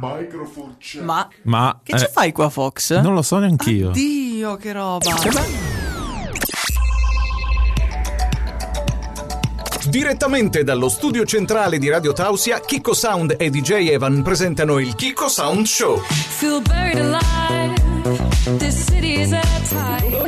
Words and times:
Microphone 0.00 0.76
check. 0.78 1.04
Ma 1.04 1.28
Ma 1.42 1.80
che 1.82 1.96
ci 1.98 2.04
eh, 2.04 2.08
fai 2.08 2.32
qua, 2.32 2.48
Fox? 2.48 3.00
Non 3.00 3.14
lo 3.14 3.22
so 3.22 3.38
neanch'io. 3.38 3.90
Dio, 3.90 4.56
che 4.56 4.72
roba. 4.72 5.10
Direttamente 9.88 10.64
dallo 10.64 10.88
studio 10.88 11.24
centrale 11.24 11.78
di 11.78 11.88
Radio 11.88 12.12
Tausia, 12.12 12.58
Kiko 12.58 12.94
Sound 12.94 13.36
e 13.38 13.50
DJ 13.50 13.88
Evan 13.90 14.22
presentano 14.22 14.78
il 14.78 14.94
Kiko 14.94 15.28
Sound 15.28 15.66
Show. 15.66 16.00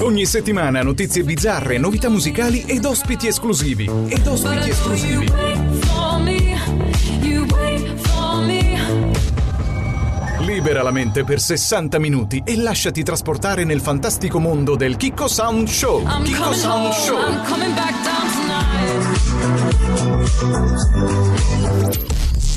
Ogni 0.01 0.27
settimana 0.27 0.83
notizie 0.83 1.23
bizzarre, 1.23 1.79
novità 1.79 2.09
musicali 2.09 2.65
ed 2.67 2.85
ospiti 2.85 3.27
esclusivi. 3.27 3.91
Ed 4.09 4.27
ospiti 4.27 4.69
esclusivi. 4.69 5.76
Libera 10.67 10.83
la 10.83 10.91
mente 10.91 11.23
per 11.23 11.39
60 11.39 12.01
minuti 12.01 12.43
e 12.45 12.57
lasciati 12.57 13.05
trasportare 13.05 13.63
nel 13.63 13.81
fantastico 13.81 14.41
mondo 14.41 14.75
del 14.75 14.97
Kiko 14.97 15.29
Sound 15.29 15.69
Show. 15.69 16.01
I'm 16.01 16.25
Kiko 16.25 16.53
Sound 16.53 16.87
home. 16.87 16.93
Show. 16.93 17.19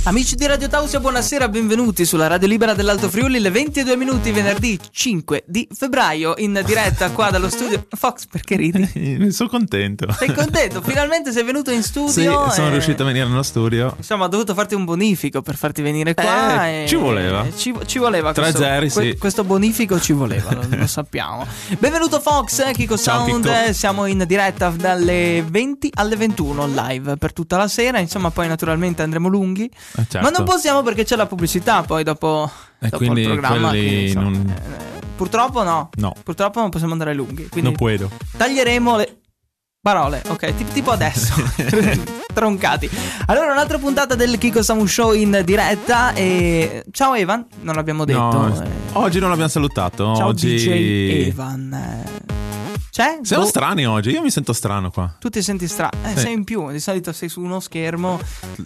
Amici 0.09 0.33
di 0.35 0.47
Radio 0.47 0.67
Tausia, 0.67 0.99
buonasera, 0.99 1.47
benvenuti 1.49 2.03
sulla 2.03 2.25
Radio 2.25 2.47
Libera 2.47 2.73
dell'Alto 2.73 3.09
Friuli, 3.09 3.39
le 3.39 3.51
22 3.51 3.95
minuti 3.95 4.31
venerdì 4.31 4.79
5 4.89 5.43
di 5.45 5.67
febbraio, 5.71 6.33
in 6.37 6.59
diretta 6.65 7.11
qua 7.11 7.29
dallo 7.29 7.47
studio. 7.47 7.85
Fox, 7.95 8.25
perché 8.25 8.55
ridi? 8.55 8.89
Ne 8.95 9.29
sono 9.29 9.49
contento. 9.49 10.11
Sei 10.13 10.33
contento? 10.33 10.81
Finalmente 10.81 11.31
sei 11.31 11.43
venuto 11.43 11.69
in 11.69 11.83
Sì, 11.83 11.89
studio. 11.89 12.49
sono 12.49 12.69
e- 12.69 12.71
riuscito 12.71 13.03
a 13.03 13.05
venire 13.05 13.27
nello 13.27 13.43
studio. 13.43 13.93
Insomma, 13.97 14.25
ho 14.25 14.27
dovuto 14.29 14.55
farti 14.55 14.73
un 14.73 14.83
bonifico 14.83 15.43
per 15.43 15.55
farti 15.55 15.83
venire 15.83 16.15
qua. 16.15 16.65
Eh, 16.67 16.83
e- 16.85 16.87
ci 16.87 16.95
voleva. 16.95 17.45
Ci, 17.55 17.71
ci 17.85 17.99
voleva 17.99 18.31
Tre 18.33 18.41
questo, 18.45 18.61
zeri, 18.61 18.89
sì. 18.89 19.15
questo 19.15 19.43
bonifico 19.43 19.99
ci 19.99 20.13
voleva, 20.13 20.51
lo, 20.55 20.65
lo 20.71 20.87
sappiamo. 20.87 21.45
Benvenuto 21.77 22.19
Fox, 22.19 22.57
eh, 22.67 22.71
Kiko 22.73 22.97
Ciao, 22.97 23.27
Sound. 23.27 23.43
Kiko. 23.47 23.73
Siamo 23.73 24.07
in 24.07 24.23
diretta 24.25 24.69
dalle 24.75 25.45
20 25.47 25.91
alle 25.93 26.15
21 26.15 26.65
live 26.65 27.15
per 27.17 27.31
tutta 27.31 27.57
la 27.57 27.67
sera. 27.67 27.99
Insomma, 27.99 28.31
poi 28.31 28.47
naturalmente 28.47 29.03
andremo 29.03 29.27
lunghi. 29.27 29.69
Eh, 29.99 30.05
certo. 30.09 30.19
Ma 30.19 30.29
non 30.35 30.45
possiamo 30.45 30.81
perché 30.81 31.03
c'è 31.03 31.15
la 31.15 31.25
pubblicità 31.25 31.81
poi 31.83 32.03
dopo, 32.03 32.49
E 32.79 32.87
dopo 32.89 33.03
il 33.03 33.23
programma. 33.25 33.69
quindi, 33.69 34.05
insomma, 34.05 34.29
non- 34.29 34.49
eh, 34.55 34.99
purtroppo 35.15 35.63
no. 35.63 35.89
No. 35.95 36.13
Purtroppo 36.23 36.59
non 36.59 36.69
possiamo 36.69 36.93
andare 36.93 37.13
lunghi. 37.13 37.47
Quindi 37.49 37.69
Non 37.69 37.77
puedo. 37.77 38.09
taglieremo 38.37 38.97
le 38.97 39.17
parole, 39.81 40.21
ok? 40.27 40.55
Tip- 40.55 40.71
tipo 40.73 40.91
adesso. 40.91 41.33
Troncati. 42.33 42.89
Allora, 43.27 43.51
un'altra 43.51 43.77
puntata 43.79 44.15
del 44.15 44.37
Kiko 44.37 44.61
Samu 44.61 44.85
Show 44.85 45.13
in 45.13 45.41
diretta. 45.43 46.13
E 46.13 46.83
ciao 46.91 47.13
Evan, 47.15 47.45
non 47.61 47.75
l'abbiamo 47.75 48.05
detto. 48.05 48.19
No, 48.19 48.61
eh. 48.63 48.67
oggi 48.93 49.19
non 49.19 49.29
l'abbiamo 49.29 49.49
salutato. 49.49 50.15
Ciao 50.15 50.27
oggi 50.27 50.55
DJ 50.55 51.27
Evan. 51.27 52.03
Eh. 52.99 53.19
C'è? 53.21 53.25
Siamo 53.25 53.43
Boh, 53.43 53.49
strani 53.49 53.85
oggi. 53.85 54.09
Io 54.11 54.21
mi 54.21 54.29
sento 54.29 54.53
strano 54.53 54.91
qua. 54.91 55.15
Tu 55.19 55.29
ti 55.29 55.41
senti 55.41 55.67
strano. 55.67 55.91
Eh, 56.03 56.09
Sì. 56.15 56.19
sei 56.19 56.33
in 56.33 56.43
più. 56.43 56.69
Di 56.71 56.79
solito 56.79 57.11
sei 57.13 57.29
su 57.29 57.41
uno 57.41 57.59
schermo. 57.59 58.19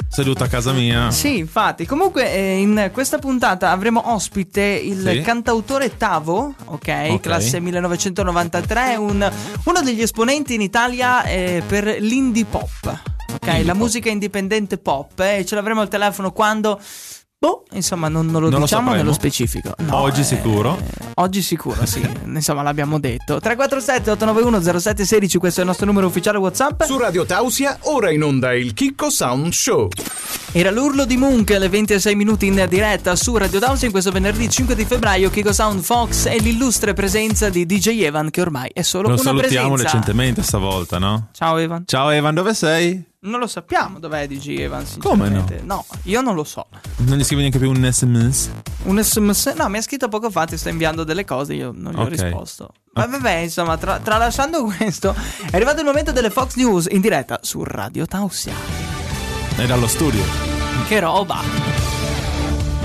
Seduto 0.09 0.43
a 0.43 0.47
casa 0.47 0.71
mia. 0.71 1.11
Sì, 1.11 1.37
infatti. 1.37 1.85
Comunque, 1.85 2.31
eh, 2.33 2.59
in 2.59 2.89
questa 2.93 3.17
puntata 3.19 3.71
avremo 3.71 4.11
ospite 4.13 4.61
il 4.61 5.07
Sì. 5.07 5.21
cantautore 5.21 5.97
Tavo, 5.97 6.53
ok? 6.65 7.19
Classe 7.19 7.59
1993, 7.59 8.95
un- 8.95 9.31
uno 9.65 9.81
degli 9.81 10.01
esponenti 10.01 10.53
in 10.55 10.61
Italia 10.61 11.23
eh, 11.23 11.61
per 11.67 11.85
l'indie 11.99 12.45
pop. 12.45 12.69
Ok, 13.33 13.47
Indie 13.47 13.63
la 13.63 13.71
pop. 13.73 13.81
musica 13.81 14.09
indipendente 14.09 14.77
pop. 14.77 15.19
E 15.19 15.43
ce 15.45 15.55
l'avremo 15.55 15.81
al 15.81 15.87
telefono 15.89 16.31
quando. 16.31 16.79
Boh, 17.43 17.65
insomma, 17.71 18.07
non, 18.07 18.27
non 18.27 18.35
lo 18.41 18.47
Non 18.49 18.59
lo 18.59 18.65
diciamo 18.65 18.83
sapremo. 18.83 19.03
nello 19.03 19.13
specifico. 19.13 19.73
No, 19.79 19.97
Oggi 19.97 20.21
eh, 20.21 20.23
sicuro. 20.23 20.77
Oggi 21.15 21.41
sicuro, 21.41 21.85
sì. 21.85 21.99
insomma, 22.23 22.61
l'abbiamo 22.61 23.01
detto. 23.01 23.41
347 23.41 24.11
891 24.11 24.61
0716, 24.61 25.37
questo 25.39 25.59
è 25.59 25.63
il 25.63 25.67
nostro 25.67 25.85
numero 25.85 26.07
ufficiale 26.07 26.37
WhatsApp. 26.37 26.83
Su 26.83 26.97
Radio 26.97 27.25
Tausia, 27.25 27.79
ora 27.81 28.11
in 28.11 28.23
onda 28.23 28.53
il 28.53 28.73
Kiko 28.73 29.09
Sound 29.09 29.51
Show. 29.51 29.89
Era 30.55 30.69
l'urlo 30.69 31.05
di 31.05 31.17
Munch 31.17 31.49
alle 31.51 31.67
26 31.67 32.13
minuti 32.15 32.45
in 32.45 32.63
diretta 32.69 33.15
su 33.15 33.35
Radio 33.35 33.57
Downs 33.59 33.81
in 33.81 33.89
questo 33.91 34.11
venerdì 34.11 34.47
5 34.47 34.75
di 34.75 34.85
febbraio 34.85 35.31
Kiko 35.31 35.51
Sound 35.51 35.81
Fox 35.81 36.27
e 36.27 36.37
l'illustre 36.37 36.93
presenza 36.93 37.49
di 37.49 37.65
DJ 37.65 38.01
Evan 38.03 38.29
che 38.29 38.41
ormai 38.41 38.69
è 38.71 38.83
solo 38.83 39.07
Lo 39.07 39.13
una 39.15 39.23
salutiamo 39.23 39.69
presenza. 39.69 39.97
recentemente 39.97 40.43
stavolta, 40.43 40.99
no? 40.99 41.29
Ciao 41.31 41.57
Evan. 41.57 41.85
Ciao 41.87 42.11
Evan, 42.11 42.35
dove 42.35 42.53
sei? 42.53 43.03
Non 43.21 43.39
lo 43.39 43.47
sappiamo 43.47 43.97
dov'è 43.97 44.27
DJ 44.27 44.59
Evan 44.59 44.85
Come 44.99 45.29
no? 45.29 45.45
No, 45.63 45.85
io 46.03 46.21
non 46.21 46.35
lo 46.35 46.43
so. 46.43 46.67
Non 46.97 47.17
gli 47.17 47.23
scrivi 47.23 47.41
neanche 47.41 47.57
più 47.57 47.71
un 47.71 47.89
sms? 47.91 48.51
Un 48.83 49.01
sms, 49.01 49.53
no, 49.57 49.69
mi 49.69 49.77
ha 49.79 49.81
scritto 49.81 50.07
poco 50.07 50.29
fa, 50.29 50.45
ti 50.45 50.55
sta 50.57 50.69
inviando 50.69 51.03
delle 51.03 51.25
cose, 51.25 51.55
io 51.55 51.71
non 51.75 51.93
gli 51.93 51.97
ho 51.99 52.03
Ok. 52.03 52.09
risposto. 52.09 52.69
Ma 52.93 53.07
vabbè, 53.07 53.37
insomma, 53.37 53.75
tra- 53.77 53.97
tralasciando 53.99 54.63
questo, 54.77 55.15
è 55.49 55.55
arrivato 55.55 55.79
il 55.79 55.85
momento 55.85 56.11
delle 56.11 56.29
Fox 56.29 56.55
News 56.57 56.87
in 56.91 57.01
diretta 57.01 57.39
su 57.41 57.63
Radio 57.63 58.05
Tausia. 58.05 58.92
È 59.55 59.65
dallo 59.65 59.87
studio. 59.87 60.23
Che 60.87 60.99
roba! 60.99 61.39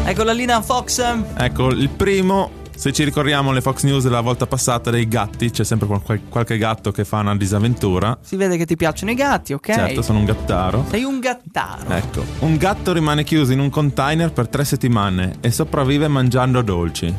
Ecco 0.05 0.23
la 0.23 0.33
linea 0.33 0.61
Fox. 0.62 1.03
Ecco, 1.37 1.69
il 1.69 1.89
primo, 1.89 2.51
se 2.75 2.93
ci 2.93 3.05
ricordiamo 3.05 3.53
le 3.53 3.61
Fox 3.61 3.83
News 3.84 4.05
della 4.05 4.21
volta 4.21 4.47
passata 4.47 4.91
dei 4.91 5.06
gatti, 5.09 5.51
c'è 5.51 5.65
sempre 5.65 5.87
qual- 5.87 6.03
qual- 6.03 6.21
qualche 6.29 6.56
gatto 6.59 6.91
che 6.93 7.05
fa 7.05 7.19
una 7.19 7.37
disavventura. 7.37 8.19
Si 8.21 8.37
vede 8.37 8.56
che 8.56 8.65
ti 8.67 8.77
piacciono 8.77 9.11
i 9.11 9.15
gatti, 9.15 9.53
ok? 9.55 9.73
Certo, 9.73 10.03
sono 10.03 10.19
un 10.19 10.25
gattaro. 10.25 10.84
Sei 10.91 11.03
un 11.05 11.19
gattaro. 11.21 11.91
Ecco, 11.91 12.25
un 12.41 12.56
gatto 12.56 12.93
rimane 12.93 13.25
chiuso 13.25 13.53
in 13.53 13.61
un 13.61 13.71
container 13.71 14.33
per 14.33 14.49
tre 14.49 14.65
settimane 14.65 15.37
e 15.41 15.50
sopravvive 15.50 16.09
mangiando 16.09 16.62
dolci. 16.62 17.12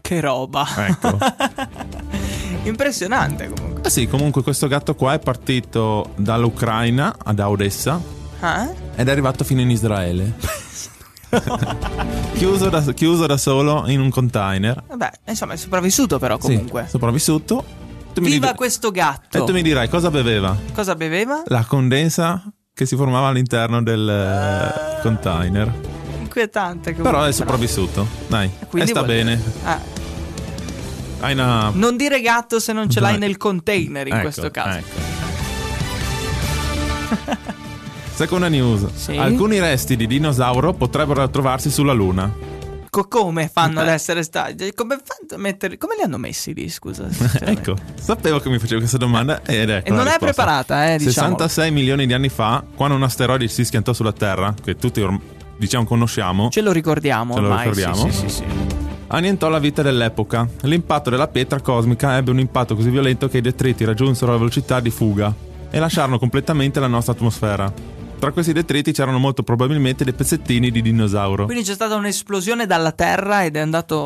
Che 0.00 0.20
roba. 0.20 0.66
Ecco. 0.86 1.18
Impressionante 2.64 3.50
comunque. 3.54 3.82
Ah 3.84 3.88
sì, 3.90 4.06
comunque 4.06 4.42
questo 4.42 4.66
gatto 4.66 4.94
qua 4.94 5.14
è 5.14 5.18
partito 5.18 6.10
dall'Ucraina 6.16 7.14
ad 7.22 7.38
Odessa 7.38 8.00
Ah? 8.40 8.68
Ed 8.96 9.08
è 9.08 9.10
arrivato 9.10 9.44
fino 9.44 9.60
in 9.60 9.70
Israele. 9.70 10.32
chiuso, 12.34 12.68
da, 12.68 12.80
chiuso 12.92 13.26
da 13.26 13.36
solo 13.36 13.84
in 13.88 14.00
un 14.00 14.10
container. 14.10 14.82
Vabbè, 14.86 15.10
insomma, 15.26 15.54
è 15.54 15.56
sopravvissuto 15.56 16.18
però 16.18 16.38
comunque. 16.38 16.84
Sì, 16.84 16.90
sopravvissuto. 16.90 17.64
Tu 18.14 18.20
mi 18.20 18.30
Viva 18.30 18.50
di- 18.52 18.56
questo 18.56 18.90
gatto. 18.92 19.38
E 19.42 19.44
tu 19.44 19.52
mi 19.52 19.62
dirai 19.62 19.88
cosa 19.88 20.10
beveva? 20.10 20.56
Cosa 20.72 20.94
beveva? 20.94 21.42
La 21.46 21.64
condensa 21.64 22.42
che 22.72 22.86
si 22.86 22.94
formava 22.96 23.28
all'interno 23.28 23.82
del 23.82 24.08
eh, 24.08 25.00
container. 25.02 25.72
Inquietante 26.20 26.90
comunque. 26.94 27.10
Però 27.10 27.24
è 27.24 27.32
sopravvissuto. 27.32 28.06
Dai, 28.28 28.48
e 28.60 28.66
Quindi 28.66 28.90
sta 28.90 29.02
bene. 29.02 29.40
Ah, 29.64 29.80
Hai 31.20 31.32
una... 31.32 31.70
non 31.74 31.96
dire 31.96 32.20
gatto 32.20 32.60
se 32.60 32.72
non 32.72 32.88
ce 32.88 33.00
l'hai 33.00 33.18
nel 33.18 33.36
container 33.36 34.06
in 34.06 34.12
Ecco, 34.12 34.22
questo 34.22 34.50
caso. 34.50 34.78
ecco. 34.78 35.12
Seconda 38.14 38.48
news. 38.48 38.86
Sì? 38.94 39.16
Alcuni 39.16 39.58
resti 39.58 39.96
di 39.96 40.06
dinosauro 40.06 40.72
potrebbero 40.72 41.28
trovarsi 41.30 41.68
sulla 41.70 41.92
Luna. 41.92 42.32
Co- 42.88 43.08
come 43.08 43.50
fanno 43.52 43.80
ad 43.80 43.88
Eh. 43.88 43.92
essere 43.92 44.22
stati? 44.22 44.72
Come, 44.72 44.96
fanno 45.02 45.34
a 45.34 45.36
mettere- 45.36 45.76
come 45.78 45.96
li 45.96 46.02
hanno 46.02 46.16
messi 46.16 46.54
lì, 46.54 46.68
scusa? 46.68 47.08
ecco, 47.42 47.74
sapevo 48.00 48.38
che 48.38 48.48
mi 48.50 48.58
facevi 48.60 48.78
questa 48.78 48.98
domanda 48.98 49.42
ed 49.42 49.68
ecco 49.68 49.88
E 49.88 49.90
non 49.90 50.04
la 50.04 50.10
è 50.14 50.18
risposta. 50.18 50.26
preparata, 50.26 50.92
eh, 50.92 50.98
diciamo. 50.98 51.26
66 51.36 51.70
milioni 51.72 52.06
di 52.06 52.12
anni 52.12 52.28
fa, 52.28 52.62
quando 52.76 52.94
un 52.94 53.02
asteroide 53.02 53.48
si 53.48 53.64
schiantò 53.64 53.92
sulla 53.92 54.12
Terra, 54.12 54.54
che 54.62 54.76
tutti 54.76 55.00
orm- 55.00 55.20
diciamo 55.56 55.84
conosciamo, 55.84 56.50
Ce 56.50 56.60
lo 56.60 56.70
ricordiamo 56.70 57.34
Ce 57.34 57.40
lo 57.40 57.48
ormai. 57.48 57.62
sì, 57.74 57.80
ricordiamo? 57.80 58.10
Sì, 58.12 58.16
sì, 58.16 58.28
sì. 58.28 58.44
annientò 59.08 59.48
la 59.48 59.58
vita 59.58 59.82
dell'epoca. 59.82 60.48
L'impatto 60.62 61.10
della 61.10 61.26
pietra 61.26 61.60
cosmica 61.60 62.16
ebbe 62.16 62.30
un 62.30 62.38
impatto 62.38 62.76
così 62.76 62.90
violento 62.90 63.28
che 63.28 63.38
i 63.38 63.40
detriti 63.40 63.84
raggiunsero 63.84 64.30
la 64.30 64.38
velocità 64.38 64.78
di 64.78 64.90
fuga 64.90 65.34
e 65.68 65.78
lasciarono 65.80 66.20
completamente 66.20 66.78
la 66.78 66.86
nostra 66.86 67.12
atmosfera. 67.12 67.72
Tra 68.24 68.32
questi 68.32 68.54
detriti 68.54 68.92
c'erano 68.92 69.18
molto 69.18 69.42
probabilmente 69.42 70.02
dei 70.02 70.14
pezzettini 70.14 70.70
di 70.70 70.80
dinosauro. 70.80 71.44
Quindi 71.44 71.62
c'è 71.62 71.74
stata 71.74 71.94
un'esplosione 71.94 72.64
dalla 72.64 72.92
terra 72.92 73.44
ed 73.44 73.54
è 73.54 73.60
andato. 73.60 73.96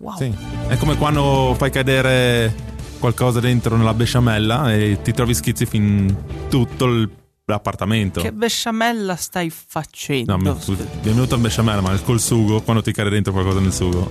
Wow. 0.00 0.16
Sì. 0.16 0.32
È 0.68 0.78
come 0.78 0.96
quando 0.96 1.54
fai 1.58 1.70
cadere 1.70 2.54
qualcosa 2.98 3.38
dentro 3.38 3.76
nella 3.76 3.92
besciamella 3.92 4.72
e 4.72 5.00
ti 5.02 5.12
trovi 5.12 5.34
schizzi 5.34 5.66
fin 5.66 6.16
tutto 6.48 6.86
il- 6.86 7.10
l'appartamento. 7.44 8.22
Che 8.22 8.32
besciamella 8.32 9.16
stai 9.16 9.50
facendo? 9.50 10.34
No, 10.34 10.38
mi, 10.38 10.48
è 10.48 10.86
venuto 11.02 11.34
il 11.34 11.40
besciamella, 11.42 11.82
ma 11.82 11.94
col 11.98 12.18
sugo, 12.20 12.62
quando 12.62 12.80
ti 12.80 12.90
cade 12.90 13.10
dentro 13.10 13.32
qualcosa 13.34 13.60
nel 13.60 13.74
sugo. 13.74 14.10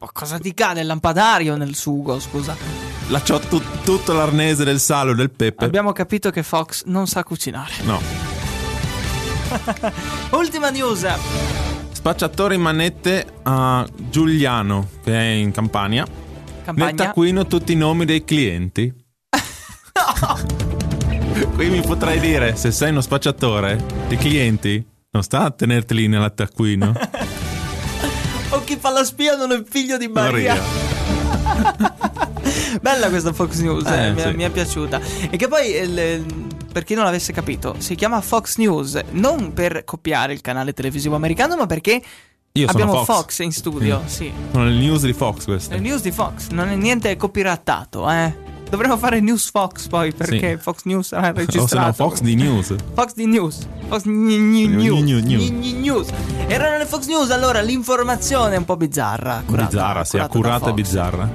Ma 0.00 0.08
cosa 0.12 0.36
ti 0.40 0.52
cade? 0.52 0.80
Il 0.80 0.86
lampadario 0.88 1.54
nel 1.54 1.76
sugo, 1.76 2.18
scusa. 2.18 2.56
Lasciò 3.06 3.38
tu- 3.38 3.62
tutto 3.84 4.12
l'arnese 4.14 4.64
del 4.64 4.80
sale 4.80 5.12
e 5.12 5.14
del 5.14 5.30
pepe. 5.30 5.64
Abbiamo 5.64 5.92
capito 5.92 6.30
che 6.30 6.42
Fox 6.42 6.82
non 6.86 7.06
sa 7.06 7.22
cucinare. 7.22 7.72
No. 7.84 8.33
Ultima 10.32 10.70
news. 10.70 11.06
Spacciatore 11.92 12.54
in 12.54 12.60
manette 12.60 13.24
a 13.44 13.86
Giuliano, 14.10 14.88
che 15.02 15.12
è 15.14 15.30
in 15.32 15.52
Campania. 15.52 16.04
Nel 16.04 16.64
Campagna. 16.64 16.94
taccuino 16.94 17.46
tutti 17.46 17.72
i 17.72 17.76
nomi 17.76 18.04
dei 18.04 18.24
clienti. 18.24 18.92
Qui 21.54 21.68
mi 21.68 21.80
potrai 21.82 22.20
dire, 22.20 22.56
se 22.56 22.70
sei 22.70 22.90
uno 22.90 23.00
spacciatore, 23.00 23.82
i 24.08 24.16
clienti 24.16 24.84
non 25.10 25.22
sta 25.22 25.44
a 25.44 25.50
tenerteli 25.50 26.06
nel 26.08 26.32
taccuino. 26.34 26.92
o 28.50 28.64
chi 28.64 28.76
fa 28.78 28.90
la 28.90 29.04
spia 29.04 29.36
non 29.36 29.52
è 29.52 29.62
figlio 29.68 29.96
di 29.96 30.08
Maria. 30.08 30.56
Bella 32.80 33.08
questa 33.08 33.32
Fox 33.32 33.58
News, 33.60 33.84
eh, 33.86 34.06
Eh, 34.06 34.12
mi, 34.12 34.20
è- 34.20 34.28
sì. 34.28 34.34
mi 34.36 34.42
è 34.44 34.50
piaciuta. 34.50 35.00
E 35.30 35.36
che 35.36 35.48
poi, 35.48 35.70
il- 35.74 36.24
per 36.74 36.82
chi 36.82 36.94
non 36.94 37.04
l'avesse 37.04 37.32
capito, 37.32 37.76
si 37.78 37.94
chiama 37.94 38.20
Fox 38.20 38.56
News 38.56 39.00
non 39.12 39.52
per 39.52 39.84
copiare 39.84 40.32
il 40.32 40.40
canale 40.40 40.72
televisivo 40.72 41.14
americano, 41.14 41.54
ma 41.56 41.66
perché 41.66 42.02
Io 42.50 42.66
abbiamo 42.68 43.04
Fox. 43.04 43.06
Fox. 43.06 43.38
in 43.44 43.52
studio. 43.52 44.02
Sì. 44.10 44.32
Sono 44.50 44.64
le 44.64 44.74
news 44.74 45.04
di 45.04 45.12
Fox 45.12 45.44
queste. 45.44 45.74
Le 45.74 45.80
news 45.80 46.02
di 46.02 46.10
Fox, 46.10 46.48
non 46.48 46.66
è 46.68 46.74
niente 46.74 47.14
copyrightato, 47.16 48.10
eh. 48.10 48.34
Dovremmo 48.68 48.96
fare 48.96 49.20
News 49.20 49.50
Fox 49.50 49.86
poi, 49.86 50.12
perché 50.12 50.56
Sì. 50.56 50.62
Fox 50.62 50.78
News 50.82 51.06
sarà 51.06 51.28
O 51.30 51.34
se 51.34 51.44
registrato. 51.44 51.86
no 51.86 51.92
Fox 51.92 52.20
di 52.22 52.34
news. 52.34 52.74
Fox 52.94 53.14
di 53.14 53.26
News. 53.26 53.68
Fox 53.86 54.02
News. 54.02 55.00
News. 55.22 55.50
News. 55.50 56.08
Erano 56.48 56.78
le 56.78 56.86
Fox 56.86 57.06
News, 57.06 57.30
allora 57.30 57.60
l'informazione 57.60 58.56
è 58.56 58.58
un 58.58 58.64
po' 58.64 58.76
bizzarra. 58.76 59.36
Accurata, 59.36 59.66
bizzarra, 59.68 60.04
sì, 60.04 60.18
accurata 60.18 60.70
e 60.70 60.72
bizzarra. 60.72 61.30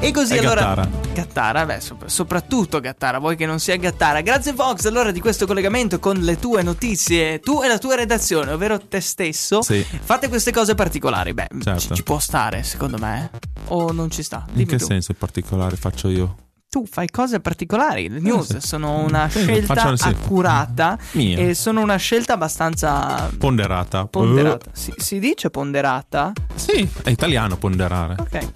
E 0.00 0.12
così 0.12 0.34
È 0.34 0.38
allora. 0.38 0.60
Gattara. 0.60 0.88
Gattara, 1.12 1.66
beh, 1.66 1.80
sop- 1.80 2.06
soprattutto 2.06 2.78
Gattara, 2.78 3.18
vuoi 3.18 3.34
che 3.36 3.46
non 3.46 3.58
sia 3.58 3.76
Gattara. 3.76 4.20
Grazie 4.20 4.54
Fox 4.54 4.84
allora 4.86 5.10
di 5.10 5.18
questo 5.20 5.44
collegamento 5.44 5.98
con 5.98 6.18
le 6.18 6.38
tue 6.38 6.62
notizie, 6.62 7.40
tu 7.40 7.62
e 7.64 7.68
la 7.68 7.78
tua 7.78 7.96
redazione, 7.96 8.52
ovvero 8.52 8.78
te 8.78 9.00
stesso. 9.00 9.60
Sì. 9.60 9.84
Fate 10.02 10.28
queste 10.28 10.52
cose 10.52 10.76
particolari, 10.76 11.34
beh, 11.34 11.48
Certo. 11.60 11.80
ci, 11.80 11.94
ci 11.94 12.02
può 12.04 12.20
stare 12.20 12.62
secondo 12.62 12.96
me. 12.98 13.30
O 13.68 13.90
non 13.90 14.08
ci 14.10 14.22
sta? 14.22 14.44
In 14.48 14.54
Dimmi 14.54 14.66
che 14.66 14.76
tu. 14.78 14.84
senso 14.84 15.10
in 15.10 15.18
particolare 15.18 15.74
faccio 15.76 16.08
io? 16.08 16.36
Tu 16.70 16.86
fai 16.86 17.08
cose 17.10 17.40
particolari, 17.40 18.08
le 18.08 18.20
news 18.20 18.58
sì. 18.58 18.66
sono 18.68 18.98
una 19.00 19.28
Sì, 19.28 19.40
scelta 19.40 19.74
faccio- 19.74 19.96
sì. 19.96 20.08
accurata 20.08 20.98
Mia. 21.12 21.38
e 21.38 21.54
sono 21.54 21.80
una 21.80 21.96
scelta 21.96 22.34
abbastanza 22.34 23.28
Ponderata. 23.36 24.06
ponderata. 24.06 24.70
Si, 24.72 24.92
si 24.96 25.18
dice 25.18 25.50
ponderata? 25.50 26.32
Eh, 26.36 26.42
sì, 26.54 26.88
è 27.02 27.10
italiano 27.10 27.56
ponderare. 27.56 28.16
Ok. 28.18 28.48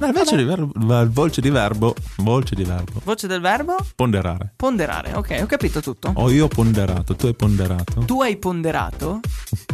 Ma 0.00 0.06
invece 0.06 0.36
di 0.36 0.44
verbo, 0.44 0.72
voce 1.10 1.40
di 1.40 1.50
verbo, 1.50 1.94
voce 2.18 2.54
di 2.54 2.62
verbo. 2.64 3.00
Voce 3.04 3.26
del 3.26 3.40
verbo? 3.40 3.76
Ponderare. 3.96 4.52
Ponderare. 4.54 5.12
Ok, 5.14 5.38
ho 5.42 5.46
capito 5.46 5.80
tutto. 5.80 6.12
Ho 6.14 6.30
io 6.30 6.46
ponderato, 6.48 7.16
tu 7.16 7.26
hai 7.26 7.34
ponderato. 7.34 8.00
Tu 8.04 8.22
hai 8.22 8.36
ponderato? 8.36 9.20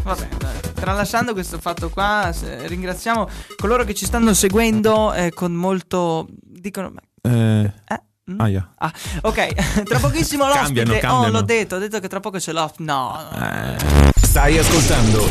Vabbè, 0.02 0.28
tralasciando 0.74 1.32
questo 1.34 1.58
fatto 1.58 1.90
qua, 1.90 2.32
ringraziamo 2.66 3.28
coloro 3.56 3.84
che 3.84 3.94
ci 3.94 4.06
stanno 4.06 4.32
seguendo 4.34 5.12
eh, 5.12 5.30
con 5.34 5.52
molto... 5.52 6.26
Dicono... 6.40 6.90
ma- 6.90 7.30
Eh, 7.30 7.72
Eh? 7.88 8.02
Mm? 8.30 8.40
aia. 8.40 8.66
Ah, 8.78 8.90
ok, 9.22 9.82
tra 9.84 9.98
pochissimo 9.98 10.46
l'ospite. 10.46 10.82
Cambiano, 10.82 10.94
Oh, 10.94 10.98
cambiano. 11.00 11.28
l'ho 11.30 11.42
detto, 11.42 11.76
ho 11.76 11.78
detto 11.78 12.00
che 12.00 12.08
tra 12.08 12.20
poco 12.20 12.38
c'è 12.38 12.52
l'off. 12.52 12.76
No, 12.78 13.18
no. 13.32 13.44
Eh, 13.44 14.12
Stai 14.22 14.58
ascoltando 14.58 15.28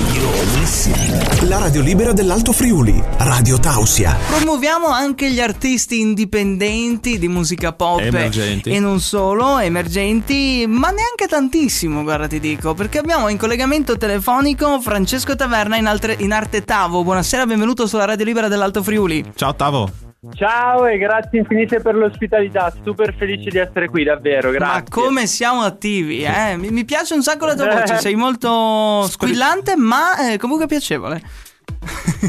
la 1.48 1.58
radio 1.58 1.82
libera 1.82 2.14
dell'Alto 2.14 2.54
Friuli, 2.54 3.04
Radio 3.18 3.60
Tausia. 3.60 4.16
Promuoviamo 4.28 4.88
anche 4.88 5.30
gli 5.32 5.42
artisti 5.42 6.00
indipendenti 6.00 7.18
di 7.20 7.28
musica 7.28 7.74
pop 7.74 8.00
Emergenti. 8.00 8.70
e 8.70 8.80
non 8.80 9.00
solo, 9.02 9.58
emergenti, 9.58 10.64
ma 10.68 10.90
neanche 10.92 11.28
tantissimo, 11.28 12.04
guarda 12.04 12.28
ti 12.28 12.40
dico, 12.40 12.76
perché 12.76 13.00
abbiamo 13.00 13.28
in 13.28 13.38
collegamento 13.38 13.98
telefonico 13.98 14.80
Francesco 14.80 15.36
Taverna 15.36 15.76
in, 15.78 15.88
altre- 15.88 16.16
in 16.20 16.32
arte 16.32 16.64
Tavo. 16.64 17.04
Buonasera, 17.04 17.46
benvenuto 17.46 17.88
sulla 17.88 18.06
Radio 18.06 18.24
Libera 18.24 18.48
dell'Alto 18.48 18.82
Friuli. 18.84 19.32
Ciao 19.36 19.54
Tavo. 19.56 19.92
Ciao 20.32 20.86
e 20.86 20.98
grazie 20.98 21.40
infinite 21.40 21.82
per 21.82 21.96
l'ospitalità, 21.96 22.74
super 22.82 23.14
felice 23.14 23.50
di 23.50 23.58
essere 23.58 23.90
qui, 23.90 24.06
davvero, 24.06 24.52
grazie. 24.52 24.74
Ma 24.74 24.84
come 24.90 25.28
siamo 25.28 25.62
attivi, 25.62 26.24
eh? 26.24 26.56
Mi, 26.56 26.70
mi 26.70 26.86
piace 26.86 27.14
un 27.14 27.22
sacco 27.22 27.46
la 27.46 27.56
tua 27.56 27.68
voce, 27.76 27.98
sei 27.98 28.16
molto 28.16 29.06
squillante, 29.10 29.76
ma 29.76 30.32
eh, 30.32 30.38
comunque 30.38 30.66
piacevole. 30.66 31.22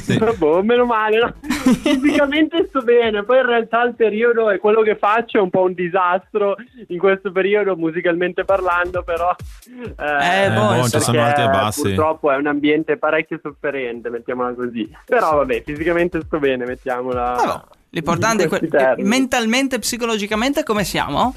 Sì. 0.02 0.18
Boh, 0.36 0.60
meno 0.64 0.84
male, 0.86 1.18
no? 1.18 1.34
Fisicamente 1.46 2.66
sto 2.68 2.80
bene, 2.82 3.22
poi 3.22 3.38
in 3.38 3.46
realtà 3.46 3.84
il 3.84 3.94
periodo 3.94 4.50
e 4.50 4.58
quello 4.58 4.82
che 4.82 4.96
faccio 4.96 5.38
è 5.38 5.40
un 5.40 5.50
po' 5.50 5.62
un 5.62 5.74
disastro 5.74 6.56
in 6.88 6.98
questo 6.98 7.30
periodo 7.30 7.76
musicalmente 7.76 8.44
parlando, 8.44 9.04
però... 9.04 9.32
Eh, 9.66 10.50
boh, 10.50 10.80
boh, 10.80 10.88
ci 10.88 11.00
sono 11.00 11.22
alti 11.22 11.42
e 11.42 11.46
bassi. 11.46 11.82
Purtroppo 11.82 12.32
è 12.32 12.36
un 12.36 12.48
ambiente 12.48 12.96
parecchio 12.96 13.38
sofferente, 13.40 14.10
mettiamola 14.10 14.52
così. 14.54 14.90
Però 15.06 15.36
vabbè, 15.36 15.62
fisicamente 15.64 16.20
sto 16.22 16.40
bene, 16.40 16.64
mettiamola... 16.64 17.34
Ah. 17.36 17.64
L'importante 17.94 18.44
è 18.44 18.48
que- 18.48 18.96
mentalmente, 18.98 19.78
psicologicamente 19.78 20.64
come 20.64 20.82
siamo? 20.82 21.32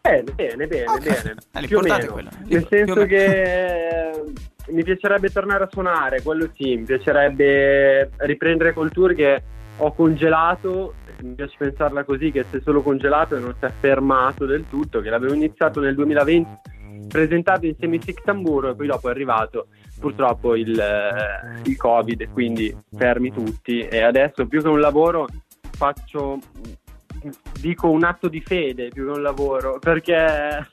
Bene, 0.00 0.22
bene, 0.32 0.66
bene, 0.68 0.84
Ok. 0.86 1.02
bene. 1.02 1.34
Eh, 1.52 1.60
l'importante 1.60 2.06
è 2.06 2.08
quello. 2.08 2.28
Nel 2.46 2.66
senso 2.70 3.04
che 3.04 4.10
eh, 4.10 4.22
mi 4.68 4.84
piacerebbe 4.84 5.28
tornare 5.30 5.64
a 5.64 5.68
suonare, 5.70 6.22
quello 6.22 6.48
sì, 6.56 6.76
mi 6.76 6.84
piacerebbe 6.84 8.10
riprendere 8.18 8.72
col 8.72 8.92
tour 8.92 9.12
che 9.14 9.42
ho 9.76 9.92
congelato, 9.92 10.94
mi 11.22 11.34
piace 11.34 11.56
pensarla 11.58 12.04
così, 12.04 12.30
che 12.30 12.44
è 12.48 12.60
solo 12.62 12.80
congelato 12.82 13.34
e 13.34 13.40
non 13.40 13.54
si 13.58 13.64
è 13.64 13.72
fermato 13.80 14.46
del 14.46 14.66
tutto, 14.70 15.00
che 15.00 15.10
l'avevo 15.10 15.34
iniziato 15.34 15.80
nel 15.80 15.96
2020, 15.96 16.48
presentato 17.08 17.66
insieme 17.66 17.96
a 17.96 18.02
Sic 18.02 18.22
Tamburo 18.22 18.70
e 18.70 18.76
poi 18.76 18.86
dopo 18.86 19.08
è 19.08 19.10
arrivato 19.10 19.66
purtroppo 19.98 20.54
il, 20.54 20.78
eh, 20.78 21.68
il 21.68 21.76
Covid 21.76 22.28
quindi 22.32 22.74
fermi 22.96 23.32
tutti. 23.32 23.80
E 23.80 24.02
adesso 24.02 24.46
più 24.46 24.62
che 24.62 24.68
un 24.68 24.80
lavoro 24.80 25.26
faccio 25.70 26.38
dico 27.60 27.90
un 27.90 28.04
atto 28.04 28.28
di 28.28 28.40
fede 28.40 28.88
più 28.88 29.06
che 29.06 29.10
un 29.10 29.22
lavoro 29.22 29.78
perché 29.80 30.68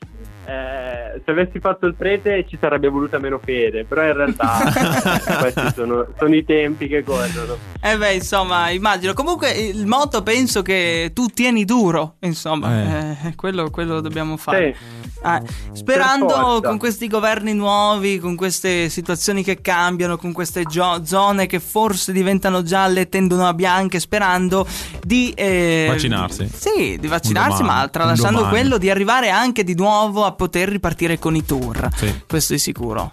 eh, 0.46 1.20
se 1.24 1.30
avessi 1.30 1.58
fatto 1.60 1.86
il 1.86 1.94
prete 1.94 2.46
ci 2.48 2.56
sarebbe 2.60 2.88
voluta 2.88 3.18
meno 3.18 3.38
fede 3.42 3.84
però 3.84 4.04
in 4.04 4.12
realtà 4.12 4.62
eh, 4.62 5.36
questi 5.40 5.72
sono, 5.74 6.06
sono 6.18 6.34
i 6.34 6.44
tempi 6.44 6.88
che 6.88 7.02
corrono 7.02 7.56
Eh 7.80 7.96
beh, 7.96 8.14
insomma, 8.14 8.70
immagino. 8.70 9.12
Comunque 9.12 9.50
il 9.50 9.86
motto 9.86 10.22
penso 10.22 10.62
che 10.62 11.10
tu 11.14 11.26
tieni 11.26 11.64
duro, 11.64 12.16
insomma, 12.20 13.16
eh, 13.22 13.34
quello, 13.36 13.70
quello 13.70 14.00
dobbiamo 14.00 14.36
fare. 14.36 14.74
Sì. 14.74 15.04
Ah, 15.22 15.42
sperando 15.72 16.60
con 16.62 16.78
questi 16.78 17.08
governi 17.08 17.52
nuovi, 17.54 18.18
con 18.18 18.36
queste 18.36 18.88
situazioni 18.88 19.42
che 19.42 19.60
cambiano, 19.60 20.16
con 20.16 20.32
queste 20.32 20.64
gio- 20.64 21.04
zone 21.04 21.46
che 21.46 21.58
forse 21.58 22.12
diventano 22.12 22.62
gialle 22.62 23.02
e 23.02 23.08
tendono 23.08 23.46
a 23.46 23.54
bianche, 23.54 23.98
sperando 23.98 24.66
di 25.02 25.32
eh, 25.34 25.86
Vaccinarsi. 25.88 26.48
Sì, 26.52 26.96
di 26.98 27.06
vaccinarsi, 27.06 27.62
domani, 27.62 27.80
ma 27.80 27.88
tralasciando 27.88 28.46
quello 28.48 28.78
di 28.78 28.90
arrivare 28.90 29.30
anche 29.30 29.64
di 29.64 29.74
nuovo 29.74 30.24
a 30.24 30.32
poter 30.36 30.68
ripartire 30.68 31.18
con 31.18 31.34
i 31.34 31.44
tour. 31.44 31.88
Sì. 31.94 32.22
Questo 32.28 32.54
è 32.54 32.58
sicuro. 32.58 33.08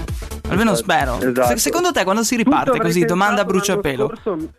Almeno 0.50 0.76
spero. 0.76 1.20
Esatto. 1.20 1.48
Se- 1.48 1.58
secondo 1.58 1.92
te 1.92 2.04
quando 2.04 2.24
si 2.24 2.36
riparte 2.36 2.80
così, 2.80 3.06
domanda 3.06 3.34
a 3.34 3.38
l'anno 3.38 3.50
bruciapelo. 3.50 4.06
scorso- 4.08 4.50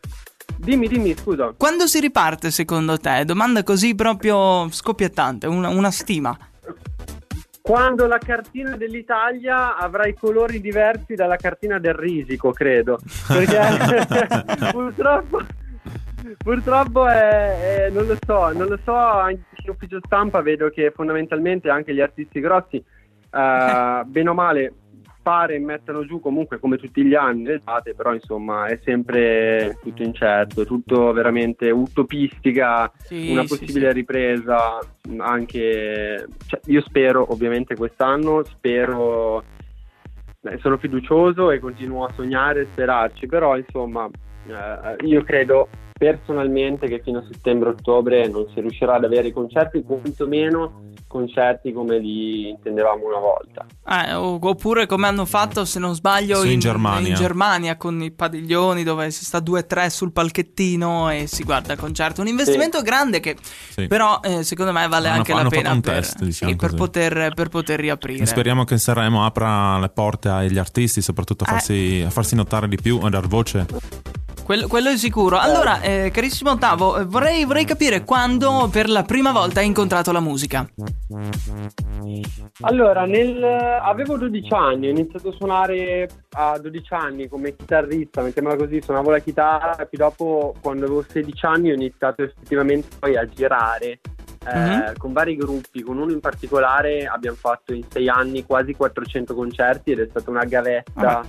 dimmi 0.56 0.88
dimmi 0.88 1.14
scusa 1.16 1.52
Quando 1.56 1.86
si 1.86 2.00
riparte 2.00 2.50
secondo 2.50 2.98
te? 2.98 3.24
Domanda 3.24 3.62
così 3.62 3.94
proprio 3.94 4.68
scoppiettante, 4.70 5.46
una, 5.46 5.68
una 5.68 5.90
stima. 5.92 6.36
quando 7.60 8.06
la 8.06 8.18
cartina 8.18 8.76
dell'Italia 8.76 9.76
avrà 9.76 10.06
i 10.06 10.14
colori 10.14 10.60
diversi 10.60 11.14
dalla 11.14 11.36
cartina 11.36 11.78
del 11.78 11.94
risico, 11.94 12.50
credo. 12.52 12.98
Perché 13.26 13.58
purtroppo, 14.72 15.40
purtroppo 16.42 17.06
è, 17.08 17.86
è- 17.86 17.90
non 17.90 18.06
lo 18.06 18.16
so, 18.26 18.52
non 18.52 18.66
lo 18.68 18.78
so, 18.84 18.94
anche 18.96 19.44
ufficio 19.70 20.00
stampa 20.04 20.42
vedo 20.42 20.70
che 20.70 20.92
fondamentalmente 20.94 21.70
anche 21.70 21.94
gli 21.94 22.00
artisti 22.00 22.40
grossi, 22.40 22.76
eh, 22.76 24.02
bene 24.06 24.28
o 24.28 24.34
male, 24.34 24.74
pare 25.24 25.58
mettano 25.58 26.04
giù 26.04 26.20
comunque 26.20 26.60
come 26.60 26.76
tutti 26.76 27.02
gli 27.02 27.14
anni 27.14 27.44
le 27.44 27.60
date, 27.64 27.94
però 27.94 28.12
insomma 28.12 28.66
è 28.66 28.78
sempre 28.84 29.78
tutto 29.82 30.02
incerto, 30.02 30.66
tutto 30.66 31.12
veramente 31.12 31.70
utopistica, 31.70 32.92
Sì, 32.98 33.30
una 33.30 33.40
sì, 33.42 33.48
possibile 33.48 33.88
sì. 33.88 33.94
ripresa 33.94 34.78
anche 35.18 36.26
cioè, 36.46 36.60
io 36.66 36.82
spero 36.82 37.32
ovviamente 37.32 37.74
quest'anno 37.74 38.44
spero 38.44 39.42
eh, 40.42 40.58
sono 40.60 40.76
fiducioso 40.76 41.50
e 41.50 41.58
continuo 41.58 42.04
a 42.04 42.12
sognare 42.12 42.62
e 42.62 42.66
sperarci 42.70 43.26
però 43.26 43.56
insomma 43.56 44.08
eh, 44.46 45.06
io 45.06 45.22
credo 45.22 45.68
personalmente 46.04 46.86
che 46.88 47.00
fino 47.02 47.18
a 47.20 47.24
settembre-ottobre 47.30 48.28
non 48.28 48.46
si 48.54 48.60
riuscirà 48.60 48.94
ad 48.94 49.04
avere 49.04 49.28
i 49.28 49.32
concerti 49.32 49.82
quantomeno 49.82 50.82
concerti 51.06 51.72
come 51.72 51.98
li 52.00 52.48
intendevamo 52.48 53.06
una 53.06 53.18
volta 53.18 53.64
Eh, 53.88 54.14
oppure 54.14 54.86
come 54.86 55.06
hanno 55.06 55.24
fatto, 55.24 55.64
se 55.64 55.78
non 55.78 55.94
sbaglio, 55.94 56.40
Su 56.40 56.48
in 56.48 56.58
Germania. 56.58 57.08
in 57.10 57.14
Germania 57.14 57.76
con 57.76 58.02
i 58.02 58.10
padiglioni 58.10 58.82
dove 58.82 59.10
si 59.12 59.24
sta 59.24 59.38
2-3 59.38 59.86
sul 59.90 60.10
palchettino 60.10 61.10
e 61.10 61.28
si 61.28 61.44
guarda 61.44 61.72
il 61.74 61.78
concerto. 61.78 62.20
Un 62.20 62.26
investimento 62.26 62.82
grande 62.82 63.20
che 63.20 63.36
Sì. 63.70 63.86
però 63.86 64.18
eh, 64.24 64.42
secondo 64.42 64.72
me 64.72 64.88
vale 64.88 65.06
Hanno 65.06 65.18
anche 65.18 65.30
fa- 65.30 65.34
la 65.34 65.40
hanno 65.42 65.50
pena 65.50 65.70
un 65.72 65.80
per, 65.82 65.94
test, 65.94 66.24
diciamo 66.24 66.50
sì, 66.50 66.56
per 66.56 66.74
poter, 66.74 67.32
per 67.34 67.48
poter 67.48 67.78
riaprire. 67.78 68.22
E 68.22 68.26
speriamo 68.26 68.64
che 68.64 68.76
Sanremo 68.76 69.24
apra 69.24 69.78
le 69.78 69.90
porte 69.90 70.28
agli 70.30 70.58
artisti, 70.58 71.00
soprattutto 71.00 71.44
a 71.44 71.46
Eh. 71.46 71.50
farsi, 71.52 72.02
a 72.04 72.10
farsi 72.10 72.34
notare 72.34 72.66
di 72.66 72.76
più, 72.82 72.98
a 73.02 73.08
dar 73.08 73.28
voce. 73.28 73.66
Quello, 74.44 74.66
quello 74.66 74.90
è 74.90 74.96
sicuro. 74.98 75.38
Allora, 75.38 75.80
eh, 75.80 76.10
carissimo 76.12 76.50
Ottavo, 76.50 76.98
eh, 76.98 77.04
vorrei, 77.04 77.44
vorrei 77.46 77.64
capire 77.64 78.04
quando 78.04 78.68
per 78.70 78.90
la 78.90 79.02
prima 79.02 79.32
volta 79.32 79.60
hai 79.60 79.66
incontrato 79.66 80.12
la 80.12 80.20
musica. 80.20 80.68
Allora, 82.60 83.06
nel, 83.06 83.42
avevo 83.42 84.18
12 84.18 84.52
anni, 84.52 84.88
ho 84.88 84.90
iniziato 84.90 85.30
a 85.30 85.32
suonare 85.32 86.08
a 86.32 86.58
12 86.58 86.92
anni 86.92 87.28
come 87.28 87.56
chitarrista, 87.56 88.20
mettiamola 88.20 88.56
così, 88.56 88.82
suonavo 88.82 89.10
la 89.10 89.18
chitarra 89.20 89.76
e 89.76 89.86
poi 89.86 89.98
dopo, 89.98 90.54
quando 90.60 90.84
avevo 90.84 91.04
16 91.08 91.46
anni, 91.46 91.70
ho 91.70 91.74
iniziato 91.74 92.22
effettivamente 92.22 92.88
poi 92.98 93.16
a 93.16 93.26
girare 93.26 94.00
eh, 94.46 94.58
Mhm. 94.58 94.96
con 94.98 95.14
vari 95.14 95.36
gruppi, 95.36 95.80
con 95.80 95.96
uno 95.96 96.12
in 96.12 96.20
particolare 96.20 97.06
abbiamo 97.06 97.36
fatto 97.40 97.72
in 97.72 97.82
6 97.88 98.08
anni 98.10 98.44
quasi 98.44 98.74
400 98.74 99.34
concerti 99.34 99.92
ed 99.92 100.00
è 100.00 100.06
stata 100.10 100.28
una 100.28 100.44
gavetta 100.44 101.22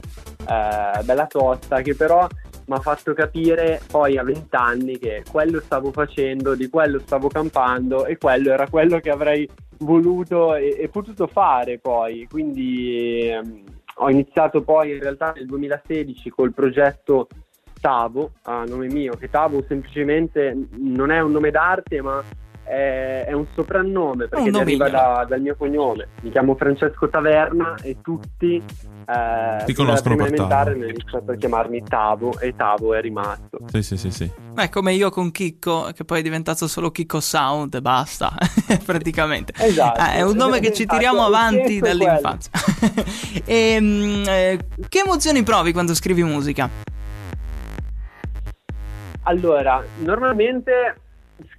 eh, 0.46 1.02
bella 1.04 1.26
tosta 1.26 1.80
che 1.82 1.96
però 1.96 2.28
mi 2.68 2.76
ha 2.76 2.80
fatto 2.80 3.14
capire 3.14 3.80
poi 3.88 4.18
a 4.18 4.24
20 4.24 4.56
anni 4.56 4.98
che 4.98 5.24
quello 5.30 5.62
stavo 5.62 5.92
facendo, 5.92 6.56
di 6.56 6.70
quello 6.70 7.00
stavo 7.00 7.28
campando 7.28 8.06
e 8.06 8.18
quello 8.18 8.52
era 8.52 8.68
quello 8.68 9.00
che 9.00 9.10
avrei 9.10 9.48
voluto 9.80 10.56
e, 10.56 10.76
e 10.80 10.90
potuto 10.90 11.28
fare 11.28 11.78
poi. 11.80 12.28
Quindi 12.30 13.30
ehm, 13.30 13.64
ho 13.98 14.10
iniziato 14.10 14.62
poi 14.62 14.94
in 14.94 15.00
realtà 15.00 15.32
nel 15.36 15.46
2016 15.46 16.30
col 16.30 16.54
progetto 16.54 17.28
Tavo, 17.80 18.32
a 18.44 18.64
nome 18.64 18.88
mio, 18.88 19.14
che 19.14 19.30
Tavo 19.30 19.64
semplicemente 19.68 20.58
non 20.78 21.12
è 21.12 21.20
un 21.20 21.32
nome 21.32 21.52
d'arte 21.52 22.02
ma 22.02 22.24
è, 22.66 23.26
è 23.28 23.32
un 23.32 23.46
soprannome 23.54 24.28
perché 24.28 24.46
Un 24.50 24.52
deriva 24.52 24.86
nomignolo. 24.88 25.14
da- 25.18 25.26
dal 25.26 25.42
mio 25.42 25.56
cognome. 25.56 26.08
Mi 26.22 26.32
chiamo 26.32 26.56
Francesco 26.56 27.08
Taverna 27.10 27.76
e 27.82 27.98
tutti 28.02 28.62
eh, 29.08 29.64
Ti 29.66 29.74
conoscono 29.74 30.16
per 30.16 30.26
elementare 30.26 30.72
hanno 30.72 30.86
iniziato 30.86 31.32
a 31.32 31.36
chiamarmi 31.36 31.84
Tavo 31.84 32.40
e 32.40 32.56
Tavo 32.56 32.94
è 32.96 33.02
rimasto. 33.02 33.60
Sì, 33.68 33.84
sì, 33.84 33.98
sì, 33.98 34.10
sì. 34.10 34.32
È 34.56 34.68
come 34.70 34.94
io 34.94 35.12
con 35.12 35.32
Chicco, 35.32 35.92
che 35.94 36.04
poi 36.06 36.20
è 36.20 36.24
diventato 36.24 36.68
solo 36.68 36.90
Chicco 36.90 37.20
Sound 37.20 37.76
e 37.76 37.82
basta, 37.82 38.34
praticamente. 38.84 39.54
Esatto. 39.58 40.02
Ah, 40.02 40.14
è 40.14 40.22
un 40.24 40.36
nome 40.36 40.60
che 40.60 40.74
ci 40.74 40.84
Esatto, 40.84 40.98
tiriamo 40.98 41.24
avanti 41.24 41.80
dall'infanzia. 41.80 42.52
Ehm, 43.46 44.24
eh, 44.28 44.60
che 44.90 45.02
emozioni 45.06 45.44
provi 45.44 45.72
quando 45.72 45.94
scrivi 45.94 46.24
musica? 46.24 46.68
Allora, 49.24 49.84
normalmente 50.00 51.00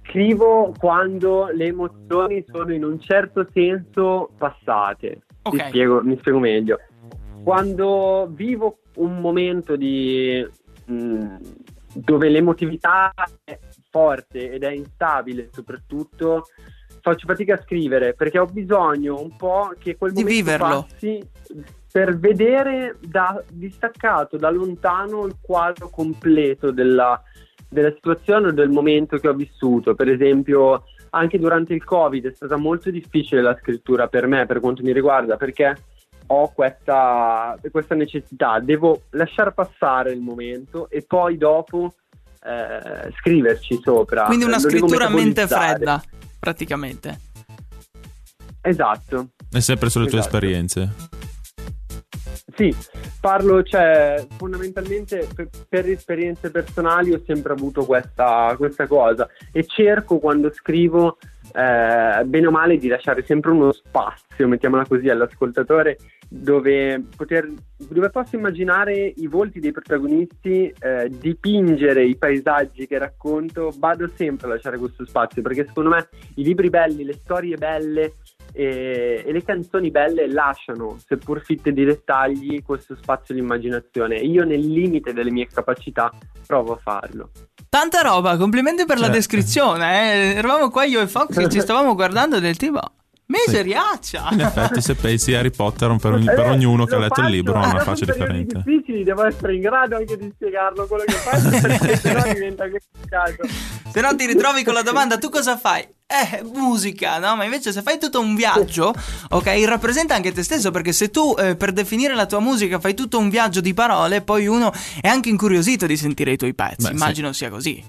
scrivo 0.01 0.73
quando 0.77 1.49
le 1.53 1.65
emozioni 1.65 2.43
sono 2.47 2.73
in 2.73 2.83
un 2.83 2.99
certo 2.99 3.47
senso 3.53 4.31
passate. 4.37 5.21
Ok. 5.43 5.53
Mi, 5.53 5.59
spiego, 5.67 6.01
mi 6.03 6.17
spiego 6.17 6.39
meglio. 6.39 6.79
Quando 7.43 8.27
vivo 8.31 8.79
un 8.95 9.19
momento 9.19 9.75
di 9.75 10.45
mh, 10.85 11.35
dove 11.93 12.29
l'emotività 12.29 13.13
è 13.43 13.57
forte 13.89 14.51
ed 14.51 14.63
è 14.63 14.71
instabile, 14.71 15.49
soprattutto 15.51 16.47
faccio 17.01 17.27
fatica 17.27 17.53
a 17.53 17.61
scrivere 17.61 18.13
perché 18.13 18.37
ho 18.37 18.45
bisogno 18.45 19.21
un 19.21 19.35
po' 19.35 19.73
che 19.79 19.95
quel 19.95 20.11
Di 20.11 20.23
momento 20.23 20.41
viverlo. 20.41 20.87
per 21.91 22.17
vedere 22.17 22.97
da 23.01 23.41
distaccato, 23.49 24.37
da 24.37 24.49
lontano 24.49 25.25
il 25.25 25.37
quadro 25.41 25.89
completo 25.89 26.71
della, 26.71 27.21
della 27.69 27.91
situazione 27.93 28.47
o 28.47 28.51
del 28.51 28.69
momento 28.69 29.17
che 29.17 29.27
ho 29.27 29.33
vissuto. 29.33 29.95
Per 29.95 30.09
esempio, 30.09 30.83
anche 31.11 31.39
durante 31.39 31.73
il 31.73 31.83
Covid 31.83 32.27
è 32.27 32.33
stata 32.33 32.57
molto 32.57 32.89
difficile 32.89 33.41
la 33.41 33.57
scrittura 33.59 34.07
per 34.07 34.27
me, 34.27 34.45
per 34.45 34.59
quanto 34.59 34.83
mi 34.83 34.93
riguarda, 34.93 35.37
perché 35.37 35.75
ho 36.27 36.51
questa, 36.53 37.57
questa 37.71 37.95
necessità, 37.95 38.59
devo 38.59 39.03
lasciar 39.11 39.53
passare 39.53 40.11
il 40.11 40.19
momento 40.19 40.89
e 40.89 41.03
poi 41.07 41.37
dopo 41.37 41.93
eh, 42.43 43.11
scriverci 43.19 43.79
sopra. 43.81 44.23
Quindi 44.23 44.45
una 44.45 44.57
Lo 44.57 44.67
devo 44.67 44.77
scrittura 44.77 45.05
a 45.05 45.09
mente 45.09 45.47
fredda, 45.47 46.03
praticamente. 46.39 47.19
Esatto. 48.61 49.29
È 49.49 49.59
sempre 49.59 49.89
sulle 49.89 50.07
tue 50.07 50.19
Esatto. 50.19 50.35
esperienze. 50.35 50.93
Sì, 52.57 52.75
parlo, 53.21 53.61
cioè, 53.61 54.25
fondamentalmente 54.35 55.27
per, 55.35 55.47
per 55.69 55.87
esperienze 55.89 56.49
personali 56.49 57.13
ho 57.13 57.21
sempre 57.23 57.53
avuto 57.53 57.85
questa, 57.85 58.55
questa 58.57 58.87
cosa 58.87 59.29
e 59.51 59.63
cerco 59.63 60.17
quando 60.17 60.51
scrivo, 60.51 61.19
eh, 61.53 62.23
bene 62.25 62.47
o 62.47 62.49
male, 62.49 62.79
di 62.79 62.87
lasciare 62.87 63.23
sempre 63.23 63.51
uno 63.51 63.71
spazio, 63.71 64.47
mettiamola 64.47 64.87
così, 64.87 65.07
all'ascoltatore 65.07 65.97
dove, 66.27 67.03
poter, 67.15 67.47
dove 67.77 68.09
posso 68.09 68.35
immaginare 68.35 69.13
i 69.17 69.27
volti 69.27 69.59
dei 69.59 69.71
protagonisti, 69.71 70.73
eh, 70.79 71.11
dipingere 71.11 72.05
i 72.05 72.17
paesaggi 72.17 72.87
che 72.87 72.97
racconto, 72.97 73.71
vado 73.77 74.09
sempre 74.15 74.47
a 74.47 74.49
lasciare 74.53 74.79
questo 74.79 75.05
spazio 75.05 75.43
perché 75.43 75.63
secondo 75.67 75.91
me 75.91 76.09
i 76.37 76.43
libri 76.43 76.71
belli, 76.71 77.03
le 77.03 77.19
storie 77.21 77.55
belle 77.55 78.13
e, 78.57 79.23
e 79.23 79.31
le 79.31 79.43
canzoni 79.43 79.91
belle 79.91 80.27
lasciano, 80.27 80.97
seppur 81.05 81.41
fitte 81.43 81.71
di 81.71 81.85
dettagli, 81.85 82.63
questo 82.63 82.95
spazio 82.95 83.35
di 83.35 83.39
immaginazione. 83.39 84.15
Io 84.17 84.43
nel 84.43 84.59
limite 84.65 85.13
delle 85.13 85.29
mie 85.29 85.47
capacità 85.47 86.11
provo 86.45 86.73
a 86.73 86.77
farlo. 86.77 87.29
Tanta 87.69 88.01
roba, 88.01 88.35
complimenti 88.37 88.85
per 88.85 88.97
la 88.97 89.05
Cioè. 89.05 89.13
descrizione. 89.15 90.11
eh. 90.11 90.35
Eravamo 90.37 90.69
qua 90.69 90.85
io 90.85 91.01
e 91.01 91.07
Fox 91.07 91.37
che 91.37 91.49
ci 91.49 91.59
stavamo 91.59 91.93
guardando 91.93 92.39
del 92.39 92.57
tipo... 92.57 92.79
Miseriaccia! 93.27 94.29
In 94.31 94.39
effetti, 94.41 94.81
se 94.81 94.95
pensi 94.95 95.33
Harry 95.33 95.51
Potter 95.51 95.93
per, 95.97 96.13
ogni- 96.13 96.25
per 96.25 96.39
Eh, 96.45 96.49
ognuno 96.49 96.85
che 96.85 96.95
ha 96.95 96.99
letto 96.99 97.19
il 97.19 97.25
faccio, 97.25 97.29
libro 97.35 97.59
ha 97.59 97.67
una 97.69 97.79
faccia 97.83 98.05
differente. 98.05 98.61
difficili 98.63 99.03
devo 99.03 99.25
essere 99.25 99.55
in 99.55 99.61
grado 99.61 99.97
anche 99.97 100.17
di 100.17 100.31
spiegarlo 100.33 100.87
quello 100.87 101.03
che 101.05 101.11
faccio 101.13 101.49
perché 101.67 101.97
sennò 101.97 102.23
diventa 102.33 102.65
complicato. 102.69 103.47
Se 103.91 104.01
no 104.01 104.15
ti 104.15 104.25
ritrovi 104.25 104.63
con 104.63 104.73
la 104.73 104.81
domanda, 104.81 105.17
tu 105.17 105.29
cosa 105.29 105.57
fai? 105.57 105.85
Eh, 106.07 106.41
musica, 106.43 107.17
no? 107.19 107.35
Ma 107.35 107.43
invece 107.43 107.73
se 107.73 107.81
fai 107.81 107.99
tutto 107.99 108.21
un 108.21 108.33
viaggio, 108.35 108.93
ok, 109.29 109.63
rappresenta 109.65 110.15
anche 110.15 110.31
te 110.31 110.41
stesso, 110.43 110.71
perché 110.71 110.93
se 110.93 111.09
tu 111.09 111.35
eh, 111.37 111.57
per 111.57 111.73
definire 111.73 112.15
la 112.15 112.25
tua 112.25 112.39
musica 112.39 112.79
fai 112.79 112.93
tutto 112.93 113.17
un 113.17 113.29
viaggio 113.29 113.59
di 113.59 113.73
parole, 113.73 114.21
poi 114.21 114.47
uno 114.47 114.71
è 115.01 115.07
anche 115.09 115.27
incuriosito 115.27 115.85
di 115.85 115.97
sentire 115.97 116.31
i 116.31 116.37
tuoi 116.37 116.53
pezzi. 116.53 116.83
Beh, 116.83 116.87
sì. 116.87 116.93
Immagino 116.93 117.33
sia 117.33 117.49
così. 117.49 117.83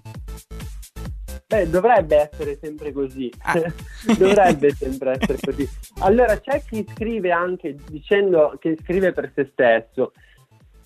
Beh, 1.48 1.70
dovrebbe 1.70 2.28
essere 2.30 2.58
sempre 2.60 2.92
così. 2.92 3.32
Ah. 3.38 3.54
dovrebbe 4.18 4.70
sempre 4.72 5.12
essere 5.12 5.38
così. 5.40 5.66
Allora, 6.00 6.38
c'è 6.38 6.62
chi 6.62 6.86
scrive 6.92 7.30
anche 7.32 7.74
dicendo 7.88 8.54
che 8.60 8.76
scrive 8.82 9.12
per 9.12 9.32
se 9.34 9.48
stesso. 9.52 10.12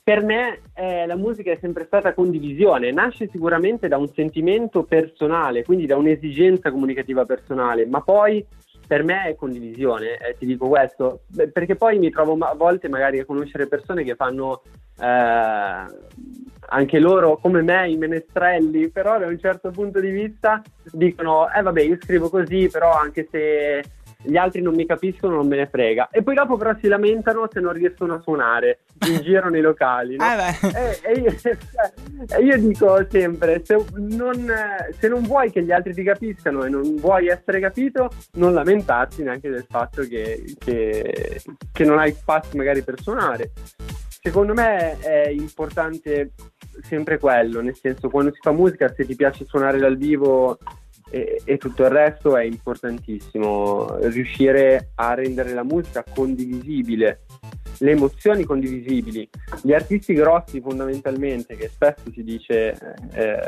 Per 0.04 0.22
me 0.22 0.60
eh, 0.74 1.04
la 1.06 1.16
musica 1.16 1.50
è 1.50 1.58
sempre 1.60 1.84
stata 1.86 2.14
condivisione, 2.14 2.92
nasce 2.92 3.28
sicuramente 3.28 3.88
da 3.88 3.96
un 3.96 4.08
sentimento 4.08 4.84
personale, 4.84 5.64
quindi 5.64 5.86
da 5.86 5.96
un'esigenza 5.96 6.70
comunicativa 6.70 7.24
personale, 7.24 7.84
ma 7.86 8.00
poi 8.00 8.44
per 8.86 9.02
me 9.02 9.24
è 9.24 9.34
condivisione, 9.34 10.16
eh, 10.18 10.36
ti 10.38 10.46
dico 10.46 10.68
questo, 10.68 11.22
perché 11.52 11.74
poi 11.74 11.98
mi 11.98 12.10
trovo 12.10 12.36
a 12.44 12.54
volte 12.54 12.88
magari 12.88 13.18
a 13.18 13.24
conoscere 13.24 13.66
persone 13.66 14.02
che 14.04 14.16
fanno 14.16 14.62
eh, 15.00 15.84
anche 16.72 16.98
loro 16.98 17.36
come 17.36 17.60
me 17.62 17.90
i 17.90 17.96
menestrelli, 17.96 18.88
però 18.88 19.18
da 19.18 19.26
un 19.26 19.38
certo 19.38 19.70
punto 19.70 20.00
di 20.00 20.10
vista 20.10 20.62
dicono 20.90 21.50
eh 21.52 21.60
vabbè 21.62 21.82
io 21.82 21.98
scrivo 22.00 22.28
così, 22.30 22.68
però 22.70 22.92
anche 22.92 23.28
se 23.30 23.82
gli 24.24 24.36
altri 24.36 24.62
non 24.62 24.74
mi 24.74 24.86
capiscono 24.86 25.34
non 25.36 25.48
me 25.48 25.56
ne 25.56 25.66
frega. 25.66 26.08
E 26.10 26.22
poi 26.22 26.34
dopo 26.34 26.56
però 26.56 26.74
si 26.80 26.88
lamentano 26.88 27.48
se 27.52 27.60
non 27.60 27.72
riescono 27.72 28.14
a 28.14 28.20
suonare 28.22 28.78
in 29.08 29.18
giro 29.22 29.50
nei 29.50 29.60
locali. 29.60 30.16
no? 30.16 30.24
Eh. 30.24 31.00
E, 31.02 31.12
e 31.12 31.20
io, 31.20 31.34
e 32.38 32.42
io 32.44 32.56
dico 32.58 33.04
sempre, 33.10 33.60
se 33.64 33.84
non, 33.96 34.50
se 34.98 35.08
non 35.08 35.22
vuoi 35.22 35.50
che 35.50 35.62
gli 35.62 35.72
altri 35.72 35.92
ti 35.92 36.04
capiscano 36.04 36.64
e 36.64 36.68
non 36.70 36.96
vuoi 36.96 37.26
essere 37.26 37.58
capito, 37.60 38.10
non 38.34 38.54
lamentarti 38.54 39.22
neanche 39.24 39.50
del 39.50 39.66
fatto 39.68 40.02
che, 40.02 40.42
che- 40.58 41.42
che 41.72 41.84
non 41.84 41.98
hai 41.98 42.12
spazio 42.12 42.56
magari 42.56 42.82
per 42.82 43.00
suonare. 43.00 43.50
Secondo 44.24 44.54
me 44.54 45.00
è 45.00 45.30
importante 45.30 46.34
sempre 46.82 47.18
quello, 47.18 47.60
nel 47.60 47.74
senso 47.74 48.08
quando 48.08 48.32
si 48.32 48.38
fa 48.40 48.52
musica, 48.52 48.88
se 48.94 49.04
ti 49.04 49.16
piace 49.16 49.44
suonare 49.44 49.78
dal 49.78 49.96
vivo 49.96 50.58
e, 51.12 51.42
e 51.44 51.58
tutto 51.58 51.82
il 51.82 51.90
resto 51.90 52.38
è 52.38 52.42
importantissimo 52.42 53.98
riuscire 54.08 54.92
a 54.94 55.12
rendere 55.12 55.52
la 55.52 55.62
musica 55.62 56.02
condivisibile, 56.14 57.20
le 57.78 57.90
emozioni 57.90 58.44
condivisibili. 58.44 59.28
Gli 59.60 59.74
artisti 59.74 60.14
grossi 60.14 60.62
fondamentalmente, 60.62 61.54
che 61.56 61.68
spesso 61.68 62.10
si 62.10 62.24
dice 62.24 62.96
eh, 63.12 63.38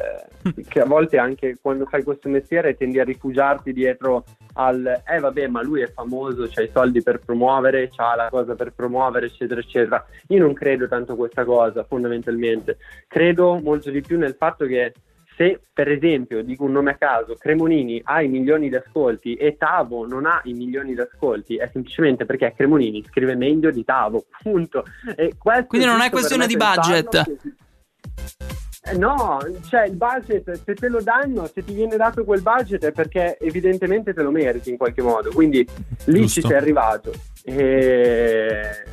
che 0.68 0.80
a 0.80 0.85
volte 0.85 1.16
anche 1.16 1.56
quando 1.59 1.87
fai 1.87 2.02
questo 2.02 2.28
mestiere 2.28 2.76
tendi 2.76 3.00
a 3.00 3.04
rifugiarti 3.04 3.73
dietro 3.73 4.25
al 4.56 5.02
eh 5.06 5.18
vabbè 5.18 5.47
ma 5.49 5.62
lui 5.62 5.80
è 5.80 5.90
famoso, 5.90 6.47
c'ha 6.50 6.61
i 6.61 6.71
soldi 6.71 7.02
per 7.02 7.21
promuovere, 7.21 7.88
c'ha 7.90 8.14
la 8.14 8.28
cosa 8.28 8.54
per 8.54 8.75
promuovere 8.75 9.26
eccetera 9.26 9.61
eccetera. 9.61 10.04
Io 10.28 10.38
non 10.38 10.52
credo 10.52 10.87
tanto 10.87 11.12
a 11.12 11.16
questa 11.16 11.44
cosa 11.44 11.83
fondamentalmente, 11.85 12.76
credo 13.09 13.59
molto 13.59 13.90
di 13.90 14.02
più 14.02 14.18
nel 14.18 14.37
fatto 14.38 14.66
che 14.66 14.92
se 15.37 15.61
per 15.73 15.91
esempio, 15.91 16.43
dico 16.43 16.64
un 16.64 16.73
nome 16.73 16.93
a 16.93 16.97
caso, 16.97 17.35
Cremonini 17.35 18.00
ha 18.05 18.23
i 18.23 18.29
milioni 18.29 18.69
di 18.69 18.76
ascolti 18.76 19.35
e 19.35 19.57
Tavo 19.57 20.07
non 20.07 20.26
ha 20.26 20.41
i 20.45 20.53
milioni 20.53 20.95
di 20.95 21.00
ascolti, 21.00 21.57
è 21.57 21.69
semplicemente 21.73 22.25
perché 22.25 22.53
Cremonini 22.57 23.05
scrive 23.09 23.35
meglio 23.35 23.71
di 23.71 23.85
Tavo, 23.85 24.26
punto. 24.43 24.85
E 25.17 25.35
Quindi 25.38 25.87
non 25.87 26.00
è 26.00 26.11
questione 26.11 26.47
di 26.47 26.57
budget. 26.57 27.25
che- 27.25 28.97
no, 28.97 29.38
cioè 29.69 29.87
il 29.87 29.97
budget, 29.97 30.62
se 30.64 30.75
te 30.75 30.88
lo 30.88 31.03
danno, 31.03 31.47
se 31.47 31.64
ti 31.64 31.73
viene 31.73 31.97
dato 31.97 32.25
quel 32.25 32.43
budget 32.43 32.85
è 32.85 32.93
perché 32.93 33.37
evidentemente 33.41 34.14
te 34.14 34.23
lo 34.23 34.31
meriti 34.31 34.71
in 34.71 34.76
qualche 34.76 35.03
modo, 35.03 35.31
quindi 35.31 35.67
lì 36.05 36.21
Giusto. 36.21 36.41
ci 36.41 36.47
sei 36.47 36.57
arrivato. 36.57 37.12
E... 37.43 38.85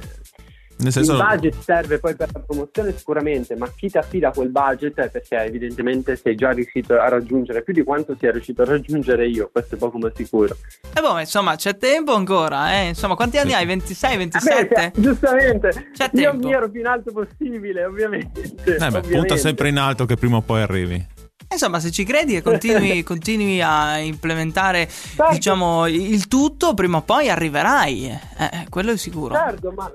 Nel 0.81 0.91
senso, 0.91 1.11
Il 1.13 1.17
budget 1.19 1.55
serve 1.59 1.99
poi 1.99 2.15
per 2.15 2.29
la 2.33 2.39
promozione 2.39 2.95
sicuramente, 2.97 3.55
ma 3.55 3.69
chi 3.75 3.89
ti 3.89 3.97
affida 3.97 4.31
quel 4.31 4.49
budget 4.49 4.99
è 4.99 5.09
perché 5.09 5.35
evidentemente 5.37 6.15
sei 6.15 6.35
già 6.35 6.51
riuscito 6.51 6.93
a 6.99 7.07
raggiungere 7.07 7.61
più 7.63 7.73
di 7.73 7.83
quanto 7.83 8.15
sia 8.19 8.31
riuscito 8.31 8.63
a 8.63 8.65
raggiungere 8.65 9.27
io, 9.27 9.49
questo 9.51 9.75
è 9.75 9.77
poco 9.77 9.97
ma 9.99 10.11
sicuro. 10.15 10.55
E 10.95 11.01
boh, 11.01 11.19
insomma, 11.19 11.55
c'è 11.55 11.77
tempo 11.77 12.13
ancora, 12.13 12.73
eh? 12.81 12.87
Insomma, 12.89 13.15
quanti 13.15 13.37
anni 13.37 13.53
hai? 13.53 13.65
26, 13.65 14.11
Beh, 14.11 14.17
27? 14.17 14.75
cioè, 14.75 14.91
giustamente, 14.95 15.69
C'è 15.93 16.09
io 16.13 16.29
tempo. 16.31 16.47
mi 16.47 16.53
ero 16.53 16.69
più 16.69 16.79
in 16.79 16.87
alto 16.87 17.11
possibile, 17.11 17.85
ovviamente. 17.85 18.41
eh 18.41 18.51
beh, 18.53 18.75
punta 18.77 18.97
ovviamente. 18.97 19.37
sempre 19.37 19.69
in 19.69 19.77
alto 19.77 20.05
che 20.05 20.15
prima 20.15 20.37
o 20.37 20.41
poi 20.41 20.61
arrivi. 20.61 21.07
Insomma, 21.51 21.79
se 21.79 21.91
ci 21.91 22.05
credi 22.05 22.35
e 22.35 22.41
continui, 22.41 23.03
continui 23.03 23.61
a 23.61 23.97
implementare, 23.97 24.87
Certo. 24.87 25.33
diciamo, 25.33 25.85
il 25.87 26.27
tutto, 26.27 26.73
prima 26.73 26.97
o 26.97 27.01
poi 27.01 27.29
arriverai. 27.29 28.05
Eh, 28.07 28.65
quello 28.69 28.91
è 28.91 28.97
sicuro. 28.97 29.35
Certo, 29.35 29.71
ma 29.71 29.91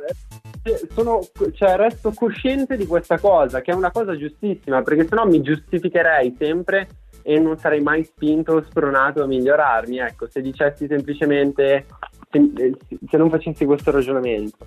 eh, 0.63 0.87
sono, 0.95 1.21
cioè, 1.55 1.77
resto 1.77 2.13
cosciente 2.13 2.77
di 2.77 2.87
questa 2.87 3.19
cosa, 3.19 3.63
che 3.63 3.71
è 3.71 3.75
una 3.75 3.91
cosa 3.91 4.17
giustissima, 4.17 4.83
perché 4.83 5.07
sennò 5.09 5.25
mi 5.25 5.41
giustificherei 5.41 6.35
sempre 6.39 6.89
e 7.23 7.39
non 7.41 7.57
sarei 7.59 7.81
mai 7.81 8.05
spinto 8.05 8.53
o 8.53 8.63
spronato 8.63 9.23
a 9.23 9.27
migliorarmi. 9.27 9.99
Ecco, 9.99 10.29
se 10.29 10.43
dicessi 10.43 10.87
semplicemente, 10.87 11.87
se, 12.31 12.39
eh, 12.39 12.77
se 13.09 13.17
non 13.17 13.31
facessi 13.31 13.65
questo 13.65 13.91
ragionamento. 13.91 14.59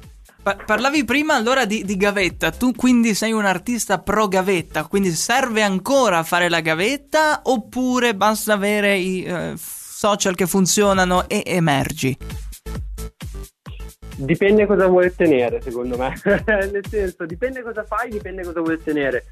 Pa- 0.42 0.56
parlavi 0.66 1.04
prima 1.04 1.36
allora 1.36 1.66
di, 1.66 1.84
di 1.84 1.98
gavetta, 1.98 2.52
tu 2.52 2.74
quindi 2.74 3.14
sei 3.14 3.34
un 3.34 3.46
artista 3.46 4.00
pro 4.00 4.30
gavetta, 4.30 4.86
quindi 4.86 5.12
serve 5.12 5.64
ancora 5.64 6.24
fare 6.24 6.48
la 6.48 6.62
gavetta 6.62 7.42
oppure 7.44 8.16
basta 8.16 8.54
avere 8.54 8.96
i 8.96 9.24
eh, 9.24 9.54
social 9.58 10.36
che 10.36 10.48
funzionano 10.48 11.28
e 11.28 11.44
emergi? 11.46 12.18
Dipende 14.16 14.66
cosa 14.66 14.88
vuoi 14.88 15.08
ottenere, 15.08 15.62
secondo 15.62 15.98
me. 15.98 16.14
Nel 16.24 16.86
senso, 16.88 17.26
dipende 17.26 17.62
cosa 17.62 17.84
fai, 17.84 18.10
dipende 18.10 18.44
cosa 18.44 18.62
vuoi 18.62 18.76
ottenere. 18.76 19.26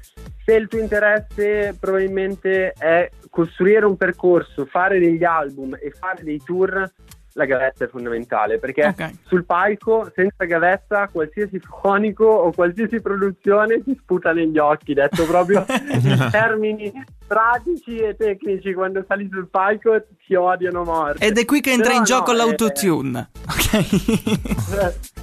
Se 0.44 0.54
il 0.54 0.68
tuo 0.68 0.78
interesse 0.78 1.76
probabilmente 1.78 2.72
è 2.72 3.10
costruire 3.28 3.84
un 3.84 3.96
percorso, 3.96 4.64
fare 4.64 4.98
degli 4.98 5.24
album 5.24 5.74
e 5.78 5.90
fare 5.90 6.22
dei 6.22 6.40
tour, 6.42 6.90
la 7.38 7.44
gavetta 7.44 7.84
è 7.84 7.88
fondamentale 7.88 8.58
perché 8.58 8.84
Ok. 8.86 9.10
sul 9.28 9.44
palco, 9.44 10.10
senza 10.12 10.44
gavetta, 10.44 11.08
qualsiasi 11.10 11.60
fonico 11.60 12.24
o 12.24 12.50
qualsiasi 12.52 13.00
produzione 13.00 13.80
ti 13.84 13.96
sputa 14.00 14.32
negli 14.32 14.58
occhi, 14.58 14.92
detto 14.92 15.24
proprio 15.24 15.64
in 15.92 16.28
termini 16.32 16.92
pratici 17.28 17.96
e 17.98 18.16
tecnici. 18.16 18.74
Quando 18.74 19.04
sali 19.06 19.28
sul 19.30 19.48
palco 19.48 20.02
ti 20.26 20.34
odiano 20.34 20.82
morte. 20.82 21.24
Ed 21.24 21.38
è 21.38 21.44
qui 21.44 21.60
che 21.60 21.70
entra 21.70 21.88
Però 21.90 21.98
in 21.98 22.04
gioco 22.04 22.32
no, 22.32 22.38
eh, 22.38 22.40
l'autotune. 22.40 23.30
Ok? 23.48 23.72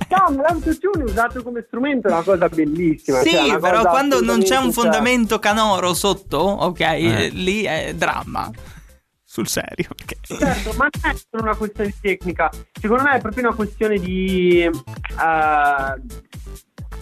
No, 0.10 0.36
ma 0.36 0.42
l'autotune 0.44 1.04
usato 1.04 1.44
come 1.44 1.64
strumento 1.68 2.08
è 2.08 2.12
una 2.12 2.22
cosa 2.24 2.48
bellissima. 2.48 3.20
Sì, 3.20 3.32
cioè, 3.32 3.60
però 3.60 3.82
quando 3.82 4.22
non 4.22 4.42
c'è 4.42 4.56
un 4.58 4.72
fondamento 4.72 5.40
canoro 5.40 5.94
sotto, 5.94 6.38
ok, 6.38 6.80
Eh. 6.80 7.26
eh, 7.26 7.30
lì 7.30 7.64
è 7.64 7.94
dramma. 7.96 8.50
Sul 9.36 9.50
serio, 9.50 9.90
perché... 9.94 10.16
Certo, 10.22 10.72
ma 10.78 10.88
non 10.90 11.12
è 11.12 11.16
solo 11.30 11.44
una 11.44 11.56
questione 11.58 11.94
tecnica, 12.00 12.50
secondo 12.72 13.04
me 13.04 13.18
è 13.18 13.20
proprio 13.20 13.48
una 13.48 13.54
questione 13.54 14.00
di. 14.00 14.62
eh, 14.62 14.72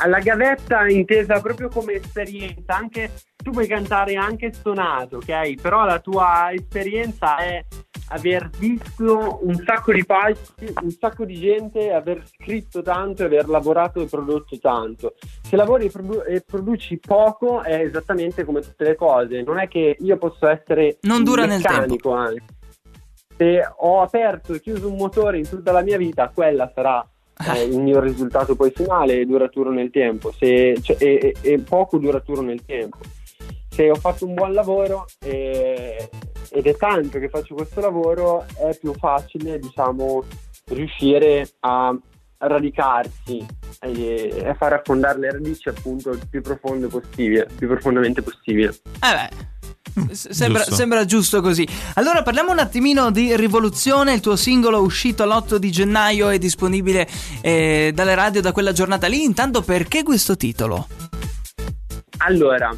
la 0.05 0.19
gavetta 0.19 0.87
intesa 0.87 1.39
proprio 1.39 1.69
come 1.69 1.93
esperienza, 1.93 2.75
anche 2.75 3.11
tu 3.43 3.51
puoi 3.51 3.67
cantare 3.67 4.15
anche 4.15 4.53
stonato, 4.53 5.17
ok? 5.17 5.61
Però 5.61 5.85
la 5.85 5.99
tua 5.99 6.51
esperienza 6.53 7.37
è 7.37 7.63
aver 8.09 8.49
visto 8.57 9.39
un 9.41 9.61
sacco 9.65 9.91
di 9.91 10.05
palchi, 10.05 10.73
un 10.81 10.91
sacco 10.91 11.25
di 11.25 11.39
gente, 11.39 11.91
aver 11.91 12.23
scritto 12.27 12.81
tanto, 12.81 13.23
aver 13.23 13.47
lavorato 13.49 14.01
e 14.01 14.05
prodotto 14.05 14.57
tanto. 14.59 15.15
Se 15.41 15.55
lavori 15.55 15.85
e, 15.85 15.89
produ- 15.89 16.23
e 16.27 16.41
produci 16.41 16.99
poco 16.99 17.61
è 17.61 17.79
esattamente 17.81 18.43
come 18.43 18.61
tutte 18.61 18.83
le 18.83 18.95
cose, 18.95 19.41
non 19.41 19.59
è 19.59 19.67
che 19.67 19.97
io 19.99 20.17
posso 20.17 20.47
essere 20.47 20.97
Non 21.01 21.23
dura 21.23 21.43
un 21.43 21.49
nel 21.49 21.57
meccanico 21.57 22.13
anche. 22.13 22.45
Se 23.35 23.61
ho 23.77 24.01
aperto 24.01 24.53
e 24.53 24.61
chiuso 24.61 24.89
un 24.89 24.95
motore 24.95 25.37
in 25.39 25.49
tutta 25.49 25.71
la 25.71 25.81
mia 25.81 25.97
vita, 25.97 26.29
quella 26.29 26.71
sarà 26.73 27.05
eh, 27.53 27.63
il 27.63 27.79
mio 27.79 27.99
risultato 27.99 28.55
poi 28.55 28.71
finale 28.71 29.19
e 29.19 29.25
duraturo 29.25 29.71
nel 29.71 29.89
tempo, 29.89 30.31
se, 30.31 30.77
cioè, 30.81 30.97
e- 30.99 31.35
e 31.41 31.59
poco 31.59 31.97
duraturo 31.97 32.41
nel 32.41 32.63
tempo. 32.65 32.99
Se 33.69 33.89
ho 33.89 33.95
fatto 33.95 34.27
un 34.27 34.35
buon 34.35 34.53
lavoro 34.53 35.05
e- 35.19 36.09
ed 36.51 36.67
è 36.67 36.75
tanto 36.75 37.19
che 37.19 37.29
faccio 37.29 37.55
questo 37.55 37.81
lavoro, 37.81 38.45
è 38.59 38.77
più 38.79 38.93
facile, 38.93 39.57
diciamo, 39.57 40.23
riuscire 40.65 41.49
a 41.61 41.97
radicarsi 42.37 43.43
e 43.79 44.53
far 44.57 44.73
affondare 44.73 45.17
le 45.19 45.31
radici 45.31 45.69
appunto 45.69 46.11
il 46.11 46.27
più 46.29 46.41
profondo 46.41 46.87
possibile, 46.87 47.47
il 47.49 47.55
più 47.55 47.67
profondamente 47.67 48.21
possibile. 48.21 48.69
Eh 49.01 49.51
Sembra 50.11 50.61
Giusto. 50.61 50.75
sembra 50.75 51.05
giusto 51.05 51.41
così. 51.41 51.67
Allora 51.95 52.23
parliamo 52.23 52.51
un 52.51 52.59
attimino 52.59 53.11
di 53.11 53.35
Rivoluzione, 53.35 54.13
il 54.13 54.21
tuo 54.21 54.35
singolo 54.35 54.81
uscito 54.81 55.25
l'8 55.25 55.55
di 55.57 55.71
gennaio 55.71 56.29
è 56.29 56.37
disponibile 56.37 57.07
eh, 57.41 57.91
dalle 57.93 58.15
radio 58.15 58.41
da 58.41 58.51
quella 58.51 58.71
giornata 58.71 59.07
lì. 59.07 59.23
Intanto 59.23 59.61
perché 59.61 60.03
questo 60.03 60.37
titolo? 60.37 60.87
Allora, 62.17 62.73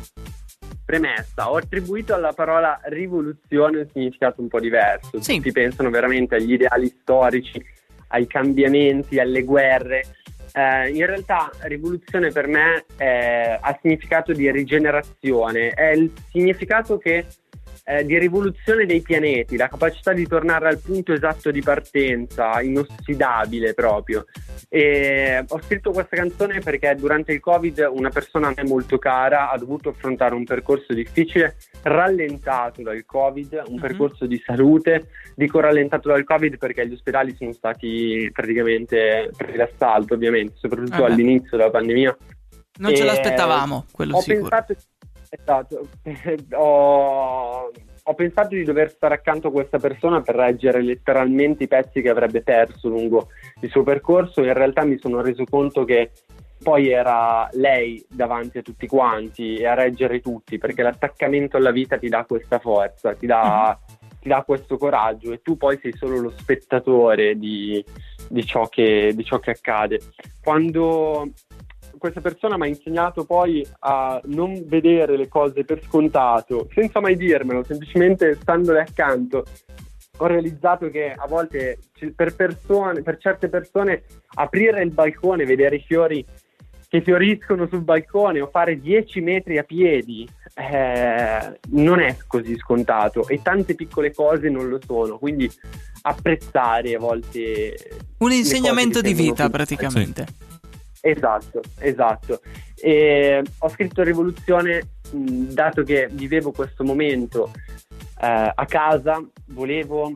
premessa, 0.84 1.52
ho 1.52 1.58
attribuito 1.58 2.14
alla 2.14 2.34
parola 2.34 2.80
rivoluzione 2.86 3.80
un 3.80 3.88
significato 3.92 4.42
un 4.42 4.48
po' 4.48 4.60
diverso. 4.60 5.22
Sì. 5.22 5.36
Tutti 5.36 5.52
pensano 5.52 5.90
veramente 5.90 6.36
agli 6.36 6.54
ideali 6.54 6.94
storici, 7.02 7.64
ai 8.10 8.28
cambiamenti, 8.28 9.20
alle 9.20 9.44
guerre. 9.44 10.04
Eh, 10.58 10.90
in 10.92 11.06
realtà 11.06 11.52
rivoluzione 11.64 12.32
per 12.32 12.48
me 12.48 12.86
eh, 12.96 13.60
ha 13.60 13.78
significato 13.82 14.32
di 14.32 14.50
rigenerazione, 14.50 15.72
è 15.72 15.92
il 15.92 16.14
significato 16.30 16.98
che 16.98 17.26
eh, 17.88 18.04
di 18.04 18.18
rivoluzione 18.18 18.86
dei 18.88 19.02
pianeti, 19.02 19.58
la 19.58 19.68
capacità 19.68 20.12
di 20.12 20.26
tornare 20.28 20.68
al 20.68 20.80
punto 20.80 21.14
esatto 21.14 21.52
di 21.52 21.62
partenza, 21.62 22.60
inossidabile 22.62 23.76
proprio. 23.76 24.26
E 24.70 25.46
ho 25.48 25.62
scritto 25.62 25.92
questa 25.92 26.16
canzone 26.16 26.60
perché 26.62 26.96
durante 26.96 27.32
il 27.32 27.40
Covid 27.40 27.88
una 27.92 28.10
persona 28.10 28.48
a 28.48 28.54
me 28.56 28.64
molto 28.64 28.98
cara 28.98 29.52
ha 29.52 29.58
dovuto 29.58 29.90
affrontare 29.90 30.34
un 30.34 30.46
percorso 30.46 30.94
difficile, 30.94 31.58
rallentato 31.84 32.82
dal 32.82 33.06
Covid, 33.06 33.64
un 33.68 33.76
Mhm. 33.76 33.80
percorso 33.80 34.26
di 34.26 34.42
salute. 34.44 35.10
Dico 35.36 35.60
rallentato 35.60 36.08
dal 36.10 36.24
Covid 36.24 36.58
perché 36.58 36.88
gli 36.88 36.94
ospedali 36.94 37.36
sono 37.38 37.52
stati 37.54 38.30
praticamente 38.34 39.30
presi 39.38 39.58
d'assalto, 39.58 40.16
ovviamente, 40.16 40.54
soprattutto 40.58 40.98
beh. 40.98 41.06
all'inizio 41.06 41.56
della 41.58 41.70
pandemia. 41.70 42.18
Non 42.78 42.94
ce 42.96 43.04
Eh, 43.04 43.06
l'aspettavamo, 43.06 43.86
quello 43.92 44.18
ho 44.18 44.22
sicuro. 44.22 44.50
pensato, 44.50 44.76
esatto, 45.30 45.88
ho, 46.56 47.72
ho 48.04 48.14
pensato 48.14 48.56
di 48.56 48.64
dover 48.64 48.92
stare 48.92 49.16
accanto 49.16 49.48
a 49.48 49.52
questa 49.52 49.80
persona 49.80 50.22
per 50.22 50.36
reggere 50.36 50.82
letteralmente 50.82 51.64
i 51.64 51.68
pezzi 51.68 52.02
che 52.02 52.10
avrebbe 52.10 52.42
perso 52.42 52.90
lungo 52.90 53.30
il 53.62 53.70
suo 53.70 53.84
percorso. 53.84 54.44
In 54.44 54.54
realtà 54.54 54.84
mi 54.84 54.98
sono 55.00 55.22
reso 55.22 55.44
conto 55.50 55.86
che 55.86 56.12
poi 56.62 56.90
era 56.90 57.48
lei 57.54 58.04
davanti 58.10 58.60
a 58.60 58.62
tutti 58.62 58.88
quanti 58.88 59.56
e 59.58 59.68
a 59.68 59.74
reggere 59.74 60.20
tutti, 60.20 60.58
perché 60.58 60.82
l'attaccamento 60.82 61.58
alla 61.58 61.72
vita 61.72 61.98
ti 61.98 62.10
dà 62.10 62.26
questa 62.26 62.60
forza, 62.60 63.14
ti 63.14 63.26
dà, 63.26 63.78
ti 64.20 64.30
dà 64.30 64.44
questo 64.44 64.78
coraggio 64.78 65.32
e 65.32 65.42
tu 65.42 65.58
poi 65.58 65.78
sei 65.82 65.94
solo 65.94 66.20
lo 66.20 66.34
spettatore 66.36 67.38
di, 67.38 67.84
di 68.30 68.46
ciò, 68.46 68.68
che, 68.68 69.14
di 69.16 69.24
ciò 69.24 69.40
che 69.40 69.52
accade. 69.52 70.00
Quando 70.42 71.32
questa 72.12 72.22
persona 72.22 72.58
mi 72.58 72.66
ha 72.66 72.68
insegnato 72.68 73.26
poi 73.26 73.66
a 73.80 74.22
non 74.26 74.64
vedere 74.68 75.18
le 75.18 75.28
cose 75.28 75.64
per 75.64 75.82
scontato, 75.84 76.68
senza 76.72 77.00
mai 77.00 77.16
dirmelo, 77.16 77.64
semplicemente 77.64 78.36
standole 78.36 78.82
accanto. 78.82 79.44
Ho 80.18 80.28
realizzato 80.28 80.90
che 80.90 81.12
a 81.12 81.26
volte 81.28 81.80
per, 82.16 82.36
persone, 82.36 83.02
per 83.02 83.18
certe 83.18 83.50
persone 83.50 84.04
aprire 84.36 84.84
il 84.84 84.92
balcone, 84.92 85.46
vedere 85.46 85.78
i 85.78 85.84
fiori 85.86 86.24
che 86.88 87.02
fioriscono 87.02 87.68
sul 87.68 87.82
balcone 87.82 88.40
o 88.40 88.48
fare 88.48 88.80
10 88.80 89.20
metri 89.22 89.58
a 89.58 89.64
piedi 89.64 90.30
eh, 90.54 91.60
non 91.72 92.00
è 92.00 92.16
così 92.28 92.56
scontato 92.58 93.28
e 93.28 93.42
tante 93.42 93.74
piccole 93.74 94.14
cose 94.14 94.48
non 94.50 94.70
lo 94.70 94.80
sono. 94.86 95.18
Quindi 95.18 95.52
apprezzare 96.04 96.94
a 96.94 97.00
volte 97.00 97.76
Un 98.20 98.32
insegnamento 98.32 99.02
di 99.02 99.14
vita 99.14 99.50
praticamente. 99.50 100.54
Esatto, 101.08 101.62
esatto. 101.78 102.42
E 102.76 103.44
ho 103.60 103.70
scritto 103.70 104.02
Rivoluzione 104.02 104.82
dato 105.12 105.84
che 105.84 106.08
vivevo 106.12 106.52
questo 106.52 106.84
momento 106.84 107.52
eh, 108.20 108.52
a 108.56 108.66
casa, 108.66 109.24
volevo 109.50 110.12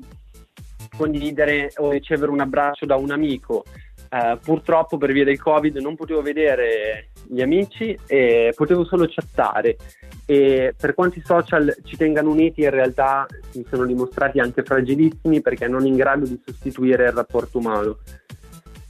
condividere 0.97 1.71
o 1.78 1.91
ricevere 1.91 2.32
un 2.32 2.39
abbraccio 2.39 2.88
da 2.88 2.95
un 2.95 3.12
amico 3.12 3.63
eh, 4.10 4.39
purtroppo 4.41 4.97
per 4.97 5.12
via 5.12 5.23
del 5.23 5.39
Covid 5.39 5.78
non 5.78 5.95
potevo 5.95 6.23
vedere 6.23 7.10
gli 7.28 7.41
amici 7.41 7.95
e 8.08 8.52
potevo 8.56 8.84
solo 8.84 9.06
chattare 9.08 9.78
e 10.25 10.73
per 10.75 10.95
quanto 10.95 11.19
i 11.19 11.23
social 11.23 11.78
ci 11.84 11.95
tengano 11.95 12.32
uniti 12.32 12.62
in 12.62 12.71
realtà 12.71 13.28
si 13.52 13.63
sono 13.69 13.86
dimostrati 13.86 14.39
anche 14.39 14.63
fragilissimi 14.63 15.41
perché 15.41 15.67
non 15.67 15.86
in 15.86 15.95
grado 15.95 16.25
di 16.25 16.41
sostituire 16.43 17.06
il 17.06 17.12
rapporto 17.12 17.60
umano. 17.60 17.99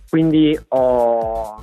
Quindi 0.09 0.57
ho 0.69 1.61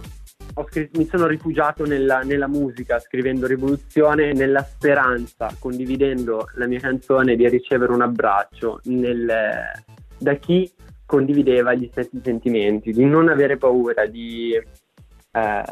scritto- 0.65 0.99
mi 0.99 1.07
sono 1.07 1.27
rifugiato 1.27 1.85
nella, 1.85 2.21
nella 2.21 2.49
musica 2.49 2.99
scrivendo 2.99 3.47
Rivoluzione 3.47 4.33
nella 4.33 4.63
speranza, 4.63 5.55
condividendo 5.59 6.49
la 6.55 6.67
mia 6.67 6.81
canzone 6.81 7.37
di 7.37 7.49
ricevere 7.49 7.93
un 7.93 8.03
abbraccio 8.03 8.81
nel- 8.85 9.83
da 10.19 10.35
chi 10.35 10.71
condivideva 11.05 11.75
gli 11.75 11.89
stessi 11.91 12.21
sentimenti, 12.23 12.93
di 12.93 13.05
non 13.05 13.29
avere 13.29 13.57
paura, 13.57 14.07
di, 14.07 14.53
eh, 14.55 15.63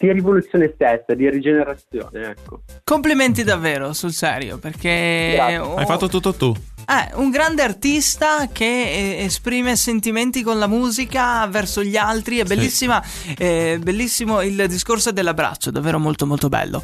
di 0.00 0.10
rivoluzione 0.12 0.72
stessa, 0.74 1.12
di 1.14 1.28
rigenerazione. 1.28 2.30
Ecco. 2.30 2.62
Complimenti 2.84 3.44
davvero, 3.44 3.92
sul 3.92 4.12
serio, 4.12 4.56
perché... 4.56 5.58
Oh, 5.60 5.74
Hai 5.74 5.84
fatto 5.84 6.08
tutto 6.08 6.32
tu. 6.32 6.54
Eh, 6.88 7.14
un 7.16 7.28
grande 7.28 7.62
artista 7.62 8.48
che 8.50 8.64
eh, 8.64 9.24
esprime 9.24 9.76
sentimenti 9.76 10.42
con 10.42 10.58
la 10.58 10.66
musica 10.66 11.46
verso 11.48 11.82
gli 11.82 11.98
altri. 11.98 12.38
È 12.38 12.44
bellissima, 12.44 13.04
eh, 13.36 13.78
bellissimo 13.80 14.40
il 14.40 14.64
discorso 14.68 15.12
dell'abbraccio, 15.12 15.70
davvero 15.70 15.98
molto 15.98 16.26
molto 16.26 16.48
bello. 16.48 16.82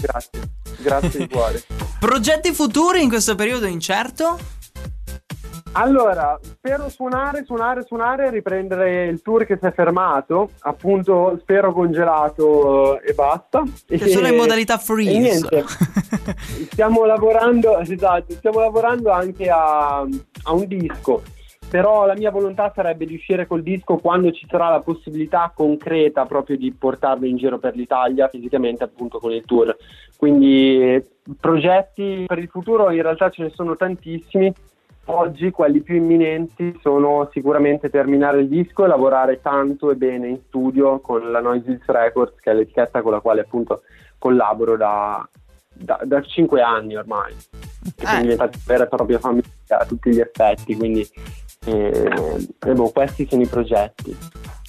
Grazie, 0.00 0.40
grazie 0.78 1.18
di 1.18 1.28
cuore. 1.28 1.62
Progetti 1.98 2.52
futuri 2.52 3.02
in 3.02 3.08
questo 3.08 3.34
periodo 3.34 3.66
incerto? 3.66 4.38
Allora, 5.78 6.38
spero 6.42 6.88
suonare, 6.88 7.44
suonare, 7.44 7.82
suonare, 7.82 8.30
riprendere 8.30 9.04
il 9.04 9.20
tour 9.20 9.44
che 9.44 9.58
si 9.60 9.66
è 9.66 9.72
fermato, 9.72 10.50
appunto 10.60 11.36
spero 11.42 11.70
congelato 11.74 12.98
eh, 12.98 13.10
e 13.10 13.12
basta. 13.12 13.62
Che 13.86 13.98
sono 14.08 14.26
in 14.26 14.32
E- 14.32 14.36
modalità 14.36 14.76
E 14.76 14.78
freeze. 14.78 15.18
niente, 15.18 15.64
stiamo 16.72 17.04
lavorando, 17.04 17.78
esatto, 17.80 18.32
stiamo 18.32 18.60
lavorando 18.60 19.10
anche 19.10 19.50
a, 19.50 19.98
a 19.98 20.52
un 20.52 20.66
disco, 20.66 21.22
però 21.68 22.06
la 22.06 22.14
mia 22.14 22.30
volontà 22.30 22.72
sarebbe 22.74 23.04
di 23.04 23.14
uscire 23.16 23.46
col 23.46 23.62
disco 23.62 23.96
quando 23.96 24.30
ci 24.32 24.46
sarà 24.48 24.70
la 24.70 24.80
possibilità 24.80 25.52
concreta 25.54 26.24
proprio 26.24 26.56
di 26.56 26.72
portarlo 26.72 27.26
in 27.26 27.36
giro 27.36 27.58
per 27.58 27.74
l'Italia 27.76 28.28
fisicamente 28.28 28.82
appunto 28.82 29.18
con 29.18 29.30
il 29.30 29.44
tour. 29.44 29.76
Quindi 30.16 31.04
progetti 31.38 32.24
per 32.26 32.38
il 32.38 32.48
futuro 32.48 32.90
in 32.90 33.02
realtà 33.02 33.28
ce 33.28 33.42
ne 33.42 33.50
sono 33.50 33.76
tantissimi. 33.76 34.50
Oggi 35.08 35.50
quelli 35.52 35.82
più 35.82 35.94
imminenti 35.94 36.76
sono 36.82 37.28
sicuramente 37.32 37.90
terminare 37.90 38.40
il 38.40 38.48
disco 38.48 38.84
e 38.84 38.88
lavorare 38.88 39.40
tanto 39.40 39.90
e 39.90 39.94
bene 39.94 40.28
in 40.28 40.40
studio 40.48 40.98
con 40.98 41.30
la 41.30 41.40
Noises 41.40 41.84
Records, 41.86 42.40
che 42.40 42.50
è 42.50 42.54
l'etichetta 42.54 43.02
con 43.02 43.12
la 43.12 43.20
quale 43.20 43.42
appunto 43.42 43.82
collaboro 44.18 44.76
da, 44.76 45.26
da, 45.72 46.00
da 46.02 46.20
5 46.20 46.60
anni 46.60 46.96
ormai. 46.96 47.32
Che 47.94 48.04
sono 48.04 48.18
Eh. 48.18 48.22
diventati 48.22 48.58
vera 48.66 48.84
e 48.84 48.88
propria 48.88 49.18
famiglia 49.20 49.44
a 49.68 49.84
tutti 49.84 50.10
gli 50.10 50.18
effetti, 50.18 50.74
quindi 50.74 51.08
eh, 51.66 52.48
e 52.66 52.72
boh, 52.72 52.90
questi 52.90 53.26
sono 53.28 53.42
i 53.42 53.46
progetti. 53.46 54.16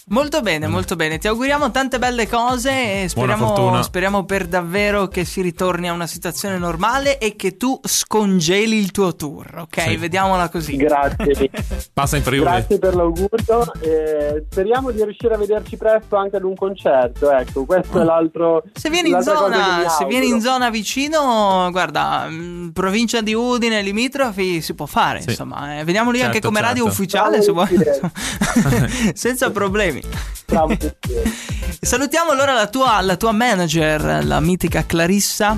Molto 0.10 0.40
bene, 0.40 0.68
molto 0.68 0.96
bene. 0.96 1.18
Ti 1.18 1.28
auguriamo 1.28 1.70
tante 1.70 2.00
belle 2.00 2.30
cose 2.30 3.04
e 3.04 3.10
speriamo, 3.10 3.82
speriamo 3.84 4.24
per 4.24 4.46
davvero 4.48 5.10
che 5.10 5.26
si 5.26 5.42
ritorni 5.42 5.90
a 5.90 5.92
una 5.92 6.08
situazione 6.08 6.58
normale 6.58 7.18
e 7.18 7.36
che 7.36 7.58
tu 7.58 7.78
scongeli 7.84 8.78
il 8.78 8.92
tuo 8.92 9.18
tour, 9.18 9.54
ok? 9.64 9.82
Sì. 9.82 9.98
Vediamola 9.98 10.48
così. 10.48 10.78
Grazie. 10.78 11.50
Passa 11.92 12.16
in 12.16 12.24
Friuli. 12.24 12.44
Grazie 12.46 12.80
per 12.80 12.96
l'augurio 12.96 13.74
e 13.82 14.46
speriamo 14.50 14.92
di 14.92 15.04
riuscire 15.04 15.34
a 15.34 15.38
vederci 15.38 15.76
presto 15.76 16.16
anche 16.16 16.38
ad 16.38 16.44
un 16.44 16.56
concerto. 16.56 17.30
Ecco, 17.30 17.66
questo 17.66 18.00
è 18.00 18.04
l'altro. 18.06 18.64
Se 18.74 18.90
vieni, 18.90 19.10
in 19.10 19.22
zona, 19.22 19.90
se 19.90 20.06
vieni 20.06 20.30
in 20.30 20.40
zona 20.40 20.70
vicino, 20.70 21.68
guarda, 21.70 22.28
mh, 22.28 22.72
provincia 22.72 23.20
di 23.20 23.34
Udine, 23.34 23.82
limitrofi, 23.82 24.62
si 24.62 24.74
può 24.74 24.86
fare, 24.86 25.20
Sì. 25.20 25.32
insomma. 25.32 25.80
eh, 25.80 25.84
veniamo 25.84 26.12
lì 26.12 26.20
anche 26.22 26.36
Certo, 26.40 26.48
come 26.48 26.62
radio 26.62 26.86
certo. 26.86 26.98
ufficiale, 27.02 27.42
se 27.42 27.52
vuoi. 27.52 27.68
Senza 29.14 29.52
problemi. 29.52 29.96
Cristiano. 30.02 30.78
Salutiamo 31.80 32.32
allora 32.32 32.54
la 32.54 32.68
tua, 32.68 33.02
la 33.02 33.16
tua 33.16 33.32
manager, 33.32 34.26
la 34.26 34.40
mitica 34.40 34.86
Clarissa. 34.86 35.56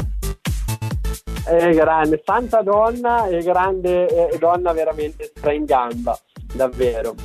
È 1.45 1.69
grande, 1.71 2.21
santa 2.23 2.61
donna 2.61 3.27
e 3.27 3.41
grande 3.41 4.29
e 4.29 4.37
donna 4.37 4.71
veramente 4.71 5.31
stra 5.35 5.51
in 5.51 5.65
gamba, 5.65 6.19
davvero. 6.53 7.15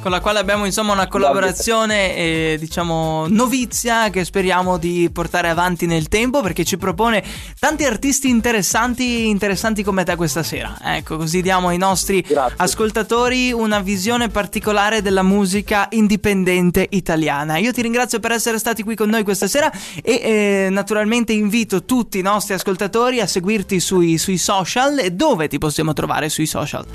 Con 0.00 0.12
la 0.12 0.20
quale 0.20 0.38
abbiamo 0.38 0.64
insomma 0.64 0.92
una 0.92 1.08
collaborazione 1.08 2.14
eh, 2.14 2.56
diciamo 2.58 3.26
novizia 3.28 4.10
che 4.10 4.24
speriamo 4.24 4.78
di 4.78 5.10
portare 5.12 5.48
avanti 5.48 5.86
nel 5.86 6.08
tempo 6.08 6.40
perché 6.40 6.64
ci 6.64 6.76
propone 6.76 7.22
tanti 7.58 7.84
artisti 7.84 8.28
interessanti 8.28 9.26
interessanti 9.26 9.82
come 9.82 10.04
te 10.04 10.14
questa 10.16 10.42
sera. 10.42 10.76
Ecco 10.80 11.16
così 11.16 11.42
diamo 11.42 11.68
ai 11.68 11.78
nostri 11.78 12.20
Grazie. 12.20 12.54
ascoltatori 12.58 13.52
una 13.52 13.80
visione 13.80 14.28
particolare 14.28 15.02
della 15.02 15.22
musica 15.22 15.88
indipendente 15.90 16.86
italiana. 16.90 17.58
Io 17.58 17.72
ti 17.72 17.82
ringrazio 17.82 18.20
per 18.20 18.32
essere 18.32 18.58
stati 18.58 18.82
qui 18.82 18.94
con 18.94 19.08
noi 19.08 19.24
questa 19.24 19.48
sera 19.48 19.70
e 20.02 20.12
eh, 20.12 20.68
naturalmente 20.70 21.32
invito 21.32 21.84
tutti 21.84 22.18
i 22.18 22.22
nostri 22.22 22.54
ascoltatori 22.54 23.20
a 23.20 23.26
seguirti 23.26 23.80
sui, 23.80 24.16
sui 24.18 24.38
social. 24.38 24.98
E 24.98 25.10
dove 25.10 25.48
ti 25.48 25.58
possiamo 25.58 25.92
trovare 25.92 26.28
sui 26.28 26.46
social 26.46 26.86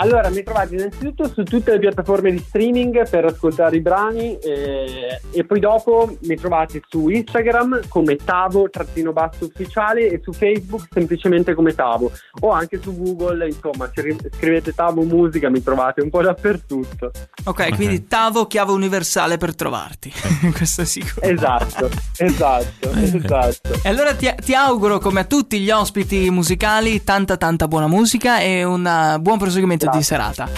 Allora, 0.00 0.28
mi 0.30 0.44
trovate 0.44 0.76
innanzitutto 0.76 1.28
su 1.28 1.42
tutte 1.42 1.72
le 1.72 1.78
piattaforme 1.80 2.30
di 2.30 2.38
streaming 2.38 3.08
per 3.08 3.24
ascoltare 3.24 3.76
i 3.76 3.80
brani 3.80 4.38
eh, 4.38 5.20
e 5.32 5.44
poi 5.44 5.58
dopo 5.58 6.16
mi 6.22 6.36
trovate 6.36 6.82
su 6.88 7.08
Instagram 7.08 7.88
come 7.88 8.14
Tavo 8.14 8.70
trattino 8.70 9.12
basso 9.12 9.46
ufficiale 9.46 10.08
e 10.08 10.20
su 10.22 10.32
Facebook 10.32 10.86
semplicemente 10.92 11.54
come 11.54 11.74
Tavo 11.74 12.12
o 12.40 12.50
anche 12.50 12.78
su 12.80 12.96
Google, 12.96 13.46
insomma, 13.46 13.90
scrivete 13.90 14.72
Tavo 14.72 15.02
musica 15.02 15.48
mi 15.50 15.62
trovate 15.62 16.00
un 16.00 16.10
po' 16.10 16.22
dappertutto. 16.22 17.10
Ok, 17.44 17.74
quindi 17.74 18.06
Tavo 18.06 18.46
chiave 18.46 18.70
universale 18.70 19.36
per 19.36 19.56
trovarti. 19.56 20.12
Questo 20.54 20.82
è 20.82 20.84
sicuro. 20.84 21.26
Esatto, 21.26 21.90
esatto, 22.18 22.90
esatto. 22.92 23.80
E 23.82 23.88
allora 23.88 24.14
ti, 24.14 24.32
ti 24.44 24.54
auguro, 24.54 24.98
come 24.98 25.20
a 25.20 25.24
tutti 25.24 25.58
gli 25.58 25.70
ospiti 25.70 26.30
musicali, 26.30 27.02
tanta 27.02 27.36
tanta 27.36 27.66
buona 27.66 27.88
musica 27.88 28.38
e 28.38 28.62
un 28.62 28.84
uh, 28.84 29.20
buon 29.20 29.38
proseguimento 29.38 29.86
di 29.90 29.98
Grazie. 29.98 30.16
serata. 30.16 30.48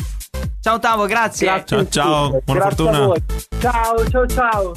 Ciao 0.61 0.79
Tavo, 0.79 1.07
grazie. 1.07 1.47
Grazie 1.47 1.77
Ciao, 1.77 1.89
ciao, 1.89 2.41
buona 2.45 2.61
Grazie 2.61 2.61
fortuna. 2.61 3.15
Ciao, 3.59 4.09
ciao, 4.09 4.27
ciao. 4.27 4.73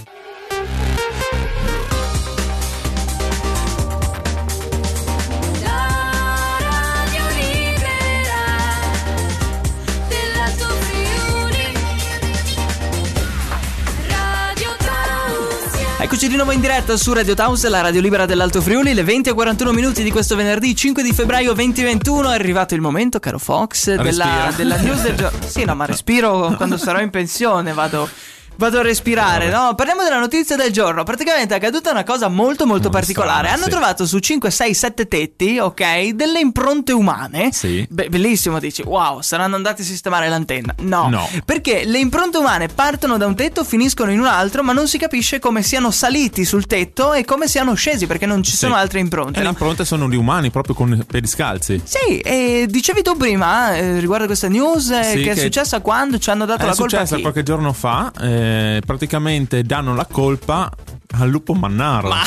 Eccoci 16.13 16.29
di 16.29 16.35
nuovo 16.35 16.51
in 16.51 16.61
diretta 16.61 16.95
su 16.95 17.11
Radio 17.11 17.33
Taus, 17.33 17.67
la 17.67 17.81
radio 17.81 17.99
libera 17.99 18.27
dell'Alto 18.27 18.61
Friuli, 18.61 18.93
le 18.93 19.03
20 19.03 19.31
e 19.31 19.33
41 19.33 19.71
minuti 19.71 20.03
di 20.03 20.11
questo 20.11 20.35
venerdì 20.35 20.75
5 20.75 21.01
di 21.01 21.11
febbraio 21.11 21.53
2021. 21.53 22.29
È 22.29 22.35
arrivato 22.35 22.75
il 22.75 22.81
momento, 22.81 23.19
caro 23.19 23.39
Fox, 23.39 23.95
della, 23.95 24.53
della 24.55 24.77
news 24.77 25.01
del 25.01 25.15
giorno. 25.15 25.39
Sì, 25.49 25.65
no, 25.65 25.73
ma 25.73 25.85
respiro 25.85 26.53
quando 26.55 26.77
sarò 26.77 26.99
in 27.01 27.09
pensione, 27.09 27.73
vado. 27.73 28.07
Vado 28.55 28.79
a 28.79 28.81
respirare, 28.83 29.49
no? 29.49 29.73
Parliamo 29.75 30.03
della 30.03 30.19
notizia 30.19 30.55
del 30.55 30.71
giorno. 30.71 31.03
Praticamente 31.03 31.53
è 31.53 31.57
accaduta 31.57 31.91
una 31.91 32.03
cosa 32.03 32.27
molto 32.27 32.65
molto 32.65 32.83
Molto 32.83 32.89
particolare. 32.89 33.47
strana, 33.47 33.53
Hanno 33.55 33.63
sì. 33.63 33.69
trovato 33.69 34.05
su 34.05 34.19
5, 34.19 34.49
6, 34.51 34.73
7 34.73 35.07
tetti, 35.07 35.57
ok, 35.59 36.09
delle 36.09 36.39
impronte 36.39 36.91
umane. 36.91 37.51
Sì. 37.51 37.85
Beh, 37.89 38.09
bellissimo, 38.09 38.59
dici, 38.59 38.81
wow, 38.83 39.21
saranno 39.21 39.55
andati 39.55 39.81
a 39.81 39.85
sistemare 39.85 40.29
l'antenna. 40.29 40.73
No, 40.81 41.09
No. 41.09 41.27
perché 41.45 41.83
le 41.85 41.97
impronte 41.97 42.37
umane 42.37 42.67
partono 42.67 43.17
da 43.17 43.25
un 43.25 43.35
tetto, 43.35 43.63
finiscono 43.63 44.11
in 44.11 44.19
un 44.19 44.27
altro, 44.27 44.63
ma 44.63 44.71
non 44.71 44.87
si 44.87 44.97
capisce 44.97 45.39
come 45.39 45.61
siano 45.63 45.89
saliti 45.91 46.45
sul 46.45 46.65
tetto 46.67 47.13
e 47.13 47.25
come 47.25 47.47
siano 47.47 47.73
scesi, 47.73 48.05
perché 48.07 48.25
non 48.25 48.43
ci 48.43 48.51
Sì. 48.51 48.57
sono 48.57 48.75
altre 48.75 48.99
impronte. 48.99 49.33
E 49.33 49.37
le 49.39 49.43
no? 49.45 49.49
impronte 49.49 49.83
sono 49.83 50.07
di 50.07 50.15
umani, 50.15 50.51
proprio 50.51 50.75
con 50.75 50.93
i 50.93 51.03
piedi 51.05 51.27
scalzi. 51.27 51.81
Sì, 51.83 52.19
e 52.19 52.65
dicevi 52.69 53.01
tu 53.01 53.17
prima 53.17 53.75
eh, 53.75 53.99
riguardo 53.99 54.25
questa 54.27 54.47
news 54.47 54.89
eh, 54.91 55.03
Sì, 55.03 55.21
che 55.23 55.31
è 55.31 55.33
che- 55.33 55.41
successa 55.41 55.81
quando 55.81 56.17
ci 56.19 56.29
hanno 56.29 56.45
dato 56.45 56.61
È 56.63 56.65
la 56.65 56.75
colpa 56.75 56.97
a 56.97 56.99
successa 57.05 57.19
qualche 57.21 57.43
giorno 57.43 57.73
fa. 57.73 58.11
eh, 58.21 58.41
praticamente 58.85 59.63
danno 59.63 59.95
la 59.95 60.05
colpa 60.05 60.69
al 61.17 61.29
lupo 61.29 61.53
mannaro. 61.53 62.09
Ma- 62.09 62.21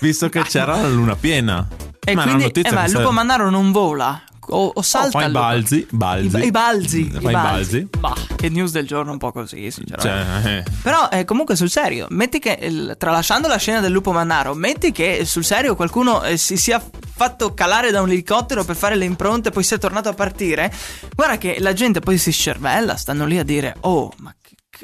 Visto 0.00 0.28
che 0.28 0.42
c'era 0.42 0.80
la 0.80 0.88
luna 0.88 1.14
piena. 1.14 1.66
E 2.04 2.14
Ma 2.16 2.22
quindi, 2.24 2.42
notizia 2.42 2.70
eh, 2.70 2.74
ma 2.74 2.84
il 2.86 2.92
lupo 2.92 3.12
mannaro 3.12 3.50
non 3.50 3.70
vola. 3.70 4.20
O, 4.48 4.72
o 4.74 4.82
salta 4.82 5.20
fa 5.20 5.26
i 5.26 5.30
balzi, 5.30 5.86
balzi. 5.88 6.36
I, 6.38 6.46
i 6.46 6.50
balzi. 6.50 7.08
Fa 7.08 7.30
i 7.30 7.32
balzi. 7.32 7.88
Bah, 8.00 8.12
che 8.34 8.48
news 8.48 8.72
del 8.72 8.84
giorno 8.88 9.12
un 9.12 9.18
po' 9.18 9.30
così, 9.30 9.70
sinceramente. 9.70 10.42
Cioè, 10.42 10.56
eh, 10.56 10.64
Però 10.82 11.08
eh, 11.12 11.24
comunque 11.24 11.54
sul 11.54 11.70
serio, 11.70 12.08
metti 12.10 12.40
che 12.40 12.58
il- 12.60 12.96
tralasciando 12.98 13.46
la 13.46 13.56
scena 13.56 13.78
del 13.78 13.92
lupo 13.92 14.10
mannaro, 14.10 14.54
metti 14.54 14.90
che 14.90 15.24
sul 15.24 15.44
serio 15.44 15.76
qualcuno 15.76 16.24
eh, 16.24 16.36
si 16.36 16.56
sia 16.56 16.82
fatto 17.14 17.54
calare 17.54 17.92
da 17.92 18.00
un 18.02 18.10
elicottero 18.10 18.64
per 18.64 18.74
fare 18.74 18.96
le 18.96 19.04
impronte, 19.04 19.50
poi 19.50 19.62
sei 19.62 19.78
tornato 19.78 20.08
a 20.08 20.12
partire. 20.14 20.72
Guarda 21.14 21.38
che 21.38 21.58
la 21.60 21.72
gente 21.72 22.00
poi 22.00 22.18
si 22.18 22.32
scervella, 22.32 22.96
stanno 22.96 23.24
lì 23.26 23.38
a 23.38 23.44
dire, 23.44 23.76
oh, 23.82 24.12
ma 24.18 24.34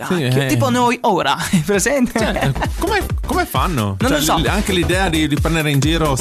cacchio, 0.06 0.42
eh. 0.42 0.46
tipo 0.46 0.70
noi 0.70 0.98
ora, 1.02 1.36
presente? 1.64 2.18
Cioè, 2.18 2.52
come, 2.78 3.04
come 3.26 3.44
fanno? 3.44 3.96
Non 3.98 4.10
lo 4.10 4.20
Cioè, 4.20 4.20
so. 4.20 4.36
l- 4.38 4.46
Anche 4.46 4.72
l'idea 4.72 5.08
di, 5.08 5.26
di 5.28 5.36
prendere 5.40 5.70
in 5.70 5.80
giro 5.80 6.16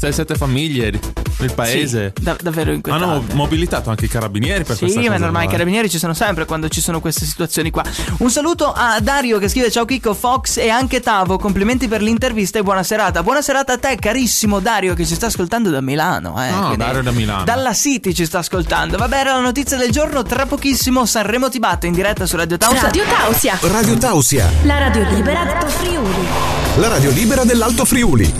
6-7 0.00 0.36
famiglie 0.36 0.90
del 1.38 1.52
paese. 1.54 2.12
Sì, 2.16 2.22
da- 2.22 2.36
davvero 2.40 2.72
inquietante. 2.72 3.04
Hanno 3.06 3.24
mobilitato 3.32 3.90
anche 3.90 4.04
i 4.04 4.08
carabinieri 4.08 4.64
per 4.64 4.74
Sì, 4.76 4.82
questa 4.82 4.98
ma 5.00 5.04
cosa. 5.06 5.16
è 5.16 5.18
normale, 5.20 5.44
i 5.44 5.48
qua. 5.48 5.56
carabinieri 5.56 5.90
ci 5.90 5.98
sono 5.98 6.14
sempre 6.14 6.44
quando 6.44 6.68
ci 6.68 6.80
sono 6.80 7.00
queste 7.00 7.24
situazioni 7.24 7.70
qua. 7.70 7.82
Un 8.18 8.30
saluto 8.30 8.72
a 8.72 8.98
Dario 9.00 9.38
che 9.38 9.48
scrive 9.48 9.70
ciao 9.70 9.84
Chicco, 9.84 10.14
Fox 10.14 10.56
e 10.58 10.68
anche 10.68 11.00
Tavo, 11.00 11.38
complimenti 11.38 11.88
per 11.88 12.02
l'intervista 12.02 12.58
e 12.58 12.62
buona 12.62 12.82
serata. 12.82 13.22
Buona 13.22 13.42
serata 13.42 13.74
a 13.74 13.78
te 13.78 13.96
carissimo 13.96 14.60
Dario 14.60 14.94
che 14.94 15.04
ci 15.06 15.14
sta 15.14 15.26
ascoltando 15.26 15.70
da 15.70 15.80
Milano. 15.80 16.40
Eh, 16.42 16.48
Ah, 16.48 16.58
quindi 16.58 16.76
Dario 16.76 17.02
da 17.02 17.10
Milano. 17.10 17.44
Dalla 17.44 17.72
City 17.74 18.12
ci 18.14 18.24
sta 18.26 18.38
ascoltando. 18.38 18.96
Vabbè, 18.96 19.16
era 19.18 19.34
la 19.34 19.40
notizia 19.40 19.76
del 19.76 19.90
giorno, 19.90 20.22
tra 20.22 20.46
pochissimo 20.46 21.04
Sanremo 21.06 21.48
ti 21.48 21.58
batte 21.58 21.86
in 21.86 21.92
diretta 21.94 22.26
su 22.26 22.36
Radio 22.36 22.56
Tausia. 22.56 22.82
Radio 22.82 23.04
Tausia, 23.04 23.58
Radio 23.62 23.98
Tausia, 23.98 24.50
la 24.64 24.78
radio 24.78 25.02
libera 25.10 25.44
del 25.44 25.70
Friuli. 25.70 26.26
la 26.76 26.88
radio 26.88 27.10
libera 27.10 27.44
dell'Alto 27.44 27.84
Friuli. 27.84 28.32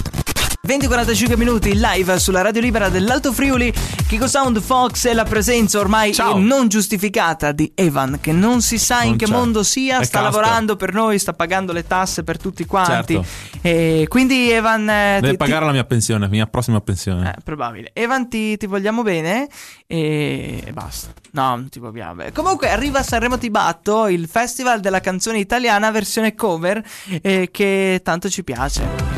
20-45 0.66 1.36
minuti 1.36 1.72
live 1.78 2.18
sulla 2.18 2.40
radio 2.40 2.60
libera 2.62 2.88
dell'Alto 2.88 3.32
Friuli. 3.34 3.70
Kiko 4.08 4.26
Sound 4.26 4.60
Fox 4.62 5.04
e 5.04 5.12
la 5.12 5.24
presenza 5.24 5.78
ormai 5.78 6.14
non 6.36 6.68
giustificata 6.68 7.52
di 7.52 7.70
Evan, 7.74 8.18
che 8.20 8.32
non 8.32 8.62
si 8.62 8.78
sa 8.78 9.02
in 9.02 9.10
Non 9.10 9.18
che 9.18 9.26
c'è. 9.26 9.30
mondo 9.32 9.62
sia, 9.62 9.98
È 10.00 10.04
sta 10.04 10.20
casta. 10.22 10.40
lavorando 10.40 10.76
per 10.76 10.94
noi, 10.94 11.18
sta 11.18 11.34
pagando 11.34 11.72
le 11.72 11.86
tasse 11.86 12.22
per 12.24 12.38
tutti 12.38 12.64
quanti. 12.64 13.14
Certo. 13.14 13.28
E 13.60 14.06
quindi 14.08 14.50
Evan... 14.50 14.88
eh, 14.88 15.18
Deve 15.20 15.32
ti- 15.32 15.36
pagare 15.36 15.66
la 15.66 15.72
mia 15.72 15.84
pensione, 15.84 16.20
la 16.20 16.30
mia 16.30 16.46
prossima 16.46 16.80
pensione. 16.80 17.30
Eh, 17.30 17.40
probabile. 17.44 17.90
Evan, 17.92 18.28
ti, 18.30 18.56
ti 18.56 18.66
vogliamo 18.66 19.02
bene 19.02 19.48
e 19.86 20.62
e 20.64 20.72
basta. 20.72 21.08
No, 21.32 21.48
non 21.56 21.68
ti 21.68 21.78
vogliamo 21.78 22.14
bene. 22.14 22.32
Comunque 22.32 22.70
arriva 22.70 23.00
a 23.00 23.02
Sanremo 23.02 23.36
Ti 23.36 23.50
Batto, 23.50 24.06
il 24.08 24.28
festival 24.28 24.80
della 24.80 25.00
canzone 25.00 25.38
italiana 25.38 25.90
versione 25.90 26.34
cover 26.34 26.82
eh, 27.20 27.48
che 27.50 28.00
tanto 28.02 28.30
ci 28.30 28.42
piace. 28.44 29.13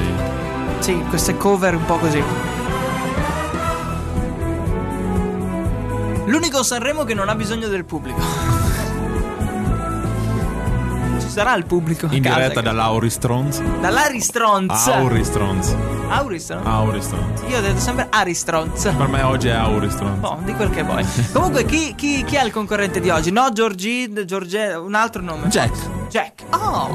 Sì. 0.79 0.95
Queste 1.09 1.37
cover 1.37 1.75
un 1.75 1.85
po' 1.85 1.97
così. 1.97 2.23
L'unico 6.27 6.63
Sanremo 6.63 7.05
che 7.05 7.15
non 7.15 7.29
ha 7.29 7.35
bisogno 7.35 7.69
del 7.69 7.85
pubblico. 7.85 8.66
Sarà 11.37 11.55
il 11.55 11.67
pubblico. 11.67 12.07
a 12.07 12.15
In 12.15 12.23
casa 12.23 12.37
diretta 12.37 12.61
che- 12.61 12.67
dall'Auristrons. 12.67 13.61
dall'Aristronz. 13.81 14.87
Auristrons. 14.87 15.77
Auristronz? 16.09 16.67
Auristrons. 16.67 17.41
Io 17.49 17.59
ho 17.59 17.61
detto 17.61 17.79
sempre 17.79 18.07
Aristronz. 18.09 18.83
Per 18.97 19.07
me 19.09 19.21
oggi 19.21 19.49
è 19.49 19.53
Auristrons. 19.53 20.17
Oh, 20.23 20.39
di 20.43 20.55
quel 20.55 20.71
che 20.71 20.83
vuoi. 20.83 21.05
Comunque, 21.33 21.67
chi, 21.67 21.95
chi- 21.95 22.25
chi 22.25 22.37
è 22.37 22.43
il 22.43 22.51
concorrente 22.53 23.01
di 23.01 23.11
oggi? 23.11 23.31
No, 23.33 23.51
Giorgi, 23.53 24.11
Giorge, 24.25 24.73
un 24.83 24.95
altro 24.95 25.21
nome. 25.21 25.49
Jack. 25.49 25.77
Jack. 26.09 26.45
Oh, 26.55 26.89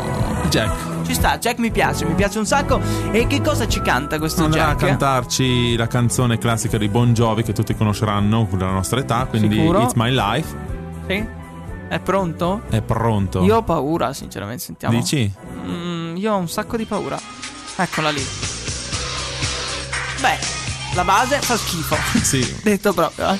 Jack. 0.49 1.05
ci 1.05 1.13
sta. 1.13 1.37
Jack 1.37 1.59
mi 1.59 1.69
piace, 1.69 2.05
mi 2.05 2.15
piace 2.15 2.39
un 2.39 2.47
sacco. 2.47 2.79
E 3.11 3.27
che 3.27 3.41
cosa 3.41 3.67
ci 3.67 3.79
canta 3.81 4.17
questo 4.17 4.43
Andrà 4.43 4.63
a 4.63 4.67
Jack? 4.69 4.85
cantarci 4.87 5.75
la 5.75 5.85
canzone 5.85 6.39
classica 6.39 6.79
di 6.79 6.87
Bon 6.89 7.13
Jovi 7.13 7.43
che 7.43 7.53
tutti 7.53 7.75
conosceranno 7.75 8.47
della 8.51 8.71
nostra 8.71 8.99
età, 9.01 9.25
quindi 9.25 9.55
Sicuro? 9.55 9.81
It's 9.83 9.93
My 9.93 10.09
Life. 10.11 10.55
Sì? 11.07 11.39
È 11.91 11.99
pronto? 11.99 12.61
È 12.69 12.81
pronto. 12.81 13.43
Io 13.43 13.57
ho 13.57 13.63
paura, 13.63 14.13
sinceramente. 14.13 14.63
Sentiamo. 14.63 14.97
Dici? 14.97 15.29
Mm, 15.65 16.15
io 16.15 16.31
ho 16.33 16.37
un 16.37 16.47
sacco 16.47 16.77
di 16.77 16.85
paura. 16.85 17.19
Eccola 17.75 18.09
lì. 18.11 18.25
Beh, 20.21 20.39
la 20.93 21.03
base 21.03 21.41
fa 21.41 21.57
schifo. 21.57 21.97
Sì. 22.23 22.59
Detto 22.63 22.93
proprio. 22.93 23.31
eh. 23.33 23.39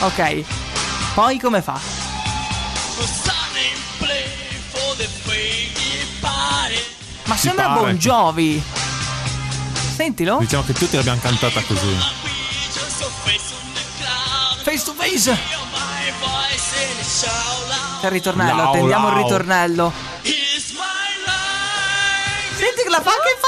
Ok. 0.00 0.44
Poi 1.14 1.38
come 1.38 1.60
fa? 1.60 1.78
Ma 7.26 7.36
sembra 7.36 7.66
pare. 7.68 7.80
Bon 7.80 7.96
Jovi. 7.98 8.62
Sentilo. 9.94 10.38
Diciamo 10.38 10.64
che 10.64 10.72
tutti 10.72 10.96
l'abbiamo 10.96 11.20
cantata 11.20 11.60
così. 11.62 12.23
Face 14.64 14.82
to 14.84 14.92
face. 14.94 15.36
C'è 18.00 18.06
il 18.06 18.10
ritornello, 18.10 18.56
Lau, 18.56 18.68
attendiamo 18.70 19.08
il 19.08 19.14
lau. 19.14 19.22
ritornello. 19.22 19.92
Senti 22.56 22.82
che 22.82 22.88
la 22.88 23.02
fa 23.02 23.10
anche 23.10 23.28
in 23.34 23.38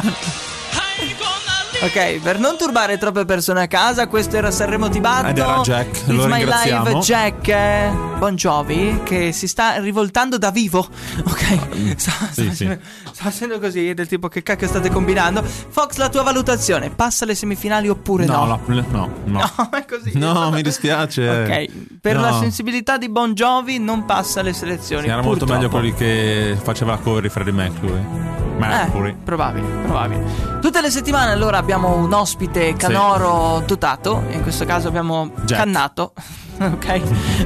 falsetto. 0.00 0.28
Ok, 1.82 2.18
per 2.20 2.38
non 2.38 2.58
turbare 2.58 2.98
troppe 2.98 3.24
persone 3.24 3.62
a 3.62 3.66
casa, 3.66 4.06
questo 4.06 4.36
era 4.36 4.50
Sanremo 4.50 4.90
Tibatto. 4.90 5.28
Ed 5.28 5.38
era 5.38 5.60
Jack, 5.62 5.96
It's 6.08 6.24
My. 6.26 6.44
Live 6.44 6.94
Jack 6.98 7.48
eh, 7.48 7.90
Bon 8.18 8.34
Jovi 8.34 9.00
che 9.02 9.32
si 9.32 9.48
sta 9.48 9.78
rivoltando 9.80 10.36
da 10.36 10.50
vivo. 10.50 10.86
Ok, 11.24 11.94
sta, 11.96 12.10
sta 12.30 12.32
Sì, 12.32 12.42
sì. 12.42 12.48
facendo, 12.66 12.78
sta 13.04 13.22
facendo 13.24 13.58
così, 13.58 13.94
del 13.94 14.06
tipo 14.08 14.28
che 14.28 14.42
cacchio 14.42 14.66
state 14.68 14.90
combinando. 14.90 15.42
Fox, 15.42 15.96
la 15.96 16.10
tua 16.10 16.22
valutazione, 16.22 16.90
passa 16.90 17.24
alle 17.24 17.34
semifinali 17.34 17.88
oppure 17.88 18.26
no? 18.26 18.44
No, 18.44 18.46
la- 18.46 18.84
no, 18.90 19.10
no. 19.24 19.38
No, 19.56 19.70
è 19.70 19.84
così. 19.86 20.18
No, 20.18 20.50
mi 20.50 20.60
dispiace. 20.60 21.28
Ok, 21.28 21.66
per 21.98 22.16
No. 22.16 22.20
la 22.20 22.32
sensibilità 22.38 22.98
di 22.98 23.08
Bon 23.08 23.32
Jovi 23.32 23.78
non 23.78 24.04
passa 24.04 24.40
alle 24.40 24.52
selezioni. 24.52 25.04
Sì, 25.04 25.08
era 25.08 25.22
molto 25.22 25.46
purtroppo. 25.46 25.54
meglio 25.54 25.70
quelli 25.70 25.94
che 25.94 26.58
faceva 26.62 26.90
la 26.92 26.98
cover 26.98 27.22
di 27.22 27.28
Freddie 27.30 27.52
Mercury. 27.54 28.49
Mercury. 28.68 29.10
Eh, 29.10 29.16
probabile, 29.24 29.66
probabile. 29.82 30.58
Tutte 30.60 30.80
le 30.80 30.90
settimane 30.90 31.32
allora 31.32 31.58
abbiamo 31.58 31.96
un 31.96 32.12
ospite 32.12 32.74
canoro 32.74 33.62
dotato. 33.66 34.22
In 34.30 34.42
questo 34.42 34.64
caso 34.64 34.88
abbiamo 34.88 35.30
Jack. 35.44 35.62
cannato. 35.62 36.12
Ok, 36.70 37.00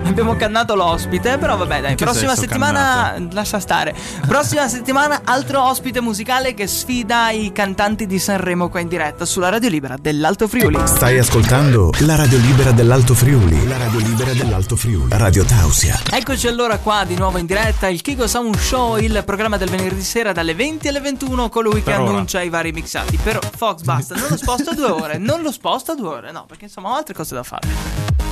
abbiamo 0.04 0.34
cannato 0.36 0.74
l'ospite. 0.74 1.38
Però 1.38 1.56
vabbè, 1.56 1.80
dai. 1.80 1.94
Che 1.94 2.04
Prossima 2.04 2.34
settimana, 2.34 3.14
lascia 3.30 3.60
stare. 3.60 3.94
Prossima 4.26 4.66
settimana, 4.68 5.20
altro 5.24 5.62
ospite 5.62 6.00
musicale 6.00 6.52
che 6.54 6.66
sfida 6.66 7.30
i 7.30 7.52
cantanti 7.52 8.06
di 8.06 8.18
Sanremo 8.18 8.68
qua 8.68 8.80
in 8.80 8.88
diretta 8.88 9.24
sulla 9.24 9.48
Radio 9.50 9.68
Libera 9.68 9.96
dell'Alto 10.00 10.48
Friuli. 10.48 10.78
Stai 10.86 11.18
ascoltando 11.18 11.92
la 12.00 12.16
radio 12.16 12.38
libera 12.38 12.72
dell'Alto 12.72 13.14
Friuli. 13.14 13.68
La 13.68 13.76
radio 13.76 14.00
libera 14.00 14.32
dell'Alto 14.32 14.74
Friuli. 14.76 15.06
Radio 15.16 15.44
Tausia. 15.44 15.96
Eccoci 16.10 16.48
allora 16.48 16.78
qua 16.78 17.04
di 17.06 17.14
nuovo 17.14 17.38
in 17.38 17.46
diretta, 17.46 17.86
il 17.88 18.02
Kiko 18.02 18.26
Sound 18.26 18.56
Show, 18.58 18.96
il 18.98 19.22
programma 19.24 19.56
del 19.56 19.70
venerdì 19.70 20.02
sera 20.02 20.32
dalle 20.32 20.54
20 20.54 20.88
alle 20.88 21.00
21, 21.00 21.48
colui 21.48 21.82
che 21.82 21.92
Per 21.92 22.00
ora. 22.00 22.10
annuncia 22.10 22.42
i 22.42 22.48
vari 22.48 22.72
mixati. 22.72 23.16
Però 23.22 23.38
Fox 23.56 23.82
basta, 23.82 24.16
non 24.16 24.26
lo 24.28 24.36
sposto 24.36 24.70
a 24.70 24.74
due 24.74 24.90
ore, 24.90 25.18
non 25.18 25.40
lo 25.42 25.52
sposto 25.52 25.92
a 25.92 25.94
due 25.94 26.08
ore, 26.08 26.32
no, 26.32 26.44
perché 26.48 26.64
insomma 26.64 26.90
ho 26.90 26.94
altre 26.94 27.14
cose 27.14 27.34
da 27.34 27.42
fare. 27.44 28.23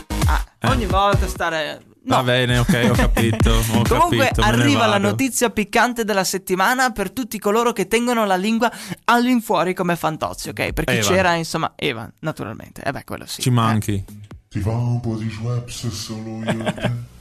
Ah, 0.61 0.71
ogni 0.71 0.87
volta 0.87 1.27
stare... 1.27 1.83
No. 2.05 2.17
Va 2.17 2.23
bene, 2.25 2.59
ok, 2.59 2.89
ho 2.91 2.95
capito. 2.95 3.51
Ho 3.51 3.83
Comunque 3.87 4.27
capito, 4.27 4.41
arriva 4.41 4.87
la 4.87 4.99
notizia 4.99 5.51
piccante 5.51 6.05
della 6.05 6.25
settimana 6.25 6.91
per 6.91 7.13
tutti 7.13 7.39
coloro 7.39 7.73
che 7.73 7.87
tengono 7.87 8.25
la 8.25 8.35
lingua 8.35 8.69
all'infuori 9.05 9.73
come 9.73 9.95
Fantozzi, 9.95 10.49
ok? 10.49 10.73
Perché 10.73 10.99
Evan. 10.99 11.13
c'era 11.13 11.35
insomma 11.35 11.75
Evan, 11.77 12.13
naturalmente. 12.21 12.83
Eh 12.83 12.91
beh, 12.91 13.05
quello 13.05 13.25
sì. 13.27 13.41
Ci 13.41 13.51
manchi. 13.51 14.05
Ti 14.49 14.59
va 14.59 14.73
un 14.73 14.99
po' 14.99 15.15
di 15.15 15.31
Schweppes 15.31 15.89
solo 15.91 16.43
io 16.43 16.65
e? 16.65 17.11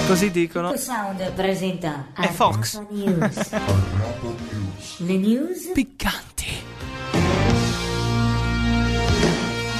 Eh, 0.00 0.06
così 0.06 0.30
dicono. 0.30 0.74
Sound 0.76 1.32
presenta 1.32 2.06
È 2.14 2.28
Fox. 2.28 2.80
News. 2.90 3.50
Le 4.98 5.16
news 5.16 5.70
piccanti. 5.74 6.46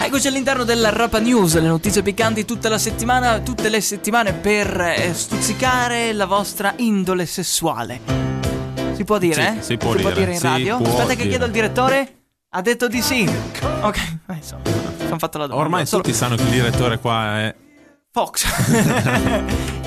Eccoci 0.08 0.26
all'interno 0.26 0.64
della 0.64 0.88
Rapa 0.88 1.18
News, 1.18 1.60
le 1.60 1.68
notizie 1.68 2.00
piccanti 2.00 2.46
tutta 2.46 2.70
la 2.70 2.78
settimana, 2.78 3.40
tutte 3.40 3.68
le 3.68 3.82
settimane 3.82 4.32
per 4.32 4.80
eh, 4.80 5.12
stuzzicare 5.12 6.14
la 6.14 6.24
vostra 6.24 6.72
indole 6.78 7.26
sessuale. 7.26 8.00
Si 8.94 9.04
può 9.04 9.18
dire? 9.18 9.42
Sì, 9.42 9.58
eh? 9.58 9.62
si 9.62 9.76
può 9.76 9.92
dire, 9.94 10.32
in 10.32 10.38
si 10.38 10.42
radio? 10.44 10.78
può 10.78 10.86
Aspetta 10.88 11.08
che 11.10 11.16
dire. 11.16 11.28
chiedo 11.28 11.44
al 11.44 11.50
direttore. 11.50 12.22
Ha 12.48 12.62
detto 12.62 12.88
di 12.88 13.02
sì. 13.02 13.30
Ok, 13.82 14.16
insomma, 14.32 14.62
sono 14.96 15.18
fatto 15.18 15.36
la 15.36 15.46
domanda. 15.46 15.66
Ormai 15.66 15.84
Solo- 15.86 16.02
tutti 16.02 16.14
sanno 16.16 16.36
che 16.36 16.42
il 16.42 16.48
direttore 16.48 16.98
qua 16.98 17.40
è. 17.40 17.54
Fox 18.18 18.44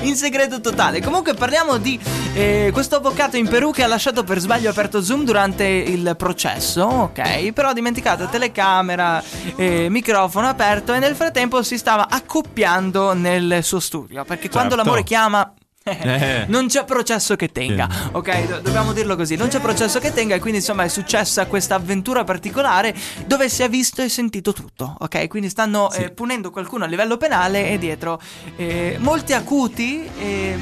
in 0.00 0.16
segreto 0.16 0.62
totale. 0.62 1.02
Comunque 1.02 1.34
parliamo 1.34 1.76
di 1.76 2.00
eh, 2.32 2.70
questo 2.72 2.96
avvocato 2.96 3.36
in 3.36 3.46
Perù 3.46 3.72
che 3.72 3.82
ha 3.82 3.86
lasciato 3.86 4.24
per 4.24 4.38
sbaglio 4.38 4.70
aperto 4.70 5.02
Zoom 5.02 5.22
durante 5.24 5.64
il 5.64 6.14
processo, 6.16 6.82
ok? 6.82 7.52
Però 7.52 7.68
ha 7.68 7.72
dimenticato 7.74 8.26
telecamera, 8.28 9.22
eh, 9.56 9.88
microfono 9.90 10.48
aperto 10.48 10.94
e 10.94 10.98
nel 10.98 11.14
frattempo 11.14 11.62
si 11.62 11.76
stava 11.76 12.08
accoppiando 12.08 13.12
nel 13.12 13.58
suo 13.62 13.80
studio. 13.80 14.24
Perché 14.24 14.48
quando 14.48 14.76
Certo. 14.76 14.82
l'amore 14.82 15.04
chiama 15.04 15.52
Eh. 15.84 16.44
Non 16.48 16.68
c'è 16.68 16.84
processo 16.84 17.34
che 17.36 17.48
tenga, 17.50 17.88
ok? 18.12 18.46
Do- 18.46 18.60
dobbiamo 18.60 18.92
dirlo 18.92 19.16
così. 19.16 19.36
Non 19.36 19.48
c'è 19.48 19.60
processo 19.60 19.98
che 19.98 20.12
tenga, 20.12 20.34
e 20.36 20.38
quindi 20.40 20.58
insomma 20.58 20.84
è 20.84 20.88
successa 20.88 21.46
questa 21.46 21.74
avventura 21.74 22.24
particolare 22.24 22.94
dove 23.26 23.48
si 23.48 23.62
è 23.62 23.68
visto 23.68 24.00
e 24.02 24.08
sentito 24.08 24.52
tutto, 24.52 24.96
ok? 25.00 25.26
Quindi 25.28 25.48
stanno 25.48 25.88
Sì. 25.90 26.02
eh, 26.02 26.10
punendo 26.10 26.50
qualcuno 26.50 26.84
a 26.84 26.86
livello 26.86 27.16
penale 27.16 27.68
e 27.70 27.78
dietro 27.78 28.20
eh, 28.56 28.96
molti 29.00 29.32
acuti, 29.32 30.08
eh, 30.20 30.56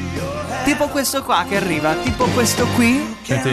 tipo 0.65 0.89
questo 0.89 1.23
qua 1.23 1.45
che 1.49 1.57
arriva, 1.57 1.95
tipo 1.97 2.25
questo 2.27 2.67
qui, 2.69 3.17
Senti. 3.23 3.49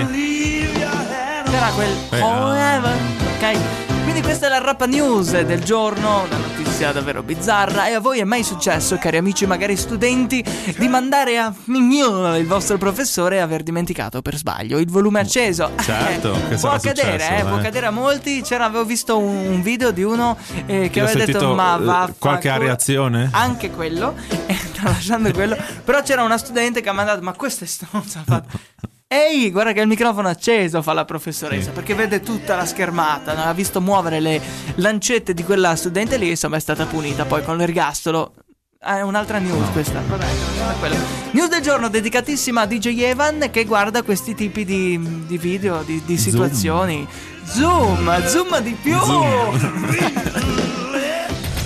era 1.52 1.70
quel 1.76 1.96
forever, 2.10 2.96
ok? 3.36 3.87
Quindi 4.18 4.34
questa 4.34 4.48
è 4.48 4.60
la 4.60 4.66
rap 4.66 4.84
news 4.86 5.40
del 5.42 5.64
giorno, 5.64 6.24
una 6.24 6.38
notizia 6.38 6.92
davvero 6.92 7.22
bizzarra. 7.22 7.88
E 7.88 7.94
a 7.94 8.00
voi 8.00 8.18
è 8.18 8.24
mai 8.24 8.42
successo, 8.42 8.98
cari 8.98 9.18
amici, 9.18 9.46
magari 9.46 9.78
studenti, 9.78 10.44
di 10.76 10.88
mandare 10.88 11.38
a 11.38 11.54
mignolo 11.66 12.36
il 12.36 12.48
vostro 12.48 12.80
professore 12.80 13.36
e 13.36 13.40
aver 13.42 13.62
dimenticato 13.62 14.24
per 14.24 14.36
sbaglio 14.36 14.80
il 14.80 14.90
volume 14.90 15.20
acceso? 15.20 15.70
Certo, 15.80 16.34
Eh, 16.34 16.40
può 16.40 16.58
sarà 16.58 16.74
accadere, 16.74 17.12
successo, 17.12 17.32
eh, 17.32 17.42
può 17.42 17.58
eh. 17.58 17.60
accadere 17.60 17.86
a 17.86 17.92
molti. 17.92 18.42
C'era, 18.42 18.66
avevo 18.66 18.86
visto 18.86 19.20
un, 19.20 19.62
video 19.62 19.92
di 19.92 20.02
uno 20.02 20.36
eh, 20.66 20.90
che 20.90 20.98
Io 20.98 21.06
aveva 21.06 21.24
detto: 21.24 21.54
Ma 21.54 21.78
eh, 21.78 21.84
va. 21.84 22.14
qualche 22.18 22.58
reazione? 22.58 23.30
Anche 23.34 23.70
quello, 23.70 24.16
eh, 24.48 24.58
tralasciando 24.74 25.32
quello. 25.32 25.56
Però 25.86 26.02
c'era 26.02 26.24
una 26.24 26.40
studente 26.40 26.82
che 26.82 26.90
ha 26.90 26.94
mandato: 26.94 27.22
Ma 27.22 27.34
questa 27.34 27.66
è 27.66 27.68
stronza. 27.68 28.24
Ehi, 29.10 29.52
guarda 29.52 29.72
che 29.72 29.80
il 29.80 29.88
microfono 29.88 30.28
è 30.28 30.32
acceso, 30.32 30.82
fa 30.82 30.92
la 30.92 31.06
professoressa, 31.06 31.72
perché 31.72 31.96
vede 31.96 32.20
tutta 32.20 32.58
la 32.58 32.66
schermata, 32.66 33.34
non 33.34 33.48
ha 33.48 33.54
visto 33.54 33.80
muovere 33.80 34.20
le 34.20 34.42
lancette 34.76 35.34
di 35.34 35.46
quella 35.46 35.78
studente 35.78 36.18
lì, 36.18 36.32
insomma 36.32 36.58
è 36.58 36.60
stata 36.60 36.86
punita 36.86 37.24
poi 37.24 37.42
con 37.42 37.56
l'ergastolo. 37.56 38.34
Ah, 38.82 38.98
è 38.98 39.02
un'altra 39.04 39.40
news 39.40 39.70
questa, 39.72 40.02
vabbè, 40.06 40.26
non 40.60 40.70
è 40.70 40.74
quello. 40.80 40.96
News 41.32 41.48
del 41.48 41.62
giorno 41.62 41.88
dedicatissima 41.88 42.62
a 42.62 42.66
DJ 42.66 43.00
Evan 43.04 43.48
che 43.50 43.64
guarda 43.64 44.04
questi 44.04 44.36
tipi 44.36 44.66
di, 44.66 45.26
di 45.26 45.38
video, 45.38 45.84
di, 45.84 46.02
di 46.06 46.18
Zoom. 46.18 46.32
situazioni. 46.34 47.08
Zoom, 47.46 48.28
zoom 48.28 48.60
di 48.60 48.76
più! 48.82 48.98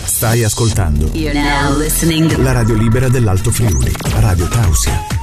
Stai 0.05 0.43
ascoltando 0.43 1.09
You're 1.13 1.33
now 1.33 1.75
listening 1.75 2.31
to 2.31 2.39
la 2.39 2.51
radio 2.51 2.75
libera 2.75 3.09
dell'Alto 3.09 3.49
Friuli, 3.49 3.91
Radio 4.19 4.47
Tausia. 4.47 5.20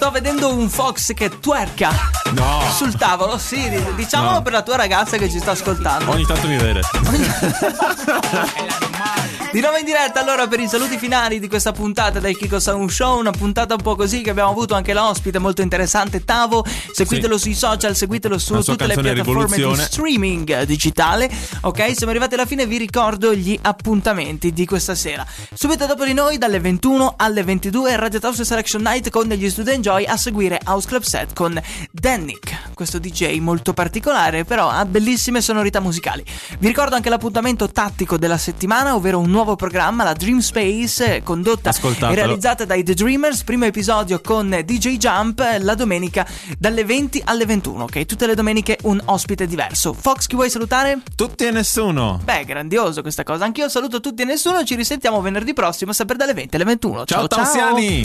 Sto 0.00 0.10
vedendo 0.10 0.50
un 0.50 0.70
Fox 0.70 1.12
che 1.12 1.28
twerca 1.40 1.90
No. 2.32 2.62
sul 2.74 2.94
tavolo, 2.96 3.36
sì, 3.36 3.68
di- 3.68 3.84
diciamolo 3.96 4.30
No. 4.36 4.42
per 4.42 4.52
la 4.52 4.62
tua 4.62 4.76
ragazza 4.76 5.18
che 5.18 5.28
ci 5.28 5.38
sta 5.38 5.50
ascoltando. 5.50 6.10
Ogni 6.10 6.24
tanto 6.24 6.48
mi 6.48 6.56
vede. 6.56 6.80
Di 9.52 9.60
nuovo 9.60 9.78
in 9.78 9.84
diretta 9.84 10.20
allora 10.20 10.46
per 10.46 10.60
i 10.60 10.68
saluti 10.68 10.96
finali 10.96 11.40
di 11.40 11.48
questa 11.48 11.72
puntata 11.72 12.20
del 12.20 12.36
Kiko 12.36 12.60
Sound 12.60 12.88
Show, 12.88 13.18
una 13.18 13.32
puntata 13.32 13.74
un 13.74 13.82
po' 13.82 13.96
così 13.96 14.20
che 14.20 14.30
abbiamo 14.30 14.50
avuto 14.50 14.74
anche 14.74 14.92
l'ospite 14.92 15.40
molto 15.40 15.60
interessante 15.60 16.22
Tavo, 16.22 16.64
seguitelo 16.92 17.36
sui 17.36 17.54
social, 17.54 17.96
seguitelo 17.96 18.38
su 18.38 18.54
La 18.54 18.62
tutte 18.62 18.86
le 18.86 18.94
piattaforme 18.94 19.56
di 19.56 19.74
streaming 19.74 20.62
digitale, 20.62 21.28
ok? 21.62 21.96
Siamo 21.96 22.12
arrivati 22.12 22.34
alla 22.34 22.46
fine, 22.46 22.64
vi 22.64 22.76
ricordo 22.76 23.34
gli 23.34 23.58
appuntamenti 23.60 24.52
di 24.52 24.64
questa 24.66 24.94
sera. 24.94 25.26
Subito 25.52 25.84
dopo 25.84 26.04
di 26.04 26.12
noi 26.12 26.38
dalle 26.38 26.60
21 26.60 27.14
alle 27.16 27.42
22 27.42 27.96
Radio 27.96 28.20
House 28.22 28.44
Selection 28.44 28.82
Night 28.82 29.10
con 29.10 29.26
degli 29.26 29.50
Student 29.50 29.80
Joy 29.80 30.04
a 30.04 30.16
seguire 30.16 30.60
House 30.66 30.86
Club 30.86 31.02
Set 31.02 31.34
con 31.34 31.60
Dannick, 31.90 32.74
questo 32.74 33.00
DJ 33.00 33.40
molto 33.40 33.72
particolare 33.72 34.44
però 34.44 34.68
ha 34.68 34.84
bellissime 34.84 35.40
sonorità 35.40 35.80
musicali. 35.80 36.24
Vi 36.56 36.68
ricordo 36.68 36.94
anche 36.94 37.08
l'appuntamento 37.08 37.68
tattico 37.68 38.16
della 38.16 38.38
settimana, 38.38 38.94
ovvero 38.94 39.18
un 39.18 39.28
nuovo 39.28 39.38
programma, 39.56 40.04
la 40.04 40.12
Dream 40.12 40.38
Space, 40.38 41.16
eh, 41.16 41.22
condotta 41.22 41.70
e 41.72 42.14
realizzata 42.14 42.64
dai 42.64 42.82
The 42.82 42.94
Dreamers, 42.94 43.42
primo 43.42 43.64
episodio 43.64 44.20
con 44.20 44.48
DJ 44.64 44.96
Jump 44.96 45.44
la 45.60 45.74
domenica 45.74 46.26
dalle 46.58 46.84
20 46.84 47.22
alle 47.24 47.46
21, 47.46 47.84
ok? 47.84 48.06
Tutte 48.06 48.26
le 48.26 48.34
domeniche 48.34 48.78
un 48.82 49.00
ospite 49.04 49.46
diverso. 49.46 49.92
Fox, 49.92 50.26
chi 50.26 50.34
vuoi 50.34 50.50
salutare? 50.50 51.00
Tutti 51.14 51.44
e 51.44 51.50
nessuno. 51.50 52.20
Beh, 52.22 52.44
grandioso 52.44 53.02
questa 53.02 53.22
cosa. 53.24 53.44
Anch'io 53.44 53.68
saluto 53.68 54.00
tutti 54.00 54.22
e 54.22 54.24
nessuno. 54.24 54.64
Ci 54.64 54.74
risentiamo 54.74 55.20
venerdì 55.20 55.52
prossimo, 55.52 55.92
sempre 55.92 56.16
dalle 56.16 56.34
20 56.34 56.54
alle 56.54 56.64
21. 56.64 57.04
Ciao, 57.04 57.26
ciao. 57.26 57.26
Tausiani. 57.26 58.04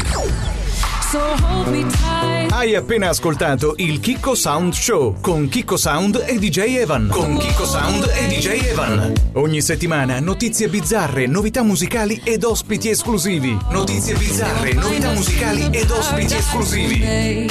So 1.11 1.19
hold 1.19 1.67
me 1.67 1.85
tight. 1.87 2.34
Hai 2.49 2.75
appena 2.75 3.09
ascoltato 3.09 3.73
il 3.77 3.99
Kiko 3.99 4.35
Sound 4.35 4.73
Show 4.73 5.19
con 5.21 5.47
Kiko 5.47 5.77
Sound 5.77 6.23
e 6.25 6.37
DJ 6.39 6.77
Evan. 6.77 7.07
Con 7.09 7.37
Kiko 7.37 7.65
Sound 7.65 8.11
e 8.15 8.27
DJ 8.27 8.67
Evan. 8.67 9.13
Ogni 9.33 9.61
settimana 9.61 10.19
notizie 10.19 10.67
bizzarre, 10.67 11.27
novità 11.27 11.63
musicali 11.63 12.21
ed 12.23 12.43
ospiti 12.43 12.89
esclusivi. 12.89 13.57
Notizie 13.69 14.15
bizzarre, 14.15 14.73
novità 14.73 15.11
musicali 15.13 15.69
ed 15.71 15.89
ospiti 15.89 16.33
esclusivi. 16.33 17.47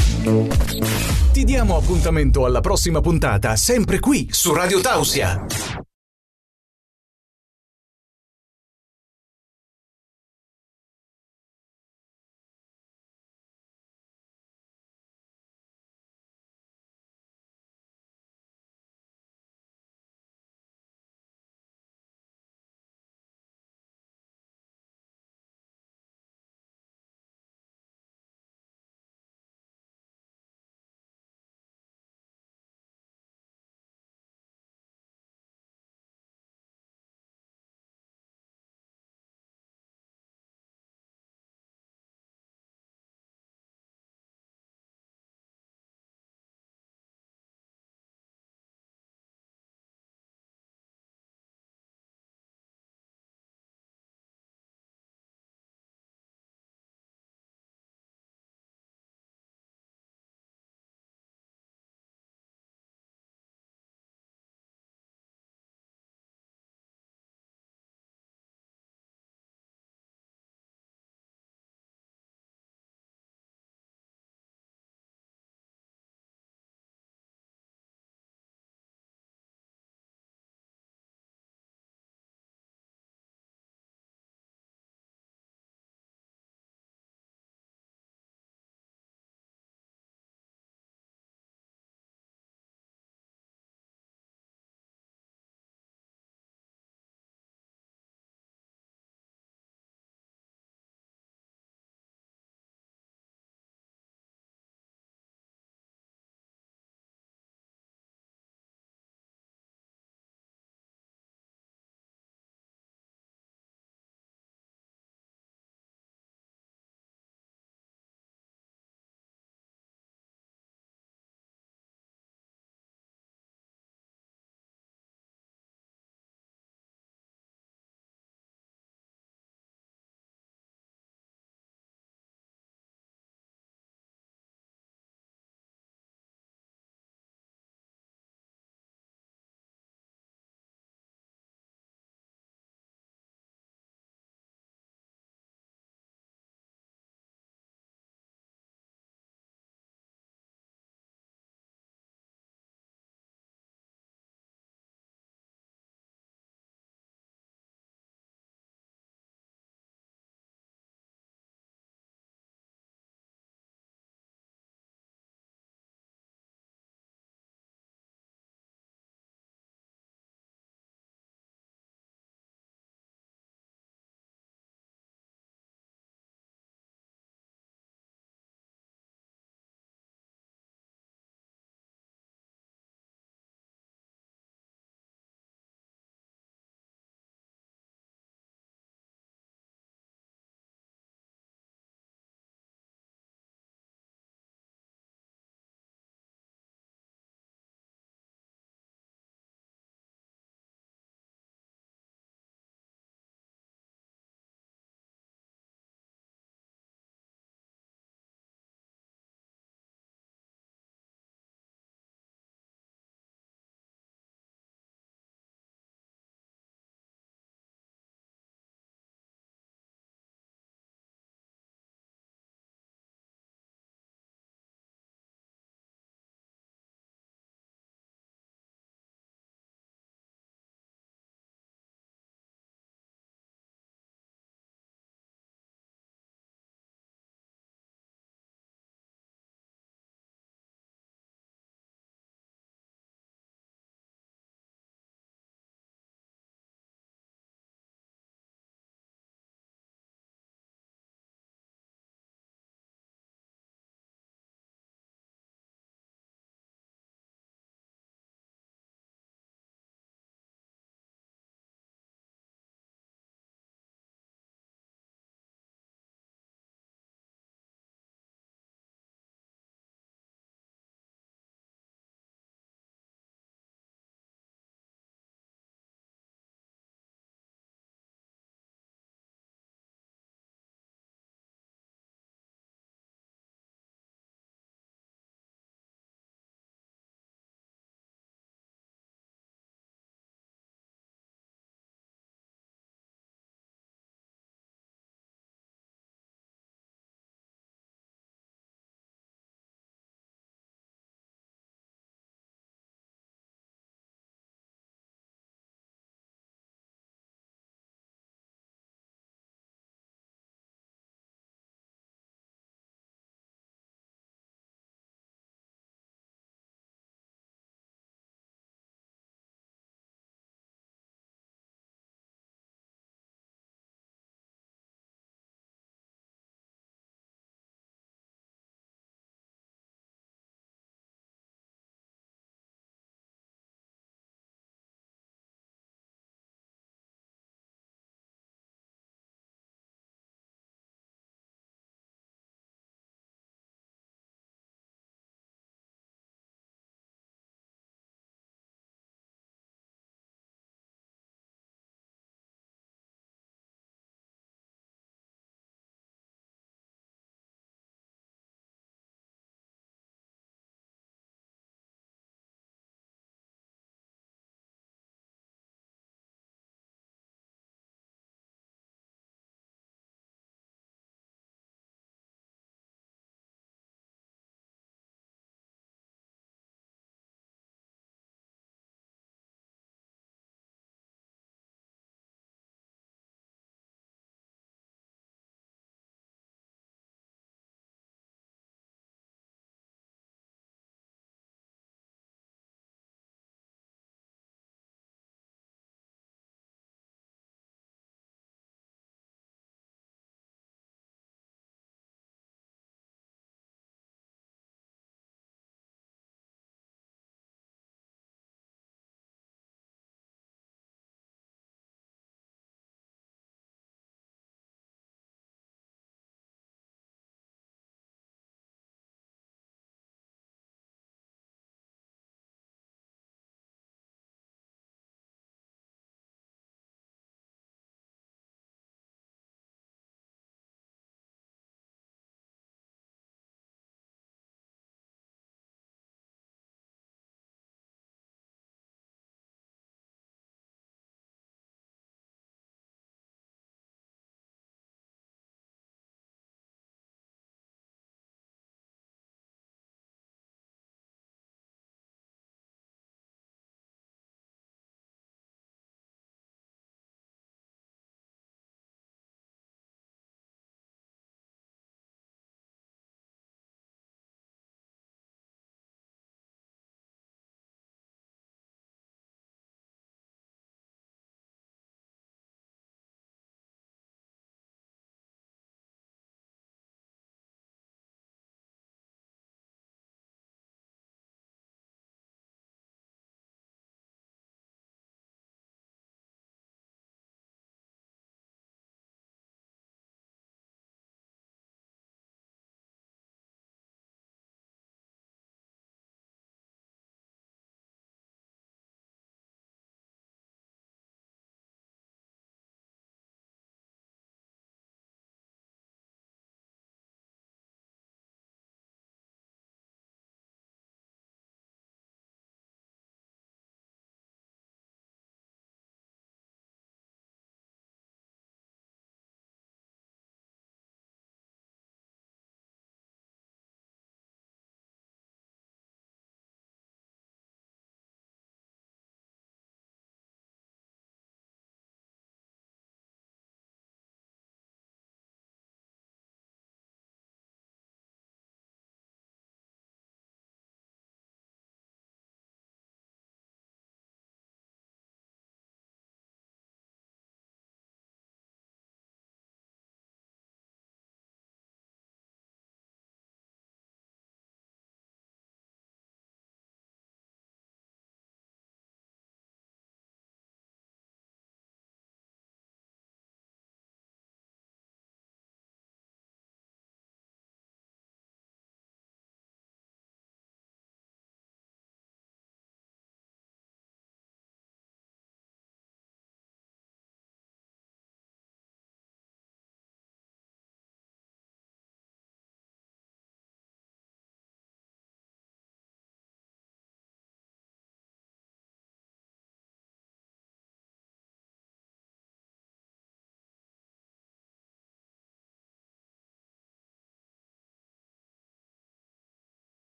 Ti 1.32 1.44
diamo 1.44 1.76
appuntamento 1.76 2.44
alla 2.44 2.60
prossima 2.60 3.00
puntata, 3.00 3.56
sempre 3.56 4.00
qui 4.00 4.28
su 4.30 4.52
Radio 4.52 4.80
Tausia. 4.80 5.46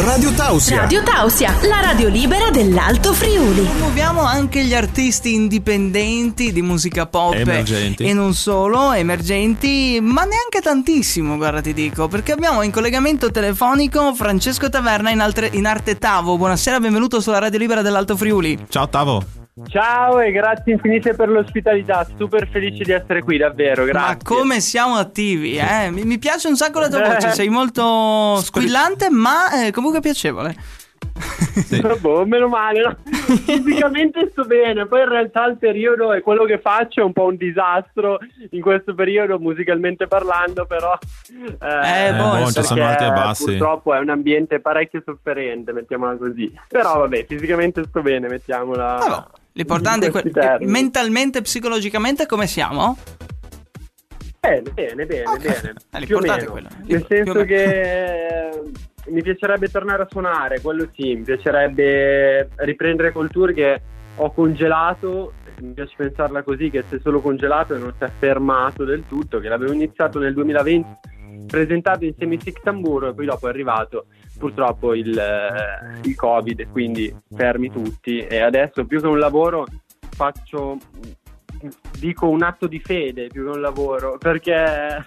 Radio 0.00 0.30
Tausia. 0.32 0.82
Radio 0.82 1.02
Tausia, 1.02 1.52
la 1.62 1.80
radio 1.80 2.08
libera 2.08 2.50
dell'Alto 2.50 3.12
Friuli. 3.12 3.62
Promuoviamo 3.62 4.22
anche 4.22 4.62
gli 4.64 4.72
artisti 4.72 5.34
indipendenti 5.34 6.52
di 6.52 6.62
musica 6.62 7.06
pop 7.06 7.34
Emergenti. 7.34 8.04
e 8.04 8.12
non 8.12 8.32
solo, 8.32 8.92
emergenti, 8.92 9.98
ma 10.00 10.22
neanche 10.22 10.60
tantissimo, 10.62 11.36
guarda 11.36 11.60
ti 11.60 11.74
dico, 11.74 12.06
perché 12.06 12.30
abbiamo 12.32 12.62
in 12.62 12.70
collegamento 12.70 13.30
telefonico 13.32 14.14
Francesco 14.14 14.68
Taverna 14.68 15.10
in, 15.10 15.20
altre- 15.20 15.50
in 15.52 15.66
arte 15.66 15.98
Tavo. 15.98 16.36
Buonasera, 16.36 16.78
benvenuto 16.78 17.20
sulla 17.20 17.38
radio 17.38 17.58
libera 17.58 17.82
dell'Alto 17.82 18.16
Friuli. 18.16 18.66
Ciao 18.68 18.88
Tavo. 18.88 19.37
Ciao 19.66 20.20
e 20.20 20.30
grazie 20.30 20.72
infinite 20.72 21.14
per 21.14 21.28
l'ospitalità, 21.28 22.06
super 22.16 22.48
felice 22.48 22.84
di 22.84 22.92
essere 22.92 23.22
qui, 23.22 23.36
davvero, 23.38 23.84
grazie. 23.84 24.08
Ma 24.08 24.16
come 24.22 24.60
siamo 24.60 24.94
attivi, 24.94 25.56
eh? 25.56 25.90
Mi, 25.90 26.04
mi 26.04 26.18
piace 26.18 26.48
un 26.48 26.56
sacco 26.56 26.80
la 26.80 26.88
tua 26.88 27.00
voce, 27.08 27.32
sei 27.32 27.48
molto 27.48 28.36
squillante, 28.36 29.10
ma 29.10 29.66
eh, 29.66 29.72
comunque 29.72 30.00
piacevole. 30.00 30.54
Boh, 32.00 32.24
meno 32.24 32.48
male, 32.48 32.80
no? 32.80 32.96
Fisicamente 33.10 34.28
sto 34.30 34.44
bene, 34.44 34.86
poi 34.86 35.02
in 35.02 35.08
realtà 35.08 35.46
il 35.46 35.56
periodo 35.56 36.12
e 36.12 36.20
quello 36.20 36.44
che 36.44 36.58
faccio 36.58 37.00
è 37.00 37.04
un 37.04 37.12
po' 37.12 37.24
un 37.24 37.36
disastro 37.36 38.18
in 38.50 38.60
questo 38.60 38.94
periodo 38.94 39.38
musicalmente 39.38 40.06
parlando, 40.06 40.66
però 40.66 40.96
Eh, 41.28 42.12
boh, 42.14 42.38
boh, 42.38 42.52
ci 42.52 42.62
sono 42.62 42.86
alti 42.86 43.04
e 43.04 43.08
bassi. 43.08 43.44
Purtroppo 43.44 43.94
è 43.94 43.98
un 43.98 44.10
ambiente 44.10 44.60
parecchio 44.60 45.02
sofferente, 45.04 45.72
mettiamola 45.72 46.16
così. 46.16 46.52
Però 46.68 46.98
vabbè, 46.98 47.26
fisicamente 47.26 47.84
sto 47.84 48.02
bene, 48.02 48.28
mettiamola. 48.28 48.98
Ah, 48.98 49.08
boh. 49.08 49.37
L'importante 49.58 50.06
è 50.06 50.10
que- 50.12 50.30
termini. 50.30 50.70
mentalmente, 50.70 51.42
psicologicamente 51.42 52.26
come 52.26 52.46
siamo? 52.46 52.96
Bene, 54.38 54.62
bene, 54.72 55.04
bene, 55.04 55.24
Ok. 55.26 55.38
bene. 55.42 55.72
Eh, 55.90 55.98
l'importante 55.98 56.44
è 56.44 56.48
quello. 56.48 56.68
Nel 56.84 57.04
senso 57.08 57.44
che 57.44 58.48
eh, 58.50 58.62
mi 59.08 59.20
piacerebbe 59.20 59.68
tornare 59.68 60.04
a 60.04 60.06
suonare, 60.08 60.60
quello 60.60 60.88
sì, 60.94 61.16
mi 61.16 61.22
piacerebbe 61.22 62.50
riprendere 62.58 63.10
col 63.10 63.30
tour 63.30 63.52
che 63.52 63.80
ho 64.14 64.32
congelato, 64.32 65.32
mi 65.60 65.72
piace 65.72 65.94
pensarla 65.96 66.44
così, 66.44 66.70
che 66.70 66.84
si 66.88 66.94
è 66.94 66.98
solo 67.02 67.20
congelato 67.20 67.74
e 67.74 67.78
non 67.78 67.92
si 67.98 68.04
è 68.04 68.10
fermato 68.16 68.84
del 68.84 69.02
tutto, 69.08 69.40
che 69.40 69.48
l'avevo 69.48 69.72
iniziato 69.72 70.20
nel 70.20 70.34
2020, 70.34 70.88
presentato 71.48 72.04
insieme 72.04 72.36
a 72.36 72.40
Six 72.40 72.60
Tamburo 72.62 73.08
e 73.08 73.14
poi 73.14 73.26
dopo 73.26 73.48
è 73.48 73.50
arrivato 73.50 74.06
purtroppo 74.38 74.94
il, 74.94 75.20
il 76.02 76.14
Covid 76.14 76.70
quindi 76.70 77.14
fermi 77.34 77.70
tutti. 77.70 78.18
E 78.20 78.38
adesso 78.38 78.84
più 78.86 79.00
che 79.00 79.06
un 79.06 79.18
lavoro 79.18 79.66
faccio 80.10 80.78
dico 81.98 82.28
un 82.28 82.42
atto 82.42 82.66
di 82.68 82.78
fede 82.78 83.26
più 83.26 83.44
che 83.44 83.50
un 83.50 83.60
lavoro 83.60 84.16
perché 84.16 85.06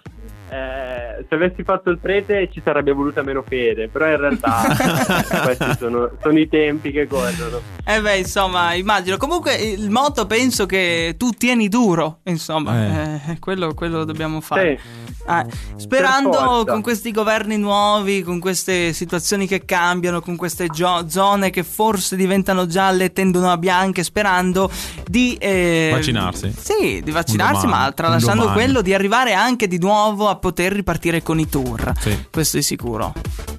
eh, 0.52 1.26
se 1.30 1.36
avessi 1.36 1.64
fatto 1.64 1.90
il 1.90 1.98
prete 1.98 2.50
ci 2.52 2.62
sarebbe 2.64 2.92
voluta 2.92 3.22
meno 3.22 3.42
fede 3.42 3.88
però 3.88 4.10
in 4.10 4.18
realtà 4.18 4.68
eh, 4.68 5.40
questi 5.56 5.78
sono, 5.78 6.12
sono 6.22 6.38
i 6.38 6.50
tempi 6.50 6.92
che 6.92 7.08
corrono 7.08 7.62
Eh 7.86 8.02
beh, 8.02 8.18
insomma, 8.18 8.74
immagino. 8.74 9.18
Comunque 9.18 9.56
il 9.56 9.90
motto 9.90 10.26
penso 10.26 10.66
che 10.66 11.16
tu 11.18 11.32
tieni 11.32 11.68
duro, 11.68 12.20
insomma, 12.26 13.20
eh, 13.28 13.40
quello, 13.40 13.74
quello 13.74 14.00
lo 14.00 14.06
dobbiamo 14.06 14.40
fare. 14.42 14.80
Eh, 15.28 15.46
sperando 15.76 16.30
Per 16.30 16.40
forza. 16.40 16.72
con 16.72 16.82
questi 16.82 17.12
governi 17.12 17.58
nuovi, 17.58 18.22
con 18.22 18.40
queste 18.40 18.94
situazioni 18.94 19.48
che 19.48 19.66
cambiano, 19.66 20.22
con 20.22 20.36
queste 20.36 20.68
gio- 20.68 21.08
zone 21.10 21.50
che 21.50 21.64
forse 21.64 22.16
diventano 22.16 22.66
gialle 22.66 23.06
e 23.06 23.14
tendono 23.14 23.52
a 23.52 23.58
bianche, 23.58 24.04
sperando 24.04 24.70
di 25.06 25.36
eh, 25.40 25.90
Vaccinarsi. 25.92 26.54
Sì, 26.58 27.02
di 27.04 27.12
vaccinarsi, 27.12 27.68
ma 27.68 27.92
tralasciando 27.92 28.52
quello 28.52 28.82
di 28.82 28.94
arrivare 28.94 29.34
anche 29.34 29.68
di 29.68 29.80
nuovo 29.80 30.28
a 30.28 30.36
poter 30.42 30.74
ripartire 30.74 31.22
con 31.24 31.40
i 31.40 31.48
tour. 31.48 31.94
Sì. 31.98 32.28
Questo 32.30 32.58
è 32.58 32.62
sicuro. 32.62 33.14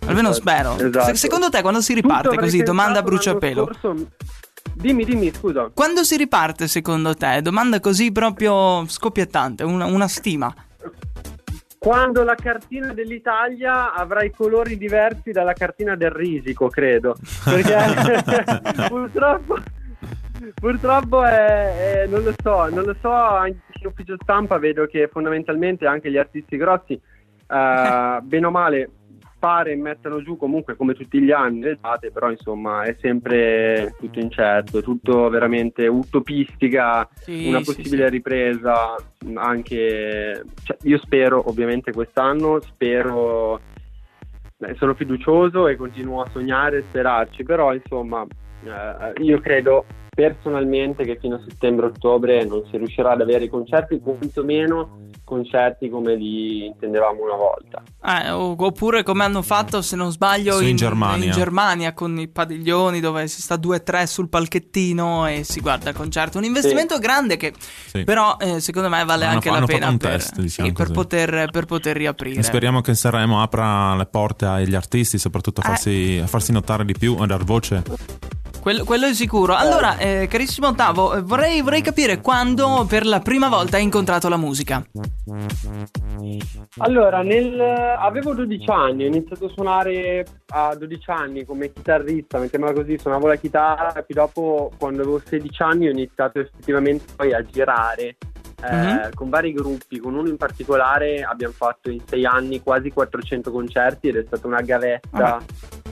Almeno 0.07 0.29
Esatto, 0.31 0.49
spero. 0.51 0.77
esatto. 0.79 1.07
Se- 1.07 1.15
secondo 1.15 1.49
te 1.49 1.63
quando 1.63 1.81
si 1.81 1.95
riparte 1.95 2.29
Tutto 2.29 2.41
così, 2.41 2.63
domanda 2.63 2.99
a 2.99 3.03
bruciapelo. 3.03 3.65
scorso- 3.73 4.07
dimmi 4.75 5.05
dimmi 5.05 5.31
scusa 5.35 5.71
Quando 5.75 6.03
si 6.05 6.17
riparte 6.17 6.67
secondo 6.69 7.15
te? 7.15 7.41
Domanda 7.43 7.81
così 7.81 8.13
proprio 8.13 8.87
scoppiettante, 8.87 9.65
una, 9.65 9.87
una 9.87 10.09
stima. 10.09 10.55
Quando 11.79 12.23
la 12.23 12.37
cartina 12.37 12.93
dell'Italia 12.93 13.93
avrà 13.93 14.23
i 14.23 14.31
colori 14.31 14.79
diversi 14.79 15.33
dalla 15.33 15.53
cartina 15.53 15.97
del 15.97 16.11
risico, 16.13 16.69
credo. 16.69 17.17
Perché 17.43 17.75
purtroppo, 18.89 19.57
purtroppo 20.55 21.25
è, 21.25 22.03
è- 22.03 22.07
non 22.07 22.23
lo 22.23 22.33
so, 22.41 22.69
non 22.69 22.85
lo 22.85 22.95
so, 23.01 23.11
in 23.83 23.89
ufficio 23.89 24.17
stampa 24.23 24.59
vedo 24.59 24.87
che 24.87 25.09
fondamentalmente 25.09 25.87
anche 25.87 26.11
gli 26.11 26.17
artisti 26.17 26.57
grossi, 26.57 26.95
eh, 26.95 28.19
bene 28.23 28.47
o 28.47 28.51
male, 28.51 28.91
pare 29.43 29.75
mettano 29.75 30.23
giù 30.23 30.37
comunque 30.37 30.77
come 30.77 30.95
tutti 30.95 31.21
gli 31.21 31.33
anni 31.33 31.63
le 31.63 31.79
date, 31.81 32.13
però 32.13 32.31
insomma 32.31 32.85
è 32.85 32.97
sempre 33.01 33.93
tutto 33.99 34.21
incerto, 34.21 34.83
tutto 34.83 35.29
veramente 35.31 35.89
utopistica 35.89 37.09
Sì, 37.15 37.49
una 37.49 37.61
possibile 37.61 38.05
sì. 38.05 38.11
ripresa 38.13 38.95
anche 39.35 40.45
cioè, 40.63 40.77
io 40.83 40.99
spero 40.99 41.49
ovviamente 41.49 41.93
quest'anno 41.93 42.61
spero 42.61 43.61
beh, 44.59 44.75
sono 44.77 44.95
fiducioso 44.95 45.67
e 45.67 45.75
continuo 45.75 46.23
a 46.23 46.31
sognare 46.31 46.79
e 46.79 46.83
sperarci 46.83 47.43
però 47.43 47.75
insomma 47.75 48.25
eh, 48.65 49.23
io 49.23 49.41
credo 49.41 49.87
personalmente 50.15 51.05
che 51.05 51.17
fino 51.19 51.37
a 51.37 51.41
settembre-ottobre 51.49 52.45
non 52.45 52.63
si 52.71 52.77
riuscirà 52.77 53.13
ad 53.13 53.23
avere 53.23 53.45
i 53.45 53.49
concerti 53.49 53.99
quantomeno 53.99 55.09
concerti 55.25 55.89
come 55.89 56.15
li 56.17 56.67
intendevamo 56.67 57.23
una 57.23 57.37
volta 57.37 57.83
Eh, 58.05 58.31
oppure 58.31 59.03
come 59.05 59.25
hanno 59.25 59.41
fatto, 59.41 59.81
se 59.81 59.97
non 59.97 60.13
sbaglio, 60.13 60.59
Sì, 60.59 60.69
in 60.69 60.77
Germania. 60.77 61.25
in 61.25 61.31
Germania 61.33 61.95
con 61.95 62.19
i 62.19 62.29
padiglioni 62.29 63.01
dove 63.01 63.27
si 63.27 63.41
sta 63.41 63.55
2-3 63.55 64.03
sul 64.05 64.29
palchettino 64.29 65.27
e 65.27 65.45
si 65.45 65.61
guarda 65.61 65.89
il 65.89 65.97
concerto. 65.97 66.37
Un 66.37 66.45
investimento 66.45 66.99
grande 66.99 67.39
che 67.39 67.55
Sì. 67.87 68.05
però 68.05 68.37
eh, 68.39 68.61
secondo 68.61 68.91
me 68.91 69.03
vale 69.07 69.25
Hanno 69.25 69.35
anche 69.37 69.49
fa- 69.49 69.61
la 69.61 69.65
pena 69.65 69.97
per, 69.97 70.11
test, 70.11 70.39
diciamo 70.41 70.69
sì, 70.69 70.75
per 70.75 70.91
poter, 70.91 71.51
per 71.51 71.65
poter 71.65 71.97
riaprire. 71.97 72.39
E 72.41 72.43
speriamo 72.43 72.83
che 72.83 72.95
Sanremo 72.95 73.41
apra 73.41 73.95
le 73.97 74.05
porte 74.07 74.45
agli 74.45 74.75
artisti, 74.75 75.17
soprattutto 75.17 75.63
a 75.63 75.65
Eh. 75.65 75.69
farsi, 75.69 76.21
a 76.23 76.27
farsi 76.27 76.53
notare 76.53 76.85
di 76.85 76.93
più, 76.93 77.17
a 77.19 77.25
dar 77.25 77.45
voce. 77.45 77.83
Quello, 78.63 78.85
quello 78.85 79.07
è 79.07 79.13
sicuro. 79.13 79.57
Allora, 79.57 79.99
eh, 79.99 80.29
carissimo 80.31 80.69
Ottavo, 80.69 81.15
eh, 81.15 81.21
vorrei, 81.21 81.63
vorrei 81.63 81.83
capire 81.83 82.21
quando 82.21 82.87
per 82.89 83.05
la 83.05 83.19
prima 83.19 83.49
volta 83.49 83.77
hai 83.77 83.83
incontrato 83.83 84.29
la 84.29 84.37
musica. 84.37 84.87
Allora, 86.79 87.23
nel, 87.23 87.61
avevo 87.61 88.35
12 88.35 88.71
anni, 88.71 89.03
ho 89.03 89.09
iniziato 89.09 89.47
a 89.47 89.51
suonare 89.51 90.25
a 90.51 90.77
12 90.77 91.11
anni 91.11 91.45
come 91.45 91.73
chitarrista, 91.73 92.39
mettiamola 92.39 92.73
così, 92.73 92.97
suonavo 92.99 93.27
la 93.27 93.35
chitarra, 93.35 93.89
e 93.95 94.05
poi 94.05 94.15
dopo, 94.15 94.71
quando 94.79 95.03
avevo 95.03 95.21
16 95.25 95.61
anni, 95.65 95.89
ho 95.89 95.91
iniziato 95.91 96.39
effettivamente 96.39 97.15
poi 97.17 97.35
a 97.35 97.45
girare 97.45 98.17
eh, 98.65 98.77
Mhm. 98.77 99.11
con 99.15 99.29
vari 99.29 99.53
gruppi, 99.53 99.99
con 99.99 100.15
uno 100.15 100.29
in 100.29 100.37
particolare 100.37 101.23
abbiamo 101.23 101.53
fatto 101.53 101.91
in 101.91 102.01
6 102.07 102.25
anni 102.25 102.63
quasi 102.63 102.91
400 102.93 103.51
concerti 103.51 104.07
ed 104.07 104.17
è 104.19 104.25
stata 104.25 104.47
una 104.47 104.61
gavetta 104.61 105.41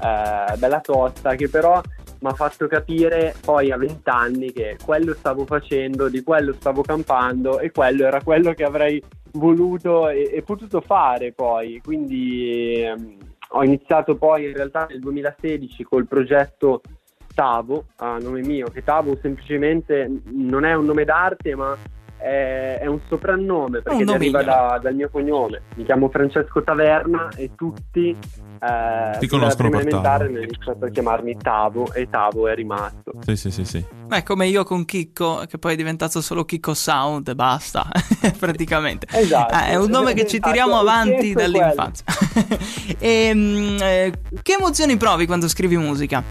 eh, 0.00 0.56
bella 0.56 0.78
tosta 0.80 1.34
che 1.34 1.48
però 1.48 1.80
mi 2.20 2.28
ha 2.28 2.34
fatto 2.34 2.66
capire 2.66 3.34
poi 3.40 3.70
a 3.70 3.76
20 3.76 4.08
anni 4.10 4.52
che 4.52 4.76
quello 4.84 5.14
stavo 5.14 5.46
facendo, 5.46 6.08
di 6.08 6.22
quello 6.22 6.52
stavo 6.52 6.82
campando 6.82 7.58
e 7.60 7.70
quello 7.70 8.04
era 8.04 8.22
quello 8.22 8.52
che 8.52 8.64
avrei 8.64 9.02
voluto 9.32 10.08
e, 10.08 10.30
e 10.32 10.42
potuto 10.42 10.80
fare 10.80 11.32
poi. 11.32 11.80
Quindi 11.82 12.82
ehm, 12.82 13.16
ho 13.50 13.64
iniziato 13.64 14.16
poi 14.16 14.46
in 14.46 14.54
realtà 14.54 14.86
nel 14.88 15.00
2016 15.00 15.82
col 15.84 16.06
progetto 16.06 16.82
Tavo, 17.34 17.86
a 17.96 18.18
nome 18.18 18.42
mio, 18.42 18.68
che 18.68 18.82
Tavo 18.82 19.16
semplicemente 19.22 20.10
non 20.30 20.64
è 20.64 20.74
un 20.74 20.84
nome 20.84 21.04
d'arte 21.04 21.54
ma 21.54 21.76
è, 22.20 22.80
è 22.80 22.86
un 22.86 23.00
soprannome 23.08 23.80
perché 23.80 23.98
Un 24.00 24.04
deriva 24.06 24.40
nomignolo. 24.40 24.68
da- 24.68 24.78
dal 24.78 24.94
mio 24.94 25.08
cognome. 25.10 25.62
Mi 25.74 25.84
chiamo 25.84 26.08
Francesco 26.08 26.62
Taverna 26.62 27.28
e 27.36 27.50
tutti 27.56 28.16
eh, 28.62 29.18
Ti 29.18 29.26
conoscono 29.26 29.70
prima 29.70 29.82
per 29.82 29.90
Tavo. 29.90 30.04
elementare 30.04 30.24
hanno 30.26 30.38
iniziato 30.40 30.84
a 30.84 30.88
chiamarmi 30.90 31.36
Tavo 31.38 31.92
e 31.94 32.08
Tavo 32.10 32.48
è 32.48 32.54
rimasto. 32.54 33.12
Sì, 33.20 33.36
sì, 33.36 33.50
sì, 33.50 33.64
sì. 33.64 33.84
È 34.08 34.22
come 34.22 34.46
io 34.46 34.64
con 34.64 34.84
Chicco, 34.84 35.44
che 35.48 35.58
poi 35.58 35.72
è 35.72 35.76
diventato 35.76 36.20
solo 36.20 36.44
Chicco 36.44 36.74
Sound 36.74 37.28
e 37.28 37.34
basta, 37.34 37.86
praticamente. 38.38 39.06
Esatto. 39.10 39.54
Eh, 39.54 39.68
è 39.68 39.76
un 39.76 39.88
nome 39.88 40.12
che 40.12 40.26
ci 40.26 40.38
tiriamo 40.40 40.80
Esatto, 40.82 40.84
il 40.84 40.88
avanti 40.88 41.32
dall'infanzia. 41.32 42.04
e, 42.98 43.30
mm, 43.34 43.76
eh, 43.80 44.12
che 44.42 44.52
emozioni 44.58 44.96
provi 44.96 45.26
quando 45.26 45.48
scrivi 45.48 45.76
musica? 45.78 46.22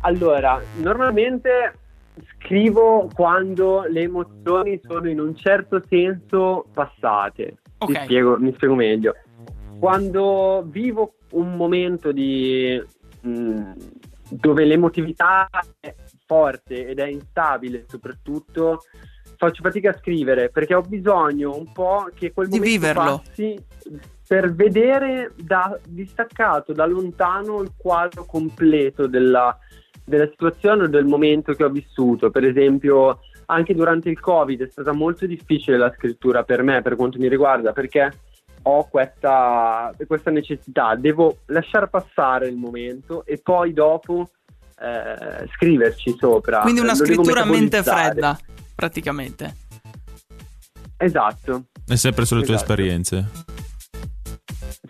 Allora, 0.00 0.60
normalmente 0.76 1.78
scrivo 2.38 3.08
quando 3.12 3.84
le 3.88 4.02
emozioni 4.02 4.80
sono 4.82 5.08
in 5.08 5.20
un 5.20 5.34
certo 5.36 5.82
senso 5.88 6.66
passate. 6.72 7.56
Ok. 7.78 7.88
Mi, 7.90 8.04
spiego, 8.04 8.38
mi 8.38 8.52
spiego 8.54 8.74
meglio. 8.74 9.14
Quando 9.78 10.64
vivo 10.66 11.14
un 11.32 11.56
momento 11.56 12.12
di 12.12 12.80
mh, 13.20 13.72
dove 14.30 14.64
l'emotività 14.64 15.48
è 15.80 15.94
forte 16.26 16.86
ed 16.86 16.98
è 16.98 17.06
instabile, 17.06 17.84
soprattutto 17.88 18.82
faccio 19.36 19.62
fatica 19.62 19.90
a 19.90 19.98
scrivere 19.98 20.48
perché 20.48 20.74
ho 20.74 20.80
bisogno 20.80 21.56
un 21.56 21.72
po' 21.72 22.08
che 22.14 22.32
quel 22.32 22.48
Di 22.48 22.58
momento 22.58 22.78
viverlo. 22.78 23.22
passi 23.24 23.66
per 24.26 24.54
vedere 24.54 25.32
da 25.36 25.78
distaccato, 25.86 26.72
da 26.72 26.86
lontano 26.86 27.60
il 27.60 27.72
quadro 27.76 28.24
completo 28.24 29.06
della, 29.06 29.56
della 30.04 30.28
situazione 30.28 30.84
o 30.84 30.88
del 30.88 31.06
momento 31.06 31.54
che 31.54 31.64
ho 31.64 31.70
vissuto. 31.70 32.30
Per 32.30 32.44
esempio, 32.44 33.20
anche 33.46 33.74
durante 33.74 34.10
il 34.10 34.20
Covid 34.20 34.62
è 34.62 34.70
stata 34.70 34.92
molto 34.92 35.26
difficile 35.26 35.76
la 35.76 35.92
scrittura 35.96 36.42
per 36.44 36.62
me, 36.62 36.82
per 36.82 36.96
quanto 36.96 37.18
mi 37.18 37.28
riguarda, 37.28 37.72
perché 37.72 38.12
ho 38.66 38.88
questa, 38.88 39.94
questa 40.06 40.30
necessità, 40.30 40.94
devo 40.94 41.38
lasciare 41.46 41.88
passare 41.88 42.48
il 42.48 42.56
momento 42.56 43.24
e 43.26 43.38
poi 43.42 43.72
dopo 43.72 44.30
eh, 44.80 45.48
scriverci 45.54 46.16
sopra. 46.18 46.60
Quindi 46.60 46.80
una 46.80 46.92
Lo 46.92 46.98
devo 46.98 47.22
scrittura 47.22 47.42
a 47.42 47.44
mente 47.44 47.82
fredda, 47.82 48.38
praticamente. 48.74 49.56
Esatto. 50.96 51.64
È 51.86 51.96
sempre 51.96 52.24
sulle 52.24 52.44
tue 52.44 52.54
Esatto. 52.54 52.72
esperienze. 52.72 53.28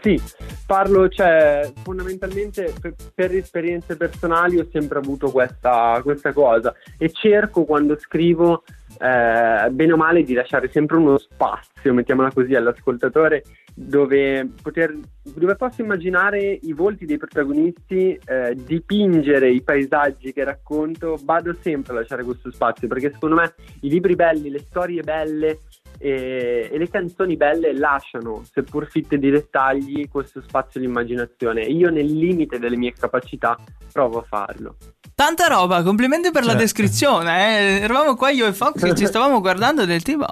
Sì, 0.05 0.21
parlo, 0.67 1.09
cioè, 1.09 1.73
fondamentalmente 1.83 2.75
per, 2.79 2.93
per 3.15 3.35
esperienze 3.35 3.97
personali 3.97 4.59
ho 4.59 4.69
sempre 4.71 4.99
avuto 4.99 5.31
questa, 5.31 5.99
questa 6.03 6.35
cosa 6.35 6.75
e 6.99 7.11
cerco 7.11 7.65
quando 7.65 7.99
scrivo, 7.99 8.65
eh, 8.99 9.71
bene 9.71 9.93
o 9.93 9.97
male, 9.97 10.23
di 10.23 10.35
lasciare 10.35 10.69
sempre 10.71 10.99
uno 10.99 11.17
spazio, 11.17 11.95
mettiamola 11.95 12.33
così, 12.33 12.55
all'ascoltatore 12.55 13.45
dove, 13.75 14.47
poter, 14.61 14.95
dove 15.23 15.57
posso 15.57 15.81
immaginare 15.81 16.59
i 16.61 16.75
volti 16.75 17.07
dei 17.07 17.17
protagonisti, 17.17 18.21
eh, 18.27 18.55
dipingere 18.55 19.49
i 19.49 19.63
paesaggi 19.63 20.35
che 20.35 20.45
racconto, 20.45 21.19
vado 21.25 21.57
sempre 21.63 21.95
a 21.95 22.01
lasciare 22.01 22.25
questo 22.25 22.53
spazio 22.53 22.89
perché 22.89 23.11
secondo 23.11 23.37
me 23.37 23.55
i 23.81 23.89
libri 23.89 24.15
belli, 24.17 24.51
le 24.51 24.67
storie 24.69 25.01
belle 25.03 25.61
e, 26.05 26.69
e 26.71 26.77
le 26.79 26.89
canzoni 26.91 27.37
belle 27.37 27.73
lasciano, 27.73 28.45
seppur 28.53 28.87
fitte 28.91 29.17
di 29.17 29.31
dettagli, 29.31 30.07
questo 30.11 30.43
spazio 30.43 30.79
di 30.81 30.87
immaginazione. 30.87 31.63
E 31.63 31.73
io, 31.73 31.89
nel 31.91 32.05
limite 32.07 32.59
delle 32.59 32.77
mie 32.77 32.93
capacità, 32.93 33.57
provo 33.91 34.19
a 34.19 34.23
farlo. 34.23 34.77
Tanta 35.15 35.47
roba, 35.47 35.83
complimenti 35.83 36.31
per 36.31 36.43
la 36.43 36.49
Certo. 36.51 36.63
descrizione. 36.65 37.59
eh. 37.59 37.81
Eravamo 37.83 38.17
qua 38.17 38.29
io 38.31 38.47
e 38.47 38.53
Fox 38.53 38.83
che 38.83 38.95
ci 38.95 39.07
stavamo 39.07 39.41
guardando 39.41 39.87
del 39.87 40.03
tipo. 40.03 40.27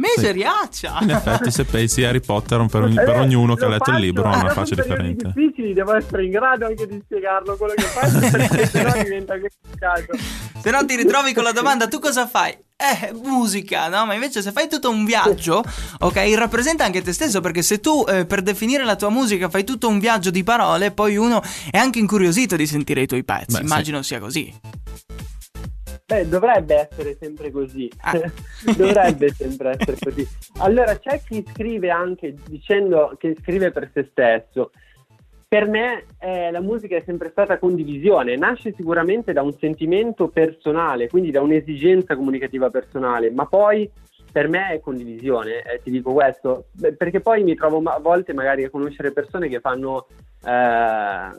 Miseriaccia! 0.00 0.98
In 1.02 1.10
effetti, 1.10 1.50
se 1.50 1.64
pensi 1.64 2.04
a 2.04 2.10
Harry 2.10 2.20
Potter, 2.20 2.64
per, 2.66 2.82
ogni- 2.82 2.94
per 2.94 3.08
Eh, 3.16 3.18
ognuno 3.20 3.54
che 3.56 3.64
ha 3.64 3.68
letto 3.68 3.90
il 3.90 3.96
faccio, 3.96 4.04
libro 4.04 4.28
ha 4.30 4.36
una 4.38 4.50
faccia 4.50 4.74
differente. 4.76 5.32
difficili, 5.34 5.72
devo 5.74 5.96
essere 5.96 6.24
in 6.24 6.30
grado 6.30 6.66
anche 6.66 6.86
di 6.86 7.00
spiegarlo 7.04 7.56
quello 7.56 7.74
che 7.74 7.82
faccio, 7.82 8.18
perché 8.30 8.66
sennò 8.66 8.92
diventa 9.02 9.34
complicato. 9.40 10.16
Se 10.62 10.70
no 10.70 10.84
ti 10.84 10.94
ritrovi 10.96 11.32
con 11.34 11.42
la 11.42 11.50
domanda, 11.52 11.88
tu 11.88 11.98
cosa 11.98 12.28
fai? 12.28 12.56
Eh, 12.76 13.12
musica, 13.12 13.88
no? 13.88 14.06
Ma 14.06 14.14
invece 14.14 14.40
se 14.40 14.52
fai 14.52 14.68
tutto 14.68 14.88
un 14.88 15.04
viaggio, 15.04 15.64
ok, 15.98 16.32
rappresenta 16.36 16.84
anche 16.84 17.02
te 17.02 17.12
stesso, 17.12 17.40
perché 17.40 17.62
se 17.62 17.80
tu 17.80 18.04
eh, 18.08 18.24
per 18.24 18.42
definire 18.42 18.84
la 18.84 18.94
tua 18.94 19.10
musica 19.10 19.48
fai 19.48 19.64
tutto 19.64 19.88
un 19.88 19.98
viaggio 19.98 20.30
di 20.30 20.44
parole, 20.44 20.92
poi 20.92 21.16
uno 21.16 21.42
è 21.72 21.76
anche 21.78 21.98
incuriosito 21.98 22.54
di 22.54 22.68
sentire 22.68 23.02
i 23.02 23.06
tuoi 23.08 23.24
pezzi. 23.24 23.46
Beh, 23.52 23.56
sì. 23.58 23.62
Immagino 23.64 24.02
sia 24.02 24.20
così. 24.20 24.54
Beh, 26.08 26.26
dovrebbe 26.26 26.88
essere 26.88 27.18
sempre 27.20 27.50
così. 27.50 27.86
Ah. 28.00 28.18
dovrebbe 28.74 29.28
sempre 29.28 29.76
essere 29.78 29.98
così. 30.02 30.26
Allora, 30.60 30.98
c'è 30.98 31.20
chi 31.20 31.44
scrive 31.52 31.90
anche 31.90 32.34
dicendo 32.48 33.14
che 33.18 33.36
scrive 33.38 33.70
per 33.72 33.90
se 33.92 34.08
stesso. 34.10 34.70
Per 35.46 35.68
me 35.68 36.04
eh, 36.18 36.50
la 36.50 36.62
musica 36.62 36.96
è 36.96 37.02
sempre 37.04 37.28
stata 37.28 37.58
condivisione, 37.58 38.36
nasce 38.36 38.72
sicuramente 38.74 39.34
da 39.34 39.42
un 39.42 39.52
sentimento 39.52 40.28
personale, 40.28 41.08
quindi 41.08 41.30
da 41.30 41.42
un'esigenza 41.42 42.16
comunicativa 42.16 42.70
personale, 42.70 43.30
ma 43.30 43.44
poi 43.44 43.90
per 44.32 44.48
me 44.48 44.68
è 44.72 44.80
condivisione, 44.80 45.62
eh, 45.62 45.80
ti 45.82 45.90
dico 45.90 46.12
questo, 46.12 46.68
perché 46.96 47.20
poi 47.20 47.42
mi 47.42 47.54
trovo 47.54 47.82
a 47.84 47.98
volte 47.98 48.32
magari 48.34 48.64
a 48.64 48.70
conoscere 48.70 49.12
persone 49.12 49.48
che 49.48 49.60
fanno 49.60 50.06
eh, 50.44 51.30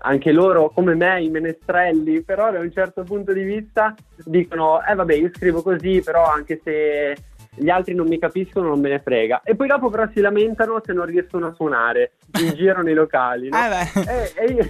anche 0.00 0.32
loro 0.32 0.70
come 0.70 0.94
me 0.94 1.22
i 1.22 1.30
menestrelli, 1.30 2.22
però 2.22 2.50
da 2.50 2.58
un 2.60 2.72
certo 2.72 3.02
punto 3.02 3.32
di 3.32 3.42
vista 3.42 3.94
dicono 4.24 4.84
eh 4.84 4.94
vabbè 4.94 5.14
io 5.14 5.30
scrivo 5.34 5.62
così, 5.62 6.00
però 6.04 6.24
anche 6.24 6.60
se 6.62 7.16
gli 7.58 7.70
altri 7.70 7.94
non 7.94 8.06
mi 8.06 8.18
capiscono 8.18 8.68
non 8.68 8.80
me 8.80 8.90
ne 8.90 9.00
frega. 9.00 9.40
E 9.42 9.56
poi 9.56 9.66
dopo 9.66 9.88
però 9.88 10.06
si 10.12 10.20
lamentano 10.20 10.80
se 10.84 10.92
non 10.92 11.06
riescono 11.06 11.46
a 11.46 11.54
suonare 11.54 12.12
in 12.40 12.52
giro 12.56 12.82
nei 12.82 12.92
locali. 12.94 13.48
no? 13.48 13.56
Eh. 13.56 14.00
E, 14.06 14.32
e 14.36 14.52
io, 14.52 14.66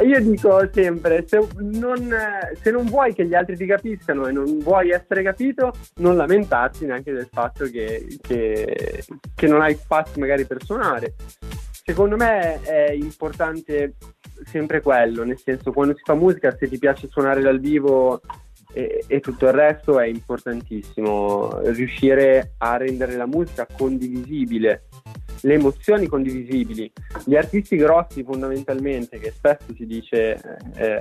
e 0.00 0.02
io 0.04 0.20
dico 0.20 0.68
sempre, 0.72 1.24
se 1.28 1.46
non, 1.58 2.12
se 2.60 2.70
non 2.72 2.86
vuoi 2.86 3.14
che 3.14 3.24
gli 3.24 3.34
altri 3.34 3.56
ti 3.56 3.66
capiscano 3.66 4.26
e 4.26 4.32
non 4.32 4.58
vuoi 4.58 4.90
essere 4.90 5.22
capito, 5.22 5.72
non 5.96 6.16
lamentarti 6.16 6.86
neanche 6.86 7.12
del 7.12 7.28
fatto 7.30 7.64
che, 7.66 8.04
che- 8.20 9.04
che 9.34 9.46
non 9.46 9.60
hai 9.60 9.74
spazio 9.74 10.20
magari 10.20 10.44
per 10.44 10.64
suonare. 10.64 11.14
Secondo 11.88 12.16
me 12.16 12.60
è 12.62 12.90
importante 12.90 13.94
sempre 14.44 14.80
quello, 14.80 15.22
nel 15.22 15.38
senso 15.38 15.70
quando 15.70 15.94
si 15.94 16.02
fa 16.04 16.14
musica, 16.14 16.50
se 16.50 16.66
ti 16.66 16.78
piace 16.78 17.06
suonare 17.06 17.40
dal 17.40 17.60
vivo 17.60 18.20
e, 18.72 19.04
e 19.06 19.20
tutto 19.20 19.46
il 19.46 19.52
resto 19.52 19.98
è 19.98 20.06
importantissimo 20.06 21.60
riuscire 21.70 22.54
a 22.58 22.76
rendere 22.76 23.16
la 23.16 23.26
musica 23.26 23.66
condivisibile, 23.76 24.84
le 25.42 25.54
emozioni 25.54 26.06
condivisibili. 26.06 26.90
Gli 27.24 27.36
artisti 27.36 27.76
grossi 27.76 28.22
fondamentalmente, 28.22 29.18
che 29.18 29.30
spesso 29.30 29.72
si 29.74 29.86
dice 29.86 30.40
eh, 30.76 31.00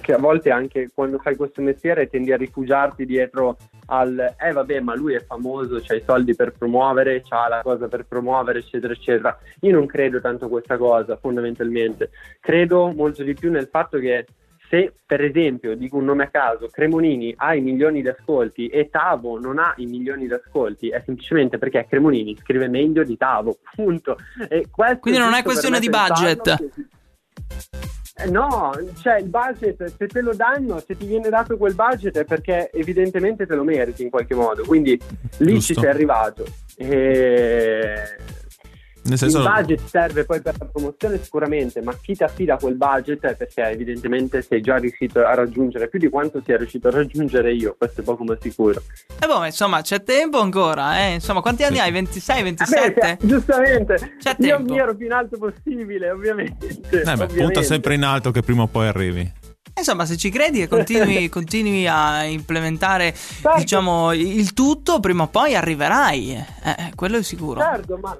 che 0.00 0.12
a 0.12 0.18
volte 0.18 0.50
anche 0.50 0.90
quando 0.92 1.18
fai 1.18 1.36
questo 1.36 1.62
mestiere 1.62 2.08
tendi 2.08 2.32
a 2.32 2.36
rifugiarti 2.36 3.04
dietro 3.04 3.56
al 3.90 4.34
eh 4.38 4.52
vabbè 4.52 4.80
ma 4.80 4.94
lui 4.94 5.14
è 5.14 5.24
famoso, 5.24 5.80
c'ha 5.82 5.94
i 5.94 6.02
soldi 6.04 6.34
per 6.34 6.52
promuovere, 6.52 7.22
c'ha 7.22 7.48
la 7.48 7.60
cosa 7.62 7.88
per 7.88 8.04
promuovere 8.06 8.60
eccetera 8.60 8.92
eccetera. 8.92 9.38
Io 9.60 9.72
non 9.72 9.86
credo 9.86 10.20
tanto 10.20 10.46
a 10.46 10.48
questa 10.48 10.76
cosa 10.76 11.16
fondamentalmente, 11.16 12.10
credo 12.40 12.92
molto 12.92 13.22
di 13.22 13.34
più 13.34 13.50
nel 13.50 13.68
fatto 13.70 13.98
che 13.98 14.26
se 14.68 14.92
per 15.04 15.22
esempio, 15.22 15.74
dico 15.74 15.96
un 15.96 16.04
nome 16.04 16.24
a 16.24 16.28
caso, 16.28 16.68
Cremonini 16.70 17.32
ha 17.36 17.54
i 17.54 17.60
milioni 17.60 18.02
di 18.02 18.08
ascolti 18.08 18.68
e 18.68 18.90
Tavo 18.90 19.38
non 19.38 19.58
ha 19.58 19.72
i 19.78 19.86
milioni 19.86 20.26
di 20.26 20.32
ascolti, 20.32 20.90
è 20.90 21.02
semplicemente 21.04 21.58
perché 21.58 21.86
Cremonini 21.88 22.36
scrive 22.36 22.68
meglio 22.68 23.04
di 23.04 23.16
Tavo, 23.16 23.58
punto. 23.74 24.16
E 24.48 24.66
Quindi 24.70 25.18
non 25.18 25.34
è 25.34 25.42
questione 25.42 25.80
di 25.80 25.88
budget. 25.88 26.46
Eh, 26.48 26.96
No, 28.30 28.72
cioè 29.00 29.20
il 29.20 29.28
budget, 29.28 29.94
se 29.96 30.06
te 30.08 30.20
lo 30.20 30.34
danno, 30.34 30.80
se 30.84 30.96
ti 30.96 31.06
viene 31.06 31.28
dato 31.28 31.56
quel 31.56 31.76
budget 31.76 32.18
è 32.18 32.24
perché 32.24 32.68
evidentemente 32.72 33.46
te 33.46 33.54
lo 33.54 33.62
meriti 33.62 34.02
in 34.02 34.10
qualche 34.10 34.34
modo, 34.34 34.64
quindi 34.64 35.00
lì 35.38 35.52
Giusto. 35.52 35.74
ci 35.74 35.80
sei 35.80 35.88
arrivato. 35.88 36.44
E... 36.76 38.16
Nel 39.08 39.18
senso, 39.18 39.38
Il 39.38 39.44
budget 39.44 39.80
serve 39.86 40.24
poi 40.24 40.40
per 40.40 40.54
la 40.58 40.66
promozione 40.66 41.18
sicuramente, 41.22 41.80
ma 41.82 41.94
chi 42.00 42.14
ti 42.14 42.22
affida 42.22 42.56
quel 42.56 42.74
budget 42.76 43.24
è 43.24 43.34
perché 43.36 43.62
evidentemente 43.62 44.42
sei 44.42 44.60
già 44.60 44.76
riuscito 44.76 45.20
a 45.24 45.34
raggiungere 45.34 45.88
più 45.88 45.98
di 45.98 46.08
quanto 46.08 46.42
sia 46.44 46.56
riuscito 46.56 46.88
a 46.88 46.90
raggiungere 46.90 47.52
io, 47.52 47.74
questo 47.78 48.02
è 48.02 48.04
poco 48.04 48.24
ma 48.24 48.36
sicuro. 48.40 48.82
E 49.20 49.26
boh, 49.26 49.38
ma 49.38 49.46
insomma, 49.46 49.80
c'è 49.80 50.02
tempo 50.02 50.38
ancora, 50.40 51.00
eh? 51.06 51.14
Insomma, 51.14 51.40
quanti 51.40 51.64
anni 51.64 51.76
Sì. 51.76 51.80
hai? 51.82 51.92
26, 51.92 52.36
Vabbè, 52.36 52.44
27? 52.44 53.00
cioè, 53.00 53.16
giustamente, 53.26 53.94
C'è 54.18 54.36
io 54.38 54.56
tempo. 54.56 54.72
mi 54.72 54.78
ero 54.78 54.94
più 54.94 55.06
in 55.06 55.12
alto 55.12 55.38
possibile, 55.38 56.10
ovviamente. 56.10 56.66
eh, 56.66 56.74
beh, 56.90 57.02
punta 57.02 57.24
ovviamente. 57.24 57.62
sempre 57.62 57.94
in 57.94 58.04
alto 58.04 58.30
che 58.30 58.42
prima 58.42 58.62
o 58.62 58.66
poi 58.66 58.86
arrivi. 58.86 59.32
Insomma, 59.78 60.04
se 60.04 60.16
ci 60.16 60.30
credi 60.30 60.62
e 60.62 60.68
continui, 60.68 61.28
continui 61.30 61.86
a 61.86 62.24
implementare, 62.24 63.12
Certo. 63.14 63.58
diciamo, 63.58 64.12
il 64.12 64.52
tutto, 64.52 65.00
prima 65.00 65.24
o 65.24 65.28
poi 65.28 65.54
arriverai. 65.54 66.32
Eh, 66.32 66.92
quello 66.94 67.18
è 67.18 67.22
sicuro. 67.22 67.60
Certo, 67.60 67.96
ma 67.96 68.16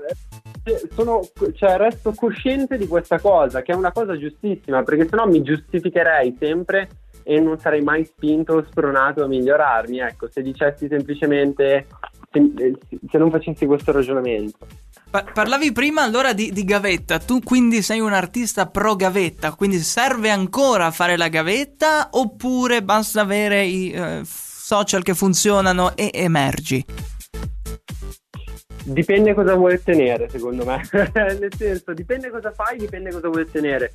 eh, 0.65 0.89
sono, 0.95 1.21
cioè, 1.55 1.77
resto 1.77 2.13
cosciente 2.15 2.77
di 2.77 2.87
questa 2.87 3.19
cosa, 3.19 3.63
che 3.63 3.73
è 3.73 3.75
una 3.75 3.93
cosa 3.93 4.17
giustissima, 4.17 4.83
perché 4.83 5.07
sennò 5.09 5.27
mi 5.27 5.43
giustificherei 5.43 6.37
sempre 6.39 6.89
e 7.23 7.41
non 7.41 7.59
sarei 7.59 7.83
mai 7.83 8.05
spinto 8.05 8.55
o 8.55 8.65
spronato 8.65 9.25
a 9.25 9.27
migliorarmi. 9.27 9.99
Ecco, 9.99 10.29
se 10.31 10.43
dicessi 10.43 10.89
semplicemente, 10.89 11.87
se, 12.31 12.79
se 13.11 13.19
non 13.19 13.31
facessi 13.31 13.67
questo 13.67 13.93
ragionamento. 13.93 14.67
Pa- 15.11 15.25
parlavi 15.25 15.73
prima 15.73 16.03
allora 16.03 16.35
di, 16.35 16.53
di 16.53 16.65
gavetta, 16.65 17.19
tu 17.19 17.41
quindi 17.41 17.81
sei 17.81 17.99
un 18.01 18.13
artista 18.13 18.67
pro 18.67 18.95
gavetta, 18.95 19.55
quindi 19.55 19.79
serve 19.79 20.29
ancora 20.29 20.91
fare 20.91 21.17
la 21.17 21.29
gavetta 21.29 22.09
oppure 22.11 22.83
basta 22.83 23.23
avere 23.23 23.65
i 23.65 23.91
eh, 23.91 24.21
social 24.25 25.03
che 25.03 25.15
funzionano 25.15 25.97
e 25.97 26.11
emergi? 26.13 26.85
Dipende 28.85 29.33
cosa 29.33 29.55
vuoi 29.55 29.75
ottenere, 29.75 30.29
secondo 30.29 30.67
me. 30.67 30.83
Nel 30.93 31.55
senso, 31.57 31.95
dipende 31.95 32.29
cosa 32.29 32.53
fai, 32.53 32.77
dipende 32.77 33.11
cosa 33.11 33.29
vuoi 33.29 33.43
ottenere. 33.43 33.93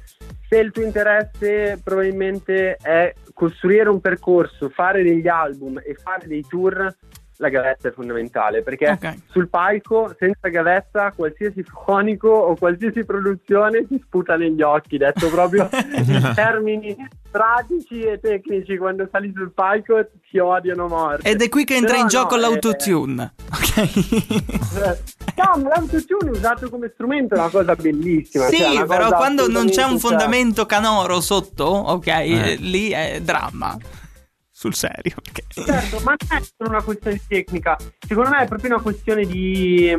Se 0.50 0.58
il 0.58 0.72
tuo 0.72 0.84
interesse 0.84 1.80
probabilmente 1.84 2.76
è 2.76 3.14
costruire 3.34 3.90
un 3.90 4.02
percorso, 4.02 4.70
fare 4.70 5.04
degli 5.04 5.28
album 5.28 5.80
e 5.84 5.96
fare 5.96 6.28
dei 6.28 6.44
tour, 6.48 6.96
la 7.38 7.50
gavetta 7.50 7.88
è 7.88 7.92
fondamentale 7.92 8.62
perché 8.62 8.90
Ok. 8.90 9.14
sul 9.32 9.48
palco 9.50 10.16
senza 10.20 10.48
gavetta 10.50 11.12
qualsiasi 11.16 11.64
fonico 11.64 12.30
o 12.30 12.56
qualsiasi 12.56 13.04
produzione 13.06 13.88
ti 13.88 14.00
sputa 14.04 14.36
negli 14.36 14.62
occhi, 14.62 14.98
detto 14.98 15.30
proprio 15.30 15.68
in 15.72 16.32
termini 16.36 16.96
pratici 17.32 18.02
e 18.02 18.20
tecnici, 18.20 18.78
quando 18.78 19.08
sali 19.12 19.32
sul 19.36 19.52
palco 19.52 20.06
ti 20.30 20.38
odiano 20.38 20.86
a 20.86 20.88
morte. 20.88 21.28
Ed 21.28 21.42
è 21.42 21.50
qui 21.50 21.64
che 21.64 21.74
entra 21.76 21.94
Però 21.94 22.02
in 22.04 22.08
gioco 22.08 22.36
no, 22.36 22.42
eh, 22.42 22.42
l'autotune. 22.42 23.34
Ok. 23.52 23.78
eh, 23.78 25.00
No, 25.36 25.64
ma 25.64 25.70
l'autotune 25.70 26.30
usato 26.30 26.70
come 26.70 26.92
strumento 26.94 27.34
è 27.34 27.40
una 27.40 27.50
cosa 27.50 27.76
bellissima. 27.76 28.46
Sì, 28.46 28.58
cioè, 28.58 28.86
però 28.86 29.10
quando 29.10 29.48
non 29.48 29.68
c'è 29.68 29.84
un 29.84 29.98
fondamento 29.98 30.68
canoro 30.68 31.20
sotto, 31.22 31.66
ok, 31.66 32.08
eh, 32.08 32.56
lì 32.60 32.92
è 32.92 33.20
dramma. 33.20 33.76
Sul 34.64 34.76
serio. 34.76 35.16
perché- 35.22 35.44
Certo, 35.50 36.00
ma 36.06 36.16
non 36.18 36.38
è 36.40 36.42
solo 36.56 36.70
una 36.70 36.82
questione 36.82 37.20
tecnica, 37.28 37.78
secondo 38.08 38.30
me 38.30 38.44
è 38.44 38.48
proprio 38.48 38.74
una 38.76 38.82
questione 38.82 39.26
di... 39.26 39.90
eh, 39.90 39.98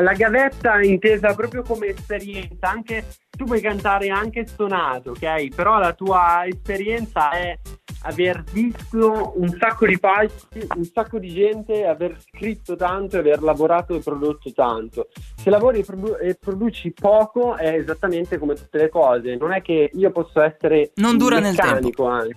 la 0.00 0.12
gavetta 0.14 0.82
intesa 0.82 1.32
proprio 1.34 1.62
come 1.62 1.86
esperienza, 1.86 2.68
anche 2.68 3.02
tu 3.38 3.44
puoi 3.44 3.60
cantare 3.60 4.08
anche 4.08 4.48
stonato, 4.48 5.10
ok? 5.10 5.54
Però 5.54 5.78
la 5.78 5.92
tua 5.92 6.44
esperienza 6.44 7.30
è 7.30 7.56
aver 8.02 8.42
visto 8.52 9.34
un 9.36 9.56
sacco 9.58 9.86
di 9.86 9.96
palchi, 9.96 10.66
un 10.74 10.84
sacco 10.84 11.20
di 11.20 11.28
gente, 11.28 11.86
aver 11.86 12.18
scritto 12.20 12.74
tanto, 12.74 13.16
e 13.16 13.20
aver 13.20 13.40
lavorato 13.42 13.94
e 13.94 14.00
prodotto 14.00 14.52
tanto. 14.52 15.08
Se 15.36 15.50
lavori 15.50 15.78
e, 15.78 15.84
produ- 15.84 16.18
e 16.20 16.34
produci 16.34 16.90
poco 16.90 17.54
è 17.54 17.74
esattamente 17.74 18.38
come 18.38 18.54
tutte 18.54 18.78
le 18.78 18.88
cose, 18.88 19.36
non 19.36 19.52
è 19.52 19.62
che 19.62 19.88
io 19.92 20.10
posso 20.10 20.42
essere 20.42 20.90
Non 20.96 21.16
dura 21.16 21.38
nel 21.38 21.52
meccanico 21.52 22.06
anche. 22.06 22.36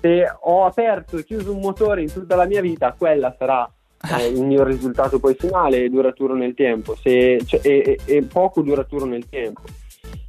Se 0.00 0.24
ho 0.40 0.64
aperto 0.64 1.18
e 1.18 1.24
chiuso 1.24 1.52
un 1.52 1.60
motore 1.60 2.00
in 2.00 2.10
tutta 2.10 2.34
la 2.34 2.46
mia 2.46 2.62
vita, 2.62 2.94
quella 2.96 3.34
sarà 3.38 3.70
eh, 4.16 4.28
il 4.28 4.42
mio 4.42 4.64
risultato 4.64 5.18
poi 5.18 5.34
finale 5.34 5.84
e 5.84 5.90
duraturo 5.90 6.34
nel 6.34 6.54
tempo, 6.54 6.96
se, 6.96 7.42
cioè, 7.44 7.60
e, 7.62 7.98
e- 8.06 8.16
e 8.16 8.22
poco 8.22 8.62
duraturo 8.62 9.04
nel 9.04 9.28
tempo. 9.28 9.62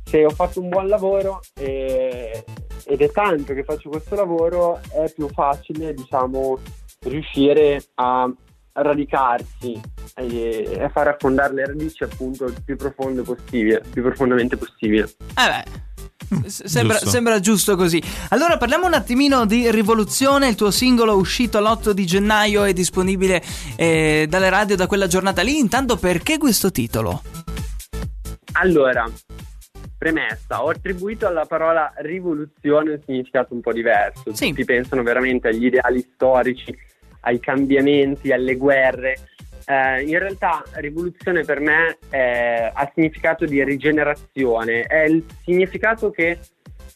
Se 0.09 0.25
ho 0.25 0.29
fatto 0.31 0.59
un 0.61 0.69
buon 0.69 0.87
lavoro 0.87 1.41
e- 1.55 2.43
ed 2.85 3.01
è 3.01 3.11
tanto 3.11 3.53
che 3.53 3.63
faccio 3.63 3.89
questo 3.89 4.15
lavoro, 4.15 4.79
è 4.91 5.11
più 5.13 5.29
facile, 5.29 5.93
diciamo, 5.93 6.57
riuscire 7.01 7.83
a 7.95 8.27
radicarsi 8.71 9.79
e 10.15 10.79
a 10.81 10.89
far 10.89 11.09
affondare 11.09 11.53
le 11.53 11.65
radici 11.67 12.03
appunto 12.03 12.45
il 12.45 12.55
più 12.65 12.75
profondo 12.75 13.21
possibile, 13.23 13.81
il 13.83 13.89
più 13.91 14.01
profondamente 14.01 14.57
possibile. 14.57 15.03
Eh 15.03 15.63
beh. 16.41 16.47
s- 16.49 16.63
Sembra 16.65 16.95
Giusto. 16.95 17.09
sembra 17.09 17.39
giusto 17.39 17.75
così. 17.75 18.01
Allora 18.29 18.57
parliamo 18.57 18.87
un 18.87 18.93
attimino 18.95 19.45
di 19.45 19.69
Rivoluzione, 19.69 20.47
il 20.47 20.55
tuo 20.55 20.71
singolo 20.71 21.15
uscito 21.17 21.59
l'8 21.59 21.91
di 21.91 22.05
gennaio 22.05 22.63
è 22.63 22.73
disponibile 22.73 23.43
eh, 23.75 24.25
dalle 24.29 24.49
radio 24.49 24.75
da 24.75 24.87
quella 24.87 25.07
giornata 25.07 25.41
lì. 25.43 25.57
Intanto 25.59 25.97
perché 25.97 26.37
questo 26.39 26.71
titolo? 26.71 27.21
Allora, 28.53 29.09
premessa, 29.99 30.63
ho 30.63 30.69
attribuito 30.69 31.27
alla 31.27 31.45
parola 31.45 31.91
rivoluzione 31.97 32.93
un 32.93 33.01
significato 33.05 33.53
un 33.53 33.59
po' 33.59 33.73
diverso. 33.73 34.33
Sì. 34.33 34.47
Tutti 34.47 34.63
pensano 34.63 35.03
veramente 35.03 35.49
agli 35.49 35.65
ideali 35.65 35.99
storici, 36.13 36.73
ai 37.21 37.39
cambiamenti, 37.39 38.31
alle 38.31 38.55
guerre. 38.55 39.17
Eh, 39.65 40.01
in 40.03 40.17
realtà 40.17 40.63
rivoluzione 40.75 41.43
per 41.43 41.59
me 41.59 41.97
eh, 42.09 42.71
ha 42.73 42.91
significato 42.95 43.45
di 43.45 43.61
rigenerazione, 43.63 44.83
è 44.83 45.03
il 45.03 45.23
significato 45.43 46.09
che 46.09 46.39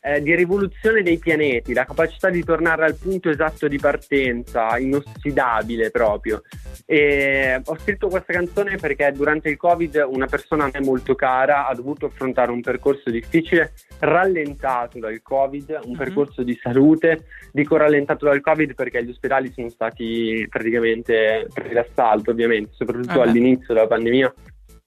eh, 0.06 0.22
di 0.22 0.36
rivoluzione 0.36 1.02
dei 1.02 1.18
pianeti, 1.18 1.74
la 1.74 1.86
capacità 1.86 2.30
di 2.30 2.44
tornare 2.44 2.84
al 2.84 2.96
punto 2.96 3.30
esatto 3.30 3.70
di 3.70 3.78
partenza, 3.78 4.78
inossidabile 4.78 5.92
proprio. 5.92 6.42
E 6.86 7.62
ho 7.64 7.78
scritto 7.80 8.10
questa 8.10 8.34
canzone 8.34 8.76
perché 8.76 9.10
durante 9.16 9.48
il 9.50 9.56
Covid 9.56 10.06
una 10.10 10.26
persona 10.26 10.66
a 10.66 10.70
me 10.74 10.82
molto 10.82 11.16
cara 11.16 11.68
ha 11.68 11.74
dovuto 11.74 12.08
affrontare 12.08 12.52
un 12.52 12.60
percorso 12.60 13.10
difficile, 13.10 13.72
rallentato 14.00 15.00
dal 15.00 15.22
Covid, 15.22 15.80
un 15.86 15.92
Mhm. 15.92 15.98
percorso 15.98 16.44
di 16.44 16.60
salute. 16.62 17.26
Dico 17.52 17.78
rallentato 17.78 18.26
dal 18.26 18.42
Covid 18.42 18.74
perché 18.76 19.04
gli 19.06 19.10
ospedali 19.10 19.52
sono 19.54 19.70
stati 19.70 20.46
praticamente 20.50 21.48
presi 21.54 21.74
d'assalto, 21.74 22.32
ovviamente, 22.32 22.72
soprattutto 22.74 23.14
beh. 23.22 23.22
all'inizio 23.22 23.74
della 23.74 23.88
pandemia. 23.88 24.34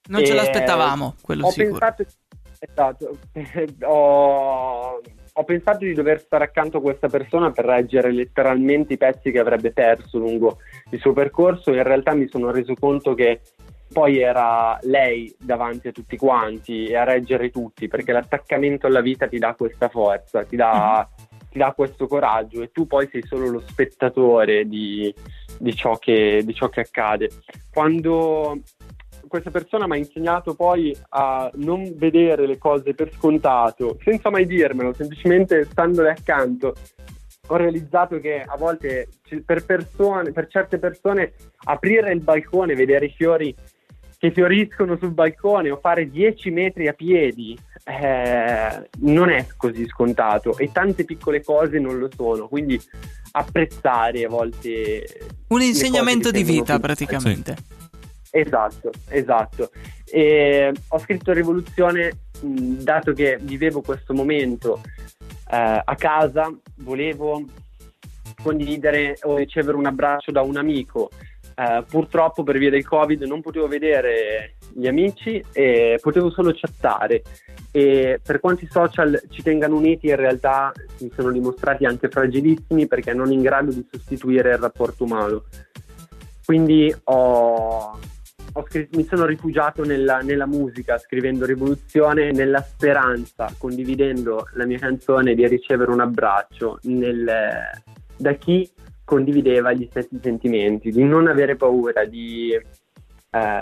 Non 0.08 0.24
ce 0.24 0.32
Eh, 0.32 0.34
l'aspettavamo, 0.36 1.16
quello 1.20 1.46
ho 1.46 1.50
sicuro. 1.50 1.78
pensato, 1.78 2.04
esatto, 2.58 3.18
ho, 3.86 5.00
ho 5.32 5.44
pensato 5.44 5.84
di 5.84 5.92
dover 5.92 6.20
stare 6.20 6.44
accanto 6.44 6.78
a 6.78 6.80
questa 6.80 7.08
persona 7.08 7.50
per 7.50 7.64
reggere 7.64 8.12
letteralmente 8.12 8.94
i 8.94 8.98
pezzi 8.98 9.30
che 9.30 9.38
avrebbe 9.38 9.72
perso 9.72 10.18
lungo 10.18 10.58
il 10.90 11.00
suo 11.00 11.12
percorso. 11.12 11.72
In 11.72 11.82
realtà 11.82 12.14
mi 12.14 12.28
sono 12.28 12.50
reso 12.50 12.74
conto 12.74 13.14
che 13.14 13.40
poi 13.92 14.18
era 14.18 14.78
lei 14.82 15.34
davanti 15.38 15.88
a 15.88 15.92
tutti 15.92 16.16
quanti 16.16 16.86
e 16.86 16.96
a 16.96 17.04
reggere 17.04 17.50
tutti, 17.50 17.88
perché 17.88 18.12
l'attaccamento 18.12 18.86
alla 18.86 19.00
vita 19.00 19.28
ti 19.28 19.38
dà 19.38 19.54
questa 19.54 19.88
forza, 19.88 20.44
ti 20.44 20.56
dà, 20.56 21.08
ti 21.50 21.58
dà 21.58 21.72
questo 21.72 22.06
coraggio 22.06 22.62
e 22.62 22.70
tu 22.72 22.86
poi 22.86 23.08
sei 23.10 23.22
solo 23.22 23.48
lo 23.48 23.60
spettatore 23.60 24.66
di, 24.66 25.14
di 25.58 25.74
ciò, 25.74 25.96
che, 25.98 26.42
di 26.44 26.54
ciò 26.54 26.68
che 26.68 26.80
accade. 26.80 27.30
Quando 27.72 28.60
questa 29.28 29.50
persona 29.50 29.86
mi 29.86 29.94
ha 29.94 29.98
insegnato 29.98 30.54
poi 30.54 30.96
a 31.10 31.50
non 31.54 31.92
vedere 31.96 32.46
le 32.46 32.58
cose 32.58 32.94
per 32.94 33.12
scontato, 33.12 33.98
senza 34.02 34.30
mai 34.30 34.46
dirmelo, 34.46 34.92
semplicemente 34.92 35.64
standole 35.64 36.10
accanto. 36.10 36.74
Ho 37.48 37.56
realizzato 37.56 38.18
che 38.18 38.40
a 38.40 38.56
volte 38.56 39.08
per 39.44 39.64
persone, 39.64 40.32
per 40.32 40.48
certe 40.48 40.78
persone, 40.78 41.34
aprire 41.64 42.12
il 42.12 42.20
balcone, 42.20 42.74
vedere 42.74 43.06
i 43.06 43.14
fiori 43.16 43.54
che 44.18 44.32
fioriscono 44.32 44.96
sul 44.96 45.12
balcone 45.12 45.70
o 45.70 45.78
fare 45.80 46.08
10 46.10 46.50
metri 46.50 46.88
a 46.88 46.92
piedi 46.92 47.56
eh, 47.84 48.88
non 49.00 49.30
è 49.30 49.46
così 49.56 49.86
scontato 49.86 50.56
e 50.58 50.72
tante 50.72 51.04
piccole 51.04 51.42
cose 51.42 51.78
non 51.78 51.98
lo 51.98 52.08
sono. 52.14 52.48
Quindi 52.48 52.80
apprezzare 53.32 54.24
a 54.24 54.28
volte 54.28 55.04
Un 55.48 55.60
insegnamento 55.60 56.30
di 56.30 56.42
vita 56.42 56.78
praticamente. 56.80 57.56
Esatto, 58.30 58.90
esatto. 59.08 59.70
E 60.04 60.72
ho 60.88 60.98
scritto 60.98 61.32
Rivoluzione 61.32 62.18
mh, 62.40 62.82
dato 62.82 63.12
che 63.12 63.38
vivevo 63.40 63.80
questo 63.80 64.14
momento 64.14 64.80
eh, 65.50 65.82
a 65.84 65.94
casa, 65.96 66.52
volevo 66.76 67.42
condividere 68.42 69.18
o 69.22 69.36
ricevere 69.36 69.76
un 69.76 69.86
abbraccio 69.86 70.32
da 70.32 70.42
un 70.42 70.56
amico. 70.56 71.10
Eh, 71.58 71.84
purtroppo 71.88 72.42
per 72.42 72.58
via 72.58 72.70
del 72.70 72.86
Covid 72.86 73.22
non 73.22 73.40
potevo 73.40 73.66
vedere 73.66 74.56
gli 74.74 74.86
amici 74.86 75.42
e 75.52 75.98
potevo 76.02 76.30
solo 76.30 76.52
chattare 76.54 77.22
e 77.70 78.20
per 78.22 78.40
quanto 78.40 78.64
i 78.64 78.68
social 78.70 79.22
ci 79.30 79.42
tengano 79.42 79.76
uniti 79.76 80.08
in 80.08 80.16
realtà 80.16 80.70
si 80.96 81.10
sono 81.14 81.30
dimostrati 81.30 81.86
anche 81.86 82.10
fragilissimi 82.10 82.86
perché 82.86 83.14
non 83.14 83.32
in 83.32 83.40
grado 83.40 83.72
di 83.72 83.86
sostituire 83.90 84.50
il 84.50 84.58
rapporto 84.58 85.04
umano. 85.04 85.44
Quindi 86.44 86.94
ho 87.04 87.98
scr- 88.66 88.94
mi 88.96 89.04
sono 89.04 89.26
rifugiato 89.26 89.84
nella, 89.84 90.18
nella 90.18 90.46
musica 90.46 90.98
scrivendo 90.98 91.44
Rivoluzione 91.44 92.32
nella 92.32 92.62
speranza, 92.62 93.52
condividendo 93.58 94.48
la 94.54 94.66
mia 94.66 94.78
canzone 94.78 95.34
di 95.34 95.46
ricevere 95.46 95.90
un 95.90 96.00
abbraccio 96.00 96.78
nel- 96.82 97.82
da 98.16 98.32
chi 98.34 98.68
condivideva 99.04 99.72
gli 99.72 99.86
stessi 99.88 100.18
sentimenti, 100.20 100.90
di 100.90 101.04
non 101.04 101.28
avere 101.28 101.54
paura, 101.54 102.04
di, 102.04 102.52
eh, 102.52 103.60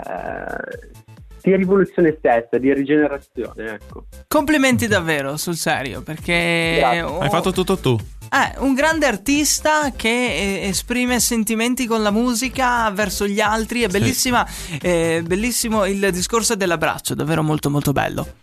di 1.41 1.55
rivoluzione 1.55 2.15
stessa, 2.17 2.57
di 2.57 2.73
rigenerazione. 2.73 3.73
Ecco. 3.73 4.05
Complimenti 4.27 4.87
davvero, 4.87 5.37
sul 5.37 5.55
serio, 5.55 6.01
perché 6.01 7.01
oh, 7.05 7.19
Hai 7.19 7.29
fatto 7.29 7.51
tutto 7.51 7.77
tu. 7.77 7.95
Eh, 8.29 8.59
un 8.59 8.73
grande 8.73 9.05
artista 9.05 9.91
che 9.91 10.09
eh, 10.09 10.67
esprime 10.67 11.19
sentimenti 11.19 11.85
con 11.85 12.01
la 12.01 12.11
musica 12.11 12.89
verso 12.91 13.27
gli 13.27 13.39
altri. 13.39 13.81
È 13.83 13.87
bellissima, 13.87 14.47
eh, 14.81 15.23
bellissimo 15.25 15.85
il 15.85 16.09
discorso 16.11 16.55
dell'abbraccio, 16.55 17.15
davvero 17.15 17.43
molto 17.43 17.69
molto 17.69 17.91
bello. 17.91 18.35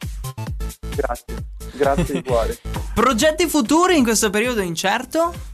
Grazie, 0.94 1.24
grazie 1.72 2.14
di 2.14 2.22
cuore. 2.22 2.58
Progetti 2.94 3.48
futuri 3.48 3.96
in 3.96 4.04
questo 4.04 4.30
periodo 4.30 4.60
incerto? 4.60 5.51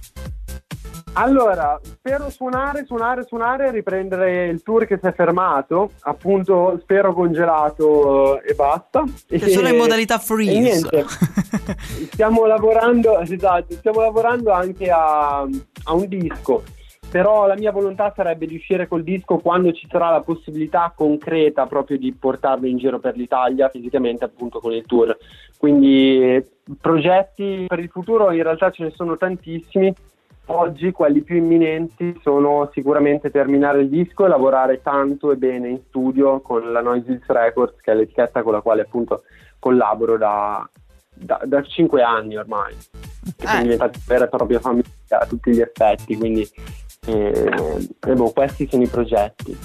Allora, 1.21 1.81
spero 1.83 2.31
suonare, 2.31 2.85
suonare, 2.85 3.25
suonare, 3.25 3.73
riprendere 3.73 4.47
il 4.47 4.63
tour 4.63 4.87
che 4.87 5.01
si 5.03 5.09
è 5.09 5.13
fermato, 5.13 5.91
appunto 6.03 6.79
spero 6.81 7.13
congelato 7.13 8.41
e 8.41 8.55
basta. 8.55 9.03
Che 9.27 9.49
sono 9.49 9.67
in 9.67 9.75
E- 9.75 9.79
modalità 9.79 10.15
e 10.15 10.19
freeze. 10.21 10.61
niente, 10.61 11.05
stiamo 12.13 12.47
lavorando, 12.47 13.19
esatto, 13.19 13.75
stiamo 13.75 14.01
lavorando 14.01 14.53
anche 14.53 14.91
a, 14.91 15.41
a 15.41 15.93
un 15.93 16.07
disco, 16.07 16.63
però 17.11 17.49
la 17.49 17.57
mia 17.57 17.73
volontà 17.73 18.13
sarebbe 18.15 18.47
di 18.47 18.55
uscire 18.55 18.87
col 18.87 19.03
disco 19.03 19.39
quando 19.39 19.73
ci 19.73 19.89
sarà 19.91 20.11
la 20.11 20.21
possibilità 20.21 20.93
concreta 20.95 21.67
proprio 21.67 21.99
di 21.99 22.13
portarlo 22.13 22.69
in 22.69 22.79
giro 22.79 23.01
per 23.01 23.17
l'Italia 23.17 23.69
fisicamente 23.69 24.23
appunto 24.23 24.61
con 24.61 24.71
il 24.73 24.87
tour. 24.87 25.17
Quindi 25.57 26.45
progetti 26.81 27.65
per 27.67 27.81
il 27.81 27.89
futuro 27.89 28.31
in 28.31 28.45
realtà 28.45 28.71
ce 28.71 28.85
ne 28.85 28.93
sono 28.95 29.17
tantissimi. 29.17 29.93
Oggi 30.49 30.93
quelli 30.93 31.23
più 31.23 31.37
imminenti 31.37 32.19
sono 32.23 32.71
sicuramente 32.73 33.31
terminare 33.31 33.81
il 33.81 33.89
disco 33.89 34.25
e 34.25 34.29
lavorare 34.29 34.83
tanto 34.83 35.33
e 35.33 35.37
bene 35.37 35.69
in 35.69 35.81
studio 35.89 36.41
con 36.41 36.73
la 36.73 36.81
Noises 36.81 37.25
Records, 37.27 37.81
che 37.81 37.93
è 37.93 37.95
l'etichetta 37.95 38.43
con 38.43 38.53
la 38.53 38.61
quale 38.61 38.83
appunto 38.83 39.23
collaboro 39.59 40.17
da, 40.17 40.69
da, 41.15 41.41
da 41.45 41.63
5 41.63 42.03
anni 42.03 42.37
ormai. 42.37 42.75
Che 43.37 43.47
sono 43.47 43.59
Eh. 43.59 43.63
diventati 43.63 44.01
vera 44.07 44.25
e 44.25 44.29
propria 44.29 44.61
famiglia 44.61 44.89
a 45.09 45.27
tutti 45.27 45.51
gli 45.51 45.61
effetti, 45.61 46.17
quindi 46.17 46.49
eh, 47.07 47.51
e 48.07 48.15
boh, 48.15 48.31
questi 48.33 48.67
sono 48.69 48.83
i 48.83 48.89
progetti. 48.89 49.57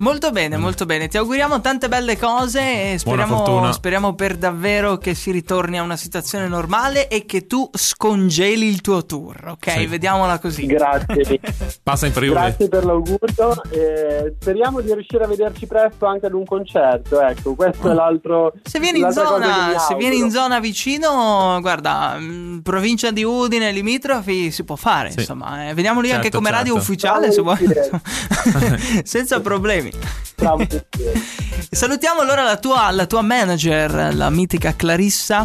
Molto 0.00 0.30
bene, 0.30 0.56
molto 0.56 0.86
bene. 0.86 1.08
Ti 1.08 1.16
auguriamo 1.18 1.60
tante 1.60 1.88
belle 1.88 2.16
cose 2.16 2.92
e 2.92 2.98
speriamo, 2.98 3.72
speriamo 3.72 4.14
per 4.14 4.36
davvero 4.36 4.96
che 4.98 5.14
si 5.14 5.30
ritorni 5.30 5.78
a 5.78 5.82
una 5.82 5.96
situazione 5.96 6.46
normale 6.48 7.08
e 7.08 7.26
che 7.26 7.46
tu 7.46 7.68
scongeli 7.72 8.66
il 8.68 8.80
tuo 8.80 9.04
tour, 9.04 9.48
ok? 9.48 9.70
Sì. 9.72 9.86
Vediamola 9.86 10.38
così. 10.38 10.66
Grazie. 10.66 11.40
Passa 11.82 12.06
in 12.06 12.12
Friuli. 12.12 12.32
Grazie 12.32 12.68
per 12.68 12.84
l'augurio 12.84 13.62
e 13.70 14.34
speriamo 14.40 14.80
di 14.80 14.92
riuscire 14.94 15.24
a 15.24 15.26
vederci 15.26 15.66
presto 15.66 16.06
anche 16.06 16.26
ad 16.26 16.32
un 16.32 16.44
concerto. 16.44 17.20
Ecco, 17.20 17.54
questo 17.54 17.90
è 17.90 17.94
l'altro. 17.94 18.52
Se 18.62 18.78
vieni, 18.78 19.00
in 19.00 19.10
zona, 19.10 19.78
se 19.78 19.94
vieni 19.96 20.18
in 20.18 20.30
zona 20.30 20.60
vicino, 20.60 21.58
guarda, 21.60 22.16
mh, 22.16 22.60
provincia 22.62 23.10
di 23.10 23.24
Udine, 23.24 23.72
limitrofi, 23.72 24.50
si 24.50 24.64
può 24.64 24.76
fare, 24.76 25.10
Sì. 25.10 25.20
insomma. 25.20 25.68
eh, 25.68 25.74
vediamo 25.74 26.00
lì 26.00 26.08
anche 26.10 26.24
Certo, 26.30 26.38
come 26.38 26.50
radio 26.50 26.74
certo. 26.74 26.88
ufficiale, 26.90 27.32
se 27.32 27.40
vuoi. 27.42 27.56
Senza 29.04 29.40
problemi. 29.40 29.87
Bravo, 30.36 30.64
Cristiano. 30.66 31.20
Salutiamo 31.70 32.20
allora 32.20 32.42
la 32.42 32.56
tua, 32.56 32.90
la 32.90 33.06
tua 33.06 33.22
manager, 33.22 34.14
la 34.14 34.30
mitica 34.30 34.74
Clarissa. 34.74 35.44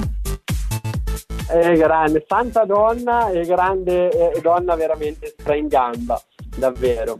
È 1.47 1.73
grande, 1.77 2.23
santa 2.27 2.65
donna 2.65 3.29
e 3.29 3.45
grande 3.45 4.09
e 4.09 4.41
donna 4.41 4.75
veramente 4.75 5.35
stra 5.37 5.55
in 5.55 5.67
gamba, 5.67 6.21
davvero. 6.55 7.17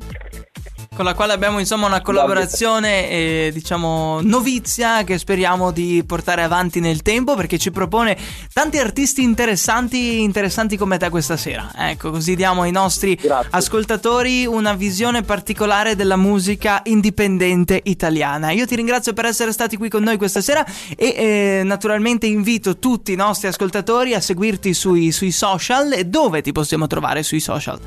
Con 0.95 1.05
la 1.05 1.15
quale 1.15 1.33
abbiamo 1.33 1.59
insomma 1.59 1.87
una 1.87 2.01
collaborazione 2.01 3.09
eh, 3.09 3.51
diciamo 3.51 4.21
novizia 4.21 5.03
che 5.03 5.17
speriamo 5.17 5.71
di 5.71 6.03
portare 6.05 6.43
avanti 6.43 6.79
nel 6.79 7.01
tempo 7.01 7.35
perché 7.35 7.57
ci 7.57 7.71
propone 7.71 8.15
tanti 8.53 8.77
artisti 8.77 9.23
interessanti 9.23 10.21
interessanti 10.21 10.77
come 10.77 10.97
te 10.97 11.09
questa 11.09 11.35
sera. 11.35 11.71
Ecco 11.75 12.11
così 12.11 12.35
diamo 12.35 12.61
ai 12.61 12.71
nostri 12.71 13.15
Grazie. 13.15 13.49
ascoltatori 13.51 14.45
una 14.45 14.73
visione 14.73 15.23
particolare 15.23 15.95
della 15.95 16.15
musica 16.15 16.81
indipendente 16.85 17.81
italiana. 17.83 18.51
Io 18.51 18.67
ti 18.67 18.75
ringrazio 18.75 19.13
per 19.13 19.25
essere 19.25 19.51
stati 19.51 19.77
qui 19.77 19.89
con 19.89 20.03
noi 20.03 20.17
questa 20.17 20.41
sera 20.41 20.65
e 20.95 21.07
eh, 21.15 21.61
naturalmente 21.63 22.27
invito 22.27 22.77
tutti 22.77 23.11
i 23.13 23.15
nostri 23.15 23.47
ascoltatori 23.47 24.13
a 24.13 24.21
seguirti 24.21 24.73
sui, 24.73 25.11
sui 25.11 25.31
social. 25.31 25.93
E 25.93 26.05
dove 26.05 26.41
ti 26.41 26.51
possiamo 26.51 26.87
trovare 26.87 27.23
sui 27.23 27.39
social 27.39 27.79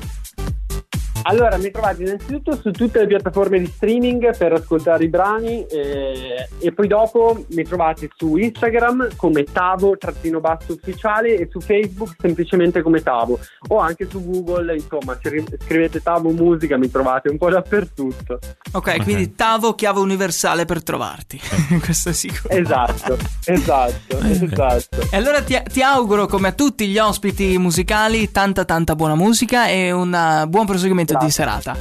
Allora, 1.23 1.57
mi 1.57 1.71
trovate 1.71 2.03
innanzitutto 2.03 2.55
su 2.55 2.71
tutte 2.71 2.99
le 2.99 3.07
piattaforme 3.07 3.59
di 3.59 3.65
streaming 3.65 4.35
per 4.37 4.53
ascoltare 4.53 5.03
i 5.03 5.09
brani 5.09 5.65
eh, 5.65 6.47
e 6.59 6.71
poi 6.71 6.87
dopo 6.87 7.45
mi 7.49 7.63
trovate 7.63 8.09
su 8.15 8.37
Instagram 8.37 9.15
come 9.15 9.43
Tavo 9.43 9.97
trattino 9.97 10.39
basso 10.39 10.73
ufficiale 10.73 11.35
e 11.35 11.47
su 11.51 11.59
Facebook 11.59 12.15
semplicemente 12.19 12.81
come 12.81 13.01
Tavo 13.01 13.39
o 13.67 13.77
anche 13.77 14.07
su 14.09 14.23
Google, 14.23 14.75
insomma, 14.75 15.17
se 15.21 15.29
ri- 15.29 15.45
scrivete 15.59 16.01
Tavo 16.01 16.29
Musica 16.29 16.77
mi 16.77 16.89
trovate 16.89 17.29
un 17.29 17.37
po' 17.37 17.49
dappertutto. 17.49 18.39
Ok, 18.73 19.03
quindi 19.03 19.35
Tavo 19.35 19.73
chiave 19.73 19.99
universale 19.99 20.65
per 20.65 20.81
trovarti. 20.83 21.39
Questo 21.83 22.09
è 22.09 22.13
sicuro. 22.13 22.53
Esatto, 22.53 23.17
esatto, 23.45 24.17
esatto. 24.23 25.01
E 25.11 25.17
allora 25.17 25.41
ti, 25.41 25.61
ti 25.71 25.81
auguro, 25.81 26.25
come 26.25 26.49
a 26.49 26.51
tutti 26.53 26.87
gli 26.87 26.97
ospiti 26.97 27.57
musicali, 27.57 28.31
tanta 28.31 28.63
tanta 28.63 28.95
buona 28.95 29.15
musica 29.15 29.67
e 29.67 29.91
un 29.91 30.13
uh, 30.13 30.47
buon 30.47 30.65
proseguimento 30.65 31.16
di 31.17 31.25
Grazie. 31.25 31.43
serata. 31.43 31.77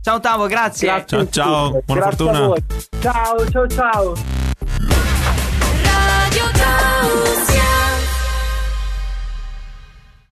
Ciao 0.00 0.20
Tavo, 0.20 0.46
grazie. 0.46 0.88
Grazie 0.88 1.28
Ciao, 1.28 1.28
ciao, 1.30 1.82
buona 1.84 2.00
Grazie 2.00 2.24
fortuna. 2.24 2.54
Ciao, 3.00 3.50
ciao, 3.50 3.66
ciao. 3.68 4.14
Radio 5.84 6.50
Tausia 6.52 7.61